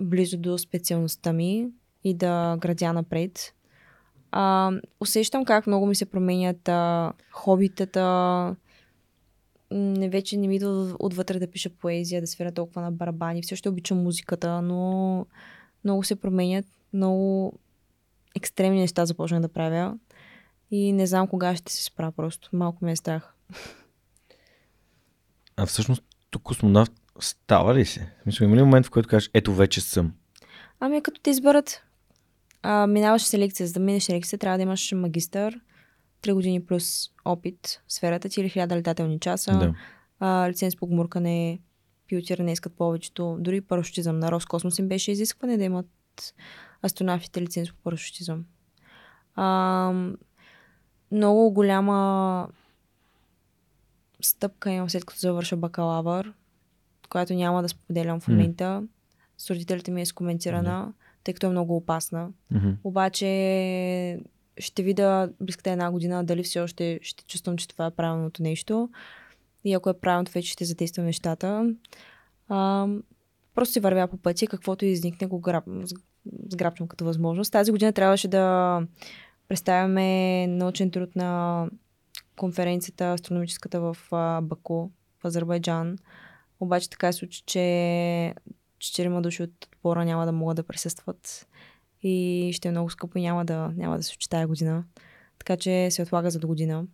[0.00, 1.68] близо до специалността ми
[2.04, 3.54] и да градя напред.
[4.30, 8.56] А, усещам как много ми се променят а, хобитата.
[9.70, 13.42] Не, вече не ми идва отвътре да пиша поезия, да свира толкова на барабани.
[13.42, 15.26] Все още обичам музиката, но
[15.84, 16.66] много се променят.
[16.94, 17.52] Много
[18.36, 19.98] екстремни неща започнах да правя.
[20.70, 22.48] И не знам кога ще се спра просто.
[22.52, 23.34] Малко ме е страх.
[25.56, 28.12] А всъщност тук космонавт става ли се?
[28.26, 30.12] Мисля, има ли момент, в който кажеш, ето вече съм?
[30.80, 31.82] Ами като те изберат,
[32.62, 33.66] а, минаваш селекция.
[33.66, 35.60] За да минеш селекция, трябва да имаш магистър,
[36.22, 39.74] 3 години плюс опит в сферата ти или 1000 летателни часа, да.
[40.20, 41.58] а, лиценз по гмуркане,
[42.08, 43.36] пилотиране искат повечето.
[43.40, 45.86] Дори парашутизъм на Роскосмос им беше изискване да имат
[46.84, 48.44] астронавтите лиценз по парашутизъм.
[49.34, 49.92] А,
[51.12, 52.48] много голяма
[54.22, 56.32] стъпка имам след като завърша бакалавър,
[57.08, 58.64] която няма да споделям в момента.
[58.64, 58.86] Mm.
[59.38, 60.92] С родителите ми е скоментирана, mm.
[61.24, 62.30] тъй като е много опасна.
[62.52, 62.76] Mm-hmm.
[62.84, 64.20] Обаче
[64.58, 68.90] ще видя близката една година дали все още ще чувствам, че това е правилното нещо.
[69.64, 71.74] И ако е правилното, вече ще задействам нещата.
[72.48, 72.88] А,
[73.54, 75.64] просто си вървя по пътя, каквото изникне, го граб,
[76.48, 77.52] сграбчвам като възможност.
[77.52, 78.82] Тази година трябваше да
[79.48, 81.68] представяме научен труд на
[82.36, 83.96] конференцията астрономическата в
[84.42, 84.88] Баку,
[85.20, 85.98] в Азербайджан.
[86.60, 88.34] Обаче така се случи, че
[88.78, 91.48] четирима души от отбора няма да могат да присъстват
[92.02, 94.84] и ще е много скъпо и няма да, няма да се случи тази година.
[95.38, 96.84] Така че се отлага за до година.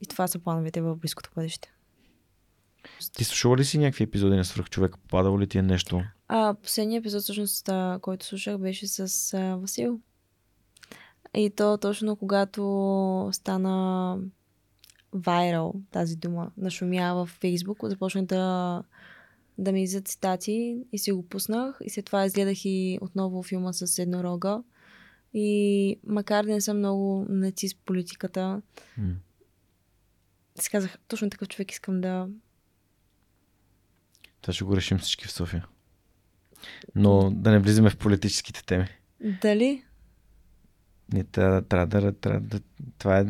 [0.00, 1.72] И това са плановете в близкото бъдеще.
[3.12, 4.92] Ти слушала ли си някакви епизоди на свръхчовек?
[4.92, 6.02] Попадало ли ти е нещо?
[6.32, 7.68] А, последният епизод, всъщност,
[8.00, 10.00] който слушах, беше с а, Васил.
[11.34, 14.18] И то точно когато стана
[15.12, 18.82] вайрал тази дума, нашумя в Фейсбук, започнах да,
[19.58, 21.78] да ми излизат цитати и си го пуснах.
[21.84, 24.62] И след това изгледах и отново филма с еднорога.
[25.34, 28.62] И макар да не съм много нацист политиката,
[29.00, 29.14] mm.
[30.60, 32.28] си казах, точно такъв човек искам да...
[34.40, 35.66] Това ще го решим всички в София.
[36.94, 38.86] Но да не влизаме в политическите теми.
[39.42, 39.82] Дали?
[41.12, 42.60] Не, трябва, трябва, да, трябва да.
[42.98, 43.26] Това е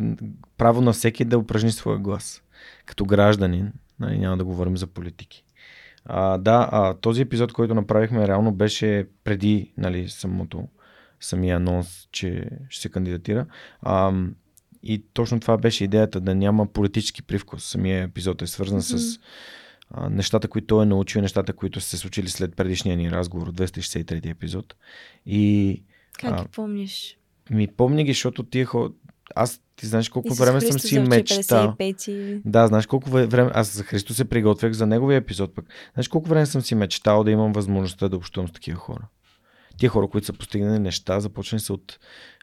[0.57, 2.43] право на всеки да упражни своя глас.
[2.86, 5.44] Като гражданин, нали, няма да говорим за политики.
[6.05, 10.69] А, да, а, този епизод, който направихме, реално беше преди нали, самото,
[11.20, 13.47] самия анонс, че ще се кандидатира.
[13.82, 14.12] А,
[14.82, 17.65] и точно това беше идеята, да няма политически привкус.
[17.65, 18.97] Самия епизод е свързан mm-hmm.
[18.97, 19.20] с
[19.91, 23.53] а, нещата, които той е научил, нещата, които са се случили след предишния ни разговор,
[23.53, 24.75] 263 епизод.
[25.27, 25.83] И,
[26.19, 27.19] как а, ги помниш?
[27.51, 28.91] Ми помни ги, защото тия хора...
[29.35, 31.77] Аз ти знаеш колко Исус време Христо съм си мечтал.
[32.45, 33.51] Да, знаеш колко време.
[33.55, 35.65] Аз за Христо се приготвях за неговия епизод пък.
[35.95, 39.09] Знаеш колко време съм си мечтал да имам възможността да общувам с такива хора.
[39.77, 41.99] Тия хора, които са постигнали неща, започнали са от,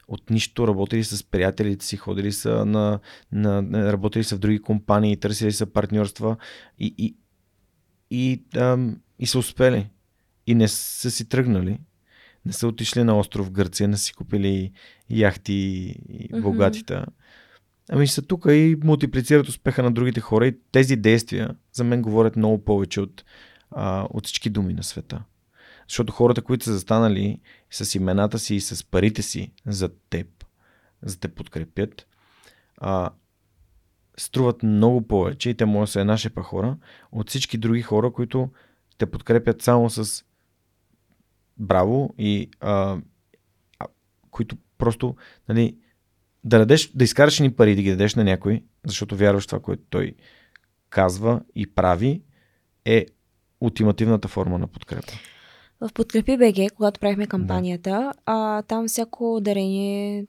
[0.08, 2.98] от нищо, работили с приятелите си, ходили са на,
[3.32, 6.36] на, на работили са в други компании, търсили са партньорства
[6.78, 7.16] и, и,
[8.10, 9.90] и, ам, и са успели.
[10.46, 11.78] И не са си тръгнали
[12.48, 14.72] не са отишли на остров Гърция, не си купили
[15.10, 15.52] яхти
[16.08, 16.94] и богатите.
[16.94, 17.12] Mm-hmm.
[17.90, 22.36] Ами са тук и мултиплицират успеха на другите хора и тези действия за мен говорят
[22.36, 23.24] много повече от,
[23.70, 25.22] а, от всички думи на света.
[25.88, 27.40] Защото хората, които са застанали
[27.70, 30.26] с имената си и с парите си за теб,
[31.02, 32.06] за те подкрепят,
[32.76, 33.10] а,
[34.18, 36.76] струват много повече и те може да са една шепа хора
[37.12, 38.48] от всички други хора, които
[38.98, 40.24] те подкрепят само с
[41.58, 42.98] браво и а,
[43.78, 43.86] а,
[44.30, 45.16] които просто
[45.48, 45.76] нали,
[46.44, 49.82] да, дадеш, да изкараш ни пари да ги дадеш на някой, защото вярваш това, което
[49.90, 50.14] той
[50.90, 52.22] казва и прави,
[52.84, 53.06] е
[53.60, 55.12] ултимативната форма на подкрепа.
[55.80, 58.12] В Подкрепи БГ, когато правихме кампанията, да.
[58.26, 60.26] а, там всяко дарение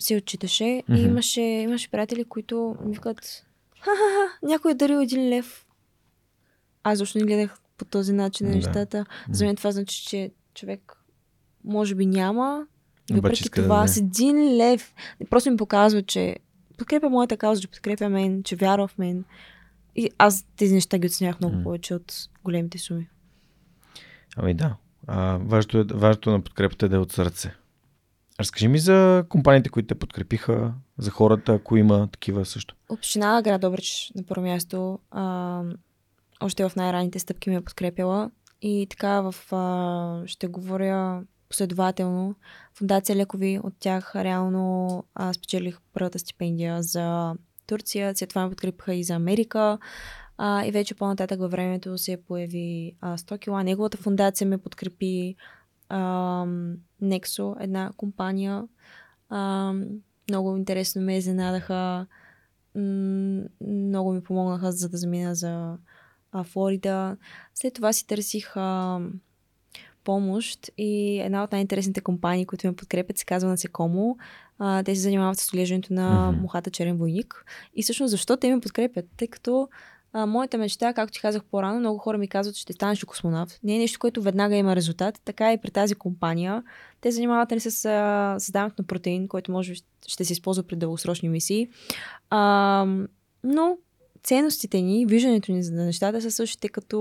[0.00, 0.98] се отчиташе mm-hmm.
[0.98, 3.44] и имаше, имаше приятели, които ми викат
[3.80, 5.66] Ха-ха-ха, някой е дарил един лев.
[6.82, 8.56] Аз защо не гледах по този начин на да.
[8.56, 9.06] нещата.
[9.30, 10.98] За мен това значи, че човек
[11.64, 12.66] може би няма.
[13.10, 14.94] Въпреки това да с един лев
[15.30, 16.36] просто ми показва, че
[16.78, 19.24] подкрепя моята кауза, че подкрепя мен, че вярва в мен.
[19.96, 21.62] И аз тези неща ги оценях много М.
[21.62, 22.14] повече от
[22.44, 23.08] големите суми.
[24.36, 24.76] Ами да.
[25.06, 27.54] А, важното, е, важното на подкрепата е да е от сърце.
[28.42, 32.74] Разкажи ми за компаниите, които те подкрепиха, за хората, ако има такива също.
[32.88, 35.62] Община град Добрич на първо място а,
[36.40, 38.30] още в най-ранните стъпки ме е подкрепила
[38.62, 42.34] и така в, а, ще говоря последователно.
[42.74, 47.34] Фундация Лекови от тях реално а, спечелих първата стипендия за
[47.66, 49.78] Турция, след това ме подкрепиха и за Америка.
[50.38, 53.64] А, и вече по-нататък във времето се появи а, 100 кила.
[53.64, 55.36] Неговата фундация ме подкрепи
[57.02, 58.64] Nexo, една компания.
[59.28, 59.72] А,
[60.30, 62.06] много интересно ме изненадаха.
[62.74, 65.76] М, много ми помогнаха за да замина за
[66.32, 67.16] а, Флорида.
[67.54, 69.00] След това си търсих а,
[70.04, 74.16] помощ и една от най-интересните компании, които ме подкрепят, се казва Насекомо.
[74.58, 76.40] А, те се занимават с отглеждането на Мгм.
[76.40, 77.44] мухата черен войник.
[77.74, 79.04] И всъщност защо те ме подкрепят?
[79.16, 79.68] Тъй като
[80.12, 83.06] а, моята мечта, както ти казах по-рано, много хора ми казват, че ще станеш ли
[83.06, 83.60] космонавт.
[83.62, 85.20] Не е нещо, което веднага има резултат.
[85.24, 86.62] Така и при тази компания.
[87.00, 89.74] Те занимават нали, с а, създаването на протеин, който може
[90.06, 91.68] ще се използва при дългосрочни мисии.
[92.30, 92.86] А,
[93.44, 93.78] но
[94.22, 96.98] ценностите ни, виждането ни за нещата са същите като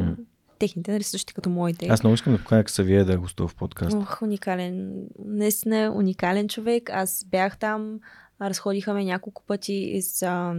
[0.00, 0.16] М.
[0.58, 1.86] техните, нали, същите като моите.
[1.86, 3.96] Аз много искам да поканя Ксавие да гостува в подкаст.
[3.96, 5.04] Ох, уникален.
[5.24, 6.90] Наистина уникален човек.
[6.92, 8.00] Аз бях там,
[8.38, 10.54] а, разходиха ме няколко пъти из а,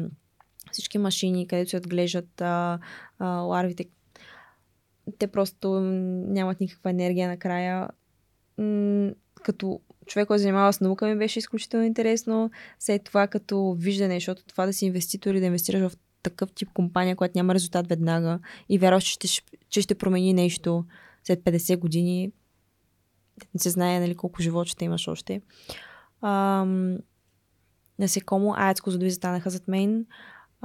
[0.73, 2.79] всички машини, където се отглеждат а,
[3.19, 3.85] а, ларвите.
[5.17, 7.89] Те просто нямат никаква енергия накрая.
[8.57, 9.11] М,
[9.43, 12.51] като човек, който занимава с наука, ми беше изключително интересно.
[12.79, 16.69] След това като виждане, защото това да си инвеститор и да инвестираш в такъв тип
[16.73, 18.39] компания, която няма резултат веднага
[18.69, 20.85] и вярваш, че ще, че ще промени нещо
[21.23, 22.31] след 50 години,
[23.53, 25.41] не се знае нали, колко живот ще имаш още.
[26.21, 26.97] Ам,
[27.99, 30.05] насекомо, АЕЦ Козлодуи застанаха зад мен.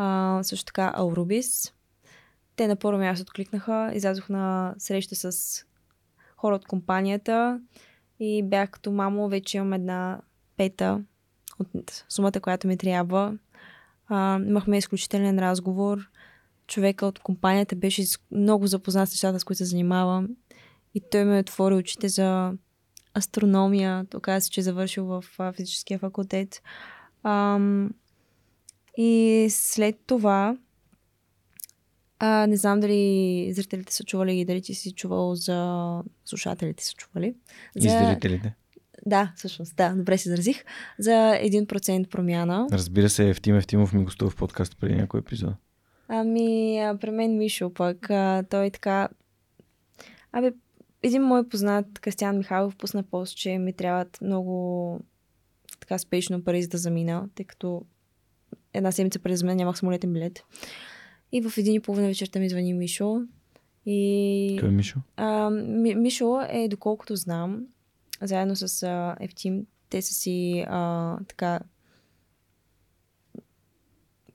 [0.01, 1.75] А, също така Аурубис.
[2.57, 3.91] Те на първо място откликнаха.
[3.95, 5.65] Излязох на среща с
[6.37, 7.61] хора от компанията
[8.21, 10.21] и бях като мамо, вече имам една
[10.57, 11.03] пета
[11.59, 13.39] от сумата, която ми трябва.
[14.09, 16.11] А, имахме изключителен разговор.
[16.67, 20.29] Човека от компанията беше много запознат с нещата, с които се занимавам.
[20.95, 22.53] И той ме отвори очите за
[23.19, 24.07] астрономия.
[24.15, 25.25] Оказа се, че е завършил в
[25.57, 26.63] физическия факултет.
[27.23, 27.91] Ам,
[29.01, 30.57] и след това,
[32.19, 36.95] а, не знам дали зрителите са чували и дали ти си чувал за слушателите са
[36.95, 37.35] чували.
[37.77, 37.99] И За...
[37.99, 38.55] зрителите.
[39.07, 40.65] Да, всъщност, да, добре се изразих.
[40.99, 42.67] За 1% промяна.
[42.73, 45.55] Разбира се, Евтим Евтимов ми гостува в подкаст преди някой епизод.
[46.09, 49.09] Ами, а, при мен Мишо пък, а, той така...
[50.33, 50.53] Абе,
[51.03, 55.01] един мой познат, Кристиан Михайлов, пусна пост, че ми трябват много
[55.81, 57.83] така спешно пари за да замина, тъй като
[58.75, 60.43] една седмица преди за мен нямах самолетен билет.
[61.33, 63.21] И в един и половина вечерта ми звъни Мишо.
[63.87, 64.99] И Кой е Мишо?
[65.17, 67.67] а, Ми- Мишо е, доколкото знам,
[68.23, 68.87] заедно с
[69.21, 71.61] Ефтим, те са си а, така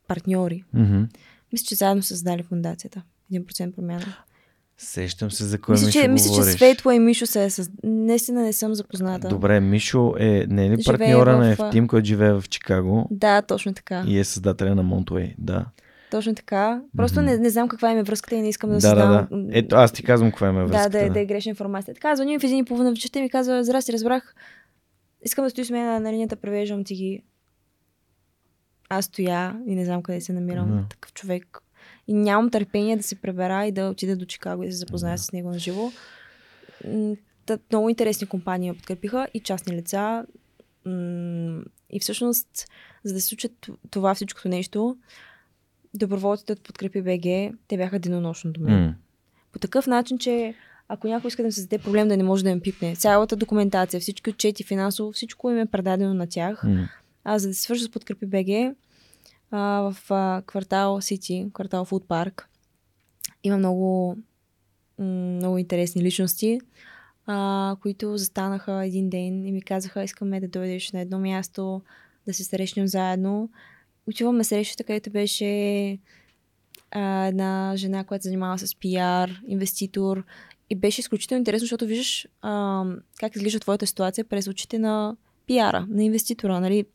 [0.07, 0.63] партньори.
[0.73, 1.03] Мгм.
[1.51, 3.01] Мисля, че заедно са създали фундацията.
[3.31, 4.05] 1% промяна.
[4.77, 6.55] Сещам се за кой Мисля, Мишо че, мисля, че говориш.
[6.55, 7.71] Светла и Мишо се е съз...
[7.83, 9.27] Наистина не съм запозната.
[9.27, 13.07] Добре, Мишо е не е ли партньора на в, а- Евтим, който живее в Чикаго
[13.11, 14.03] Да, точно така.
[14.07, 15.35] и е създателя на Монтуей.
[15.37, 15.65] Да.
[16.11, 16.81] Точно така.
[16.97, 17.25] Просто Мгм.
[17.25, 19.27] не, не знам каква им е връзката и не искам да, Да, се да, да.
[19.51, 20.89] Ето, аз ти казвам каква да, връзката.
[20.89, 21.93] да, е, да е грешна информация.
[21.93, 24.35] Така, звъни ми в един и половина вечерта и ми казва, здрасти, разбрах.
[25.21, 27.23] Искам да стоиш с мен на, на линията, превеждам ти ги.
[28.89, 30.69] Аз стоя и не знам къде се намирам.
[30.69, 30.83] Мгм.
[30.89, 31.59] Такъв човек.
[32.07, 35.17] И нямам търпение да се пребера и да отида до Чикаго и да се запозная
[35.17, 35.91] с него на живо.
[37.71, 40.25] Много интересни компании ме подкрепиха и частни лица.
[41.89, 42.47] И всъщност,
[43.03, 43.49] за да се случи
[43.89, 44.97] това всичкото нещо,
[45.93, 48.95] доброволците от Подкрепи БГ, те бяха денонощно до мен М.
[49.51, 50.55] по такъв начин, че
[50.87, 53.99] ако някой иска да ми създаде проблем да не може да им пипне, цялата документация,
[53.99, 56.63] всички отчети, финансово, всичко им е предадено на тях.
[56.63, 56.89] М.
[57.23, 58.75] А за да се свържа с Подкрепи БГ,
[59.53, 62.49] а, в а, квартал Сити, квартал Фуд Парк,
[63.43, 64.17] има много,
[64.99, 66.59] много интересни личности,
[67.25, 71.81] а, които застанаха един ден и ми казаха, искаме да дойдеш на едно място,
[72.27, 73.49] да се срещнем заедно.
[74.09, 75.99] Отивам на срещата, където беше
[76.91, 80.23] а, една жена, която занимава с пиар, инвеститор.
[80.69, 82.83] И беше изключително интересно, защото виждаш а,
[83.19, 85.15] как изглежда твоята ситуация през очите на
[85.47, 86.59] пиара, на инвеститора.
[86.59, 86.85] Нали?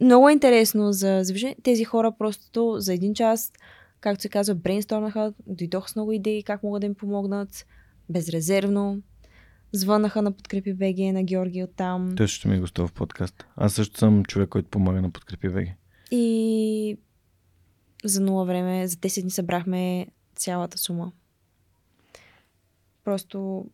[0.00, 1.56] Много е интересно за, за виждане.
[1.62, 3.52] Тези хора просто за един час,
[4.00, 7.66] както се казва, брейнстормнаха, дойдоха с много идеи как могат да им помогнат,
[8.08, 9.02] безрезервно.
[9.72, 12.14] Звънаха на Подкрепи БГ, на Георги оттам.
[12.16, 13.46] Той също ми гостува в подкаст.
[13.56, 15.68] Аз също съм човек, който помага на Подкрепи ВГ.
[16.10, 16.98] И
[18.04, 20.06] за нула време, за 10 дни събрахме
[20.36, 21.12] цялата сума.
[23.04, 23.66] Просто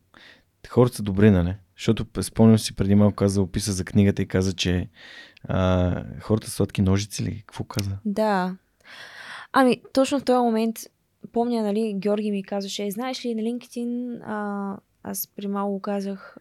[0.68, 1.54] Хората са добри, нали?
[1.76, 4.88] Защото спомням си преди малко каза, описа за книгата и каза, че
[5.44, 7.44] а, хората са сладки ножици ли?
[7.46, 7.90] Какво каза?
[8.04, 8.56] Да.
[9.52, 10.78] Ами, точно в този момент,
[11.32, 16.36] помня, нали, Георги ми казваше, знаеш ли, на LinkedIn, а, аз при малко казах,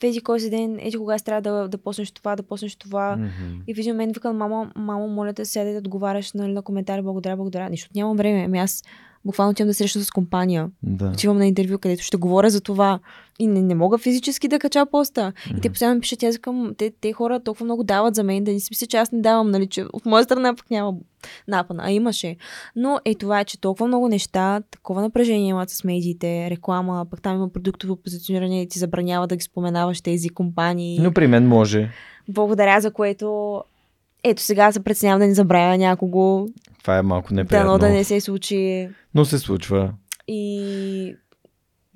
[0.00, 2.76] в еди кой си ден, еди кога си трябва да, да поснеш това, да поснеш
[2.76, 3.16] това.
[3.16, 3.62] Мгм.
[3.66, 7.02] И в един момент викам, мамо, мамо, моля те, седи да отговаряш нали, на коментари,
[7.02, 7.70] благодаря, благодаря.
[7.70, 8.44] Нищо, нямам време.
[8.44, 8.82] Ами аз
[9.26, 10.70] буквално отивам да срещам с компания.
[10.82, 11.06] Да.
[11.06, 12.98] Отивам на интервю, където ще говоря за това.
[13.38, 15.32] И не, не мога физически да кача поста.
[15.58, 18.52] И те постоянно пишат, аз викам, те, те хора толкова много дават за мен, да
[18.52, 20.94] не си мисля, че аз не давам, нали, че от моя страна пък няма
[21.48, 21.82] напъна.
[21.86, 22.36] А имаше.
[22.76, 27.22] Но е това е, че толкова много неща, такова напрежение имат с медиите, реклама, пък
[27.22, 30.98] там има продуктово позициониране и ти забранява да ги споменаваш тези компании.
[31.02, 31.90] Но при мен може.
[32.28, 33.62] Благодаря за което
[34.26, 36.48] ето сега се преценявам да не забравя някого,
[36.80, 37.66] Това е малко неприятно.
[37.68, 38.88] дано да не се случи.
[39.14, 39.92] Но се случва.
[40.28, 41.14] И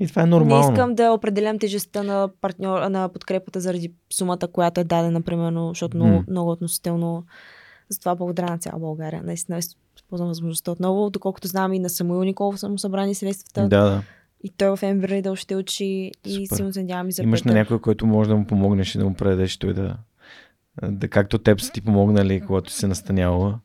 [0.01, 0.67] И това е нормално.
[0.67, 5.69] не искам да определям тежестта на, партньор, на подкрепата заради сумата, която е дадена, примерно,
[5.69, 6.25] защото много, М.
[6.29, 7.25] много относително.
[7.89, 9.23] Затова благодаря на цяла България.
[9.25, 9.59] Наистина
[9.97, 13.69] използвам възможността отново, доколкото знам и на Самуил Николов са му събрани средствата.
[13.69, 14.03] Да, да.
[14.45, 15.85] И той в Ембер Ридъл ще учи
[16.27, 16.57] и Супер.
[16.57, 19.05] силно се надявам и за Имаш на някой, който може да му помогнеш и да
[19.05, 19.97] му предадеш той да,
[20.83, 23.59] да както теб са ти помогнали, когато си се настаняла.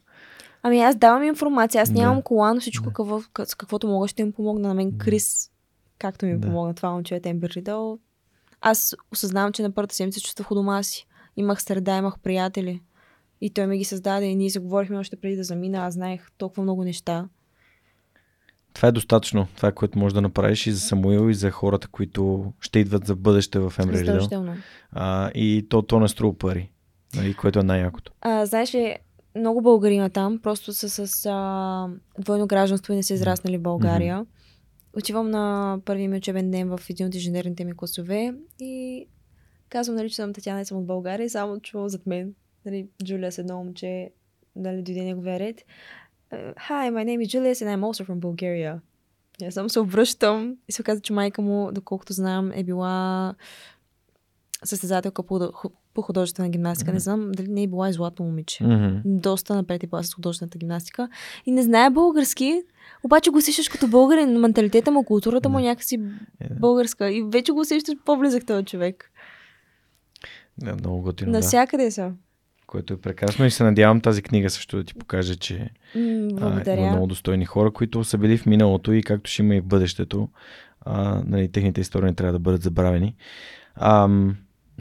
[0.63, 1.99] Ами аз давам информация, аз Да.
[2.01, 2.93] нямам кола, но всичко Да.
[2.93, 4.91] какво, с каквото мога ще им помогна на мен.
[4.91, 4.97] Да.
[4.97, 5.51] Крис,
[5.99, 6.47] както ми Да.
[6.47, 7.99] помогна това момче от Ембер Ридъл.
[8.61, 11.07] Аз осъзнавам, че на първата седмица чувствах у дома си.
[11.37, 12.81] Имах среда, имах приятели.
[13.41, 15.77] И той ми ги създаде и ние се говорихме още преди да замина.
[15.77, 17.27] Аз знаех толкова много неща.
[18.73, 19.47] Това е достатъчно.
[19.55, 23.05] Това е което можеш да направиш и за Самуил, и за хората, които ще идват
[23.07, 23.73] за бъдеще в.
[24.91, 26.71] А, и то, то не струва пари,
[27.15, 28.11] нали, което е най-якото.
[28.21, 28.97] А, знаеш ли,
[29.35, 31.87] много българи има там, просто са с а,
[32.19, 34.25] двойно гражданство и не са израснали в България.
[34.97, 39.07] Отивам на първи ми учебен ден в един от инженерните ми класове и
[39.69, 42.33] казвам, нали, че съм Татяна и съм от България и само чувам зад мен,
[42.65, 44.11] нали, Джулия с едно момче,
[44.55, 45.61] нали, дойде неговия ред.
[46.69, 48.79] Hi, my name is Julius and I'm also from Bulgaria.
[49.41, 53.33] И аз само се обръщам и се оказа, че майка му, доколкото знам, е била
[54.63, 55.51] състезателка по,
[55.95, 56.93] по художествена гимнастика.
[56.93, 58.63] Не знам дали не е била и златно момиче.
[58.63, 58.97] Мгм.
[59.05, 61.09] Доста напред е била с художествената гимнастика.
[61.45, 62.61] И не знае български,
[63.03, 64.39] обаче го усещаш като българин.
[64.39, 65.67] Менталитета му, културата му е Да.
[65.67, 65.95] някакси
[66.41, 66.55] Е, да.
[66.59, 67.11] българска.
[67.11, 69.11] И вече го усещаш по-близък този човек.
[70.57, 71.37] Да, много готино, да.
[71.37, 72.11] Навсякъде са.
[72.67, 76.89] Което е прекрасно и се надявам тази книга също да ти покаже, че а, има
[76.89, 80.29] много достойни хора, които са били в миналото и както ще има и в бъдещето.
[80.81, 83.15] А, нали, техните истории не трябва да бъдат забравени.
[83.75, 84.07] А,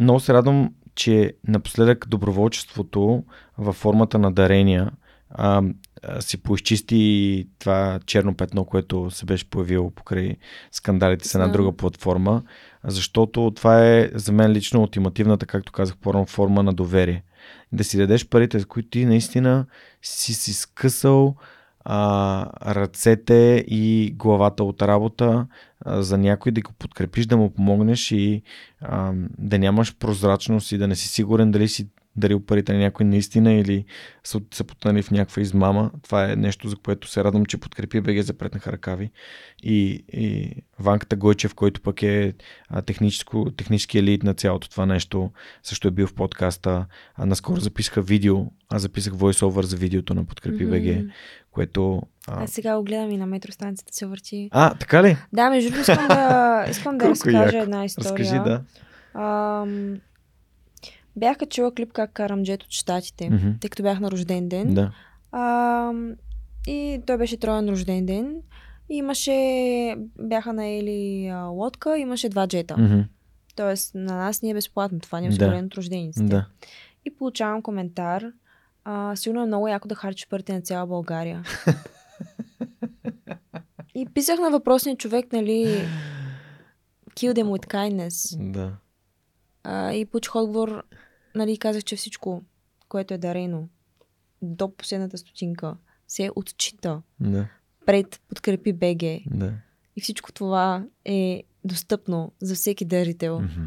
[0.01, 3.25] много се радвам, че напоследък доброволчеството
[3.59, 4.91] във формата на дарения
[5.31, 5.63] а,
[6.03, 10.37] а, си поизчисти това черно петно, което се беше появило покрай
[10.73, 12.43] скандалите с една друга платформа,
[12.85, 17.25] защото това е за мен лично ултимативната, както казах по форма на доверие.
[17.73, 19.67] Да си дадеш парите, с които ти наистина
[20.03, 21.37] си си скъсал
[21.85, 25.47] а, ръцете и главата от работа
[25.87, 28.43] за някой да го подкрепиш, да му помогнеш и
[28.81, 33.07] а, да нямаш прозрачност и да не си сигурен дали си дарил парите на някой
[33.07, 33.85] наистина или
[34.25, 35.91] са, са потънали в някаква измама.
[36.03, 39.11] Това е нещо, за което се радвам, че подкрепи БГ за преднаха ръкави.
[39.63, 42.33] И, и Ванката Гойчев, който пък е
[42.87, 45.31] техническо, технически елит на цялото това нещо,
[45.63, 46.87] също е бил в подкаста.
[47.15, 51.11] А, наскоро записаха видео, аз записах voiceover за видеото на Подкрепи БГ, Мгм.
[51.55, 52.03] Което...
[52.29, 54.49] А, Аз сега го гледам и на метростанцията се върти.
[54.53, 55.17] а така ли?
[55.33, 57.57] Да, между другото искам да, искам да разкажа яко.
[57.57, 58.11] една история.
[58.11, 58.63] Разкажи, да.
[59.17, 59.97] Ам,
[61.17, 63.49] бях качила клип как карам джет от щатите, Мгм.
[63.61, 64.75] тъй като бях на рожден ден.
[64.75, 64.93] Да.
[65.33, 66.13] Ам,
[66.67, 68.37] и той беше троен рожден ден.
[68.91, 69.33] И имаше,
[70.21, 72.77] бяха наели а, лодка, имаше два джета.
[72.79, 73.01] Мгм.
[73.57, 75.01] Тоест, на нас ни е безплатно.
[75.01, 75.35] Това ни е Да.
[75.35, 76.27] осигурено от рождениците.
[76.27, 76.47] Да.
[77.05, 78.25] И получавам коментар.
[78.85, 81.45] А, сигурно е много яко да харчиш парите на цяла България.
[83.95, 85.89] и писах на въпросния човек, нали,
[87.11, 88.51] kill them with kindness.
[88.53, 88.77] Да.
[89.65, 90.85] А, и получих отговор,
[91.35, 92.43] нали, казах, че всичко,
[92.89, 93.69] което е дарено
[94.43, 95.77] до последната стотинка,
[96.09, 97.49] се отчита Да.
[97.87, 99.23] пред подкрепи БГ.
[99.39, 99.53] Да.
[99.97, 103.41] И всичко това е достъпно за всеки дарител.
[103.41, 103.65] Мгм.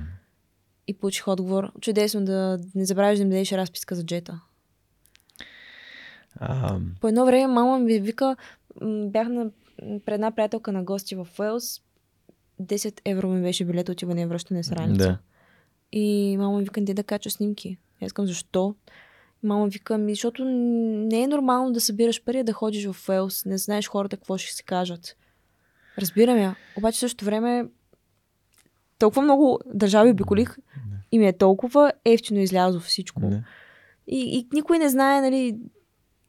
[0.88, 4.42] И получих отговор, чудесно да не забравяш да ми дадеш разписка за джета.
[6.40, 8.36] А, По едно време мама ми вика,
[8.84, 11.82] бях на, пред една приятелка на гости в Уелс,
[12.62, 15.08] 10 евро ми беше билет отиване и връщане с раница.
[15.08, 15.18] да.
[15.92, 17.78] И мама ми вика, не да кача снимки.
[18.02, 18.76] Аз искам защо.
[19.44, 23.58] Мама вика ми, защото не е нормално да събираш пари, да ходиш в Уелс, не
[23.58, 25.16] знаеш хората какво ще си кажат.
[25.98, 26.56] Разбирам я.
[26.78, 27.66] Обаче в същото време
[29.00, 30.58] толкова много държави обиколих
[31.12, 33.20] и ми е толкова ефтино излязло всичко.
[33.20, 33.44] Не.
[34.08, 35.58] И, и никой не знае, нали,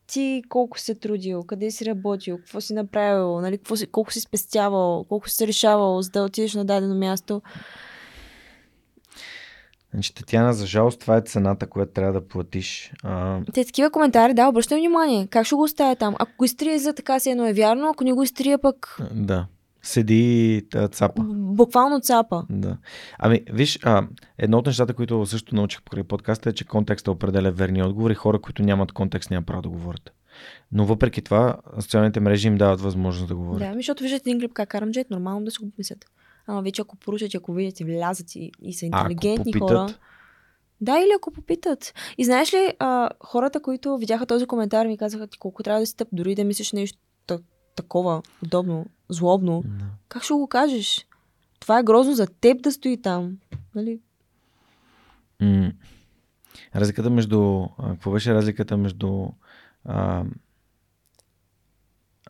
[0.09, 4.21] ти колко си трудил, къде си работил, какво си направил, нали, какво си, колко си
[4.21, 7.43] спестявал, колко си решавал, за да отидеш на дадено място.
[9.93, 12.93] Значи, Татьяна, за жалост, това е цената, която трябва да платиш.
[13.03, 15.27] А, Те такива коментари, да, обръщам внимание.
[15.27, 16.15] Как ще го оставя там?
[16.19, 19.47] Ако го изтрия за така си едно е вярно, ако не го изтрия пък да.
[19.89, 21.23] Седи цапа.
[21.33, 22.47] буквално цапа.
[22.51, 22.77] Да.
[23.19, 24.07] Ами, виж, а,
[24.39, 28.15] едно от нещата, които също научих покрай подкаста е, че контекста определя верни отговори.
[28.15, 30.11] Хора, които нямат контекст, няма право да говорят.
[30.73, 33.59] Но въпреки това, социалните мрежи им дават възможност да говорят.
[33.59, 36.05] Да, ми, защото виждате един клип как карам джет, нормално да си го помислят.
[36.47, 39.69] Ама вече ако поручат, ако видят и влязат и, и са А, интелигентни попитат?
[39.69, 39.95] хора.
[40.81, 41.95] Да, или ако попитат.
[42.19, 45.87] И знаеш ли, а, хората, които видяха този коментар, ми казаха ти колко трябва да
[45.87, 46.99] си тъп, дори да мислиш нещо
[47.83, 49.63] такова, удобно, злобно.
[49.67, 49.85] Да.
[50.09, 51.07] Как ще го кажеш?
[51.61, 53.39] Това е грозно за теб да стои там.
[53.75, 54.01] Нали?
[55.41, 55.73] М-
[56.77, 57.67] Разликата между...
[57.91, 59.29] Какво беше разликата между...
[59.85, 60.25] А,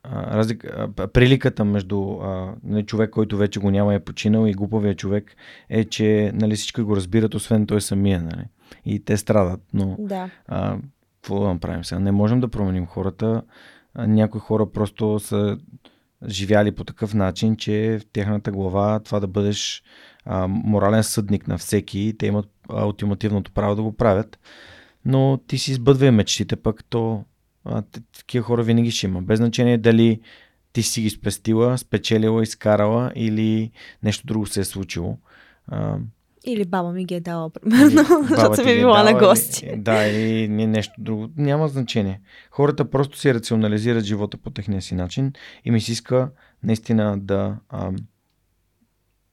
[0.03, 4.53] а, разлик, а, приликата между а, нали, човек, който вече го няма е починал и
[4.55, 5.37] глупавия човек
[5.69, 8.23] е, че нали, всички го разбират, освен той самия.
[8.23, 8.45] Нали?
[8.85, 10.31] И те страдат, но Да.
[10.47, 10.79] а,
[11.15, 11.99] какво да направим сега?
[11.99, 13.43] Не можем да променим хората.
[13.99, 15.59] Някои хора просто са
[16.29, 19.83] живяли по такъв начин, че в тяхната глава това да бъдеш
[20.25, 24.39] а, морален съдник на всеки, те имат ултимативното право да го правят.
[25.05, 27.25] Но ти си избъдвай мечтите, пък то
[27.65, 27.83] а,
[28.19, 29.23] такива хора винаги ще има.
[29.23, 30.21] Без значение дали
[30.73, 33.71] ти си ги спестила, спечелила, изкарала или
[34.03, 35.19] нещо друго се е случило.
[35.67, 35.99] А,
[36.49, 37.89] Или баба ми ги е дала, примерно,
[38.29, 39.67] защото съм е била на дала гости.
[39.67, 41.29] Или, да, или не- нещо друго.
[41.37, 42.21] Няма значение.
[42.51, 45.33] Хората просто си рационализират живота по техния си начин
[45.65, 46.31] и ми се иска
[46.63, 47.97] наистина да, ам,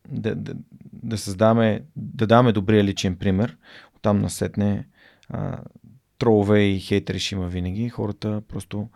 [0.09, 0.53] да, да,
[0.93, 3.57] да създаваме, да даваме добрия личен пример.
[3.95, 4.87] Оттам насетне
[5.29, 5.57] а,
[6.19, 7.89] тролове и хейтери ще има винаги.
[7.89, 8.89] Хората просто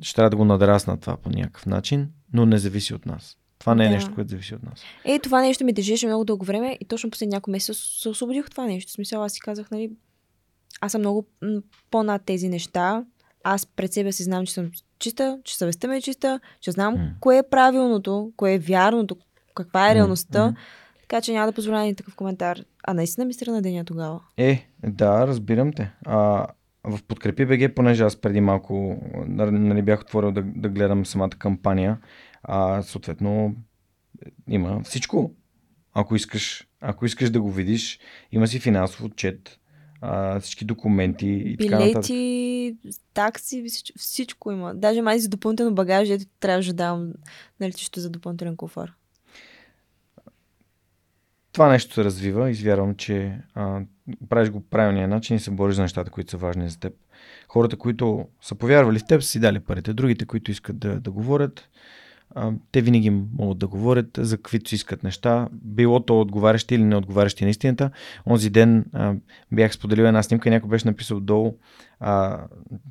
[0.00, 3.36] ще трябва да го надраснат това по някакъв начин, но не зависи от нас.
[3.62, 3.94] Това не е Да.
[3.94, 4.82] нещо, което зависи от нас.
[5.04, 8.44] Е, това нещо ми тежеше много дълго време и точно последни няколко месеца се освободих
[8.44, 8.90] от това нещо.
[8.90, 9.90] В смисъл, аз си казах, нали,
[10.80, 11.26] аз съм много
[11.90, 13.04] по-над тези неща.
[13.44, 16.94] Аз пред себе си знам, че съм чиста, че съвестта ми е чиста, че знам
[16.94, 17.10] М.
[17.20, 19.16] кое е правилното, кое е вярното,
[19.54, 20.46] каква е реалността.
[20.46, 20.54] м.
[21.00, 22.58] Така че няма да позволя ни такъв коментар.
[22.84, 24.20] А наистина ми стръна деня тогава.
[24.36, 25.92] Е, да, разбирам те.
[26.06, 26.46] А,
[26.84, 31.98] в Подкрепи БГ, понеже аз преди малко нали, бях отворил да, да гледам самата кампания,
[32.42, 33.56] а, съответно
[34.48, 35.34] има всичко.
[35.94, 37.98] Ако искаш, ако искаш да го видиш,
[38.32, 39.58] има си финансов отчет,
[40.00, 41.92] а, всички документи и така нататък.
[41.92, 42.76] Билети,
[43.14, 44.74] такси, всичко, всичко има.
[44.74, 47.12] Даже май за допълнително багаж, ето трябваше да давам
[47.60, 48.92] на летището за допълнителен куфар.
[51.52, 53.80] Това нещо се развива и вярвам, че а,
[54.28, 56.92] правиш го правилния начин и се бориш за нещата, които са важни за теб.
[57.48, 59.92] Хората, които са повярвали в теб, са си дали парите.
[59.92, 61.68] Другите, които искат да, да говорят,
[62.72, 66.96] те винаги могат да говорят за каквито си искат неща, било то отговарящи или не
[66.96, 67.90] отговарящи на истината.
[68.26, 69.14] Онзи ден а,
[69.52, 71.56] бях споделил една снимка и някой беше написал долу,
[72.00, 72.40] а,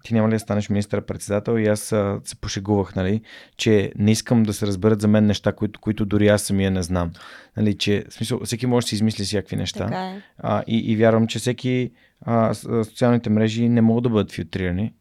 [0.03, 3.21] ти няма ли да станеш министър-председател и аз а, се пошегувах, нали,
[3.57, 6.83] че не искам да се разберат за мен неща, които, които дори аз самия не
[6.83, 7.11] знам.
[7.57, 9.85] Нали, че, в смисъл, всеки може да си измисли всякакви неща.
[9.85, 10.21] Така е.
[10.37, 14.93] А, и, и вярвам, че всеки а, социалните мрежи не могат да бъдат филтрирани.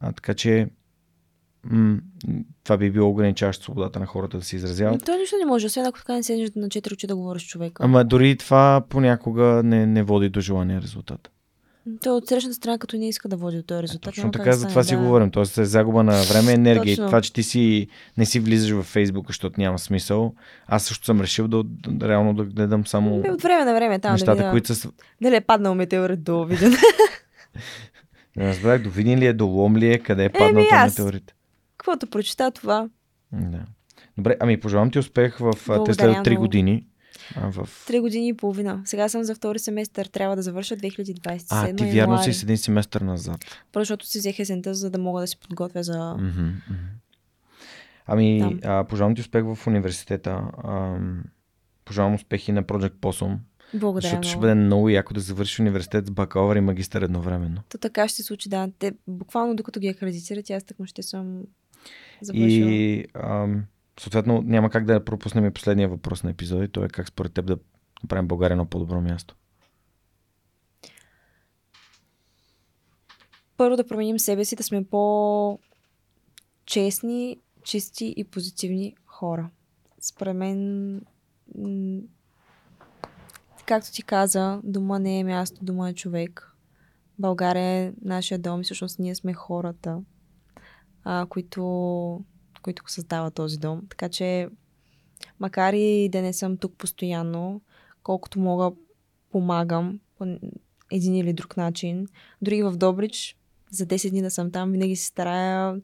[0.00, 0.68] А, така че
[1.64, 1.98] м-
[2.64, 5.04] това би било ограничаващо свободата на хората да се изразяват.
[5.04, 7.46] той нищо не може, освен ако така не седнеш на четири очи да говориш с
[7.46, 7.84] човека.
[7.84, 11.30] Ама дори това понякога не, не води до желания резултат.
[12.02, 14.02] Той от срещната страна, като не иска да води до този резултат.
[14.02, 15.00] Точно няма как така, да за това си да.
[15.00, 15.30] говорим.
[15.30, 16.92] Тоест е загуба на време, енергия.
[16.92, 17.06] И Точно.
[17.06, 17.88] това, че ти си,
[18.18, 20.34] не си влизаш в Фейсбук, защото няма смисъл.
[20.66, 23.98] Аз също съм решил да, да реално да гледам само Бе, от време на време
[23.98, 24.90] там нещата, да видя, които са...
[25.22, 26.74] дали е паднал метеорит до виден.
[28.36, 30.98] Не разбрах, до ли е, до Лом ли е, къде е паднал този аз.
[30.98, 31.34] метеорит.
[31.78, 32.88] Каквото прочита това.
[33.32, 33.64] Да.
[34.16, 36.40] Добре, ами пожелавам ти успех в а, те Благодаря след 3 много.
[36.42, 36.86] години.
[37.36, 37.68] А, в...
[37.86, 38.82] Три години и половина.
[38.84, 40.06] Сега съм за втори семестър.
[40.06, 42.32] Трябва да завърша 2027 а ти вярно януари.
[42.32, 43.40] си с един семестър назад.
[43.72, 46.14] Просто защото си взех есента, за да мога да се подготвя за...
[46.18, 46.48] Мгм.
[48.06, 48.60] Ами, Там.
[48.64, 50.42] а, пожелавам ти успех в университета.
[50.64, 51.24] Ам,
[51.84, 53.36] пожелавам успехи на Project Possum,
[53.74, 54.28] Благодаря защото много.
[54.30, 57.62] ще бъде много яко да завършиш университет с бакалавър и магистър едновременно.
[57.68, 58.68] То така ще се случи, да.
[58.78, 61.42] Те, буквално докато ги акредитират, аз тъкмо ще съм
[62.24, 62.70] завършила.
[62.70, 63.64] И ам,
[64.00, 66.64] съответно няма как да пропуснем и последния въпрос на епизода.
[66.64, 67.58] и Той е как според теб да
[68.02, 69.34] направим България на по-добро място.
[73.58, 75.60] първо да променим себе си, да сме по-честни,
[77.62, 79.50] чисти и позитивни хора.
[80.00, 81.00] Според мен,
[83.66, 86.54] както ти каза, дома не е място, дома е човек.
[87.18, 90.02] България е нашия дом и всъщност ние сме хората,
[91.04, 92.24] а, които,
[92.62, 93.82] които го създават този дом.
[93.90, 94.48] Така че,
[95.40, 97.60] макар и да не съм тук постоянно,
[98.02, 98.70] колкото мога,
[99.30, 100.38] помагам по
[100.92, 102.06] един или друг начин.
[102.42, 103.36] Дори в Добрич,
[103.70, 105.80] за 10 дни да съм там, винаги се старая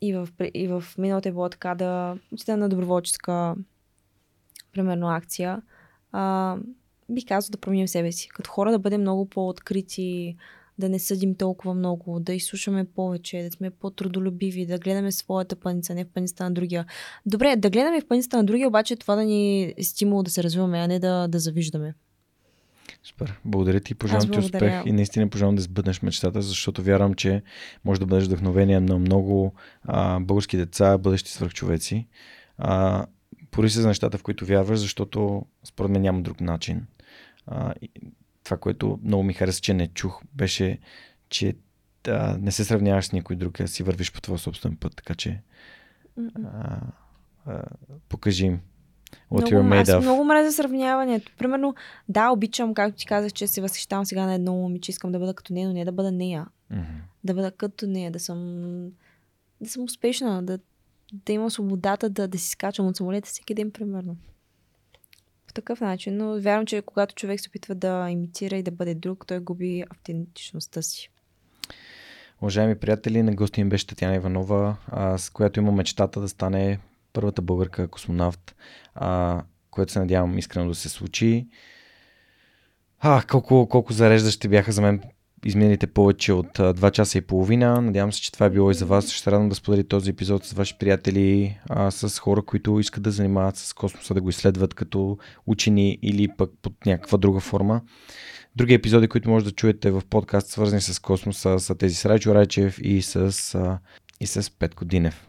[0.00, 3.54] и в, и в миналото е било така да отида на доброволческа
[4.72, 5.62] примерно акция.
[6.12, 6.56] А,
[7.10, 8.28] бих казал да променим себе си.
[8.28, 10.36] Като хора да бъдем много по-открити,
[10.78, 15.94] да не съдим толкова много, да изслушаме повече, да сме по-трудолюбиви, да гледаме своята пъница,
[15.94, 16.86] не в пъницата на другия.
[17.26, 20.42] Добре, да гледаме в пъницата на другия, обаче това да ни е стимул да се
[20.42, 21.94] развиваме, а не да, да завиждаме.
[23.02, 23.40] Супер.
[23.44, 27.42] Благодаря ти, пожелавам ти успех и наистина пожелавам да сбъднеш мечтата, защото вярвам, че
[27.84, 32.06] може да бъдеш вдъхновение на много а, български деца, бъдещи свръхчовеци.
[32.58, 33.06] А,
[33.50, 36.86] пори се за нещата, в които вярваш, защото според мен няма друг начин.
[37.46, 37.74] А,
[38.46, 40.78] това, което много ми хареса, че не чух, беше,
[41.28, 41.54] че
[42.08, 45.14] а, не се сравняваш с никой друг, а си вървиш по твоя собствен път, така
[45.14, 45.42] че
[46.44, 46.80] а,
[47.46, 47.62] а,
[48.08, 48.60] покажи им
[49.30, 50.00] What много, you're made of.
[50.00, 51.32] много мразя сравняването.
[51.38, 51.74] Примерно,
[52.08, 55.34] да, обичам, както ти казах, че се възхищавам сега на едно момиче, искам да бъда
[55.34, 56.46] като нея, но не да бъда нея.
[56.72, 57.00] Mm-hmm.
[57.24, 58.90] Да бъда като нея, да съм,
[59.60, 60.58] да съм успешна, да,
[61.12, 64.16] да имам свободата да, да си скачам от самолета всеки ден, примерно.
[65.56, 66.16] Такъв начин.
[66.16, 69.84] Но вярвам, че когато човек се опитва да имитира и да бъде друг, той губи
[69.90, 71.10] автентичността си.
[72.42, 76.78] Уважаеми приятели, на гости им беше Татьяна Иванова, а, с която има мечтата да стане
[77.12, 78.56] първата българка космонавт,
[78.94, 81.48] а, което се надявам искрено да се случи.
[83.00, 85.02] А, колко, колко зареждащи бяха за мен
[85.46, 87.80] изминалите повече от а, 2 часа и половина.
[87.80, 89.10] Надявам се, че това е било и за вас.
[89.10, 93.10] Ще радвам да споделите този епизод с ваши приятели, а, с хора, които искат да
[93.10, 97.80] занимават с космоса, да го изследват като учени или пък под някаква друга форма.
[98.56, 102.34] Други епизоди, които може да чуете в подкаст, свързани с космоса, са тези с Райчо
[102.34, 103.78] Райчев и с, а,
[104.20, 105.26] и с Петко Динев.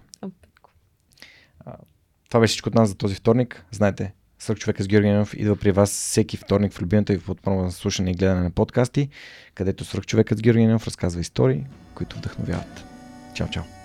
[2.29, 3.65] Това беше всичко от нас за този вторник.
[3.71, 7.75] Знаете, Сръх човека с Георгиев идва при вас всеки вторник в любимата ви платформа за
[7.75, 9.09] слушане и гледане на подкасти,
[9.55, 11.63] където Сръх човекът с Георгиев разказва истории,
[11.95, 12.85] които вдъхновяват.
[13.33, 13.76] Чао, чао!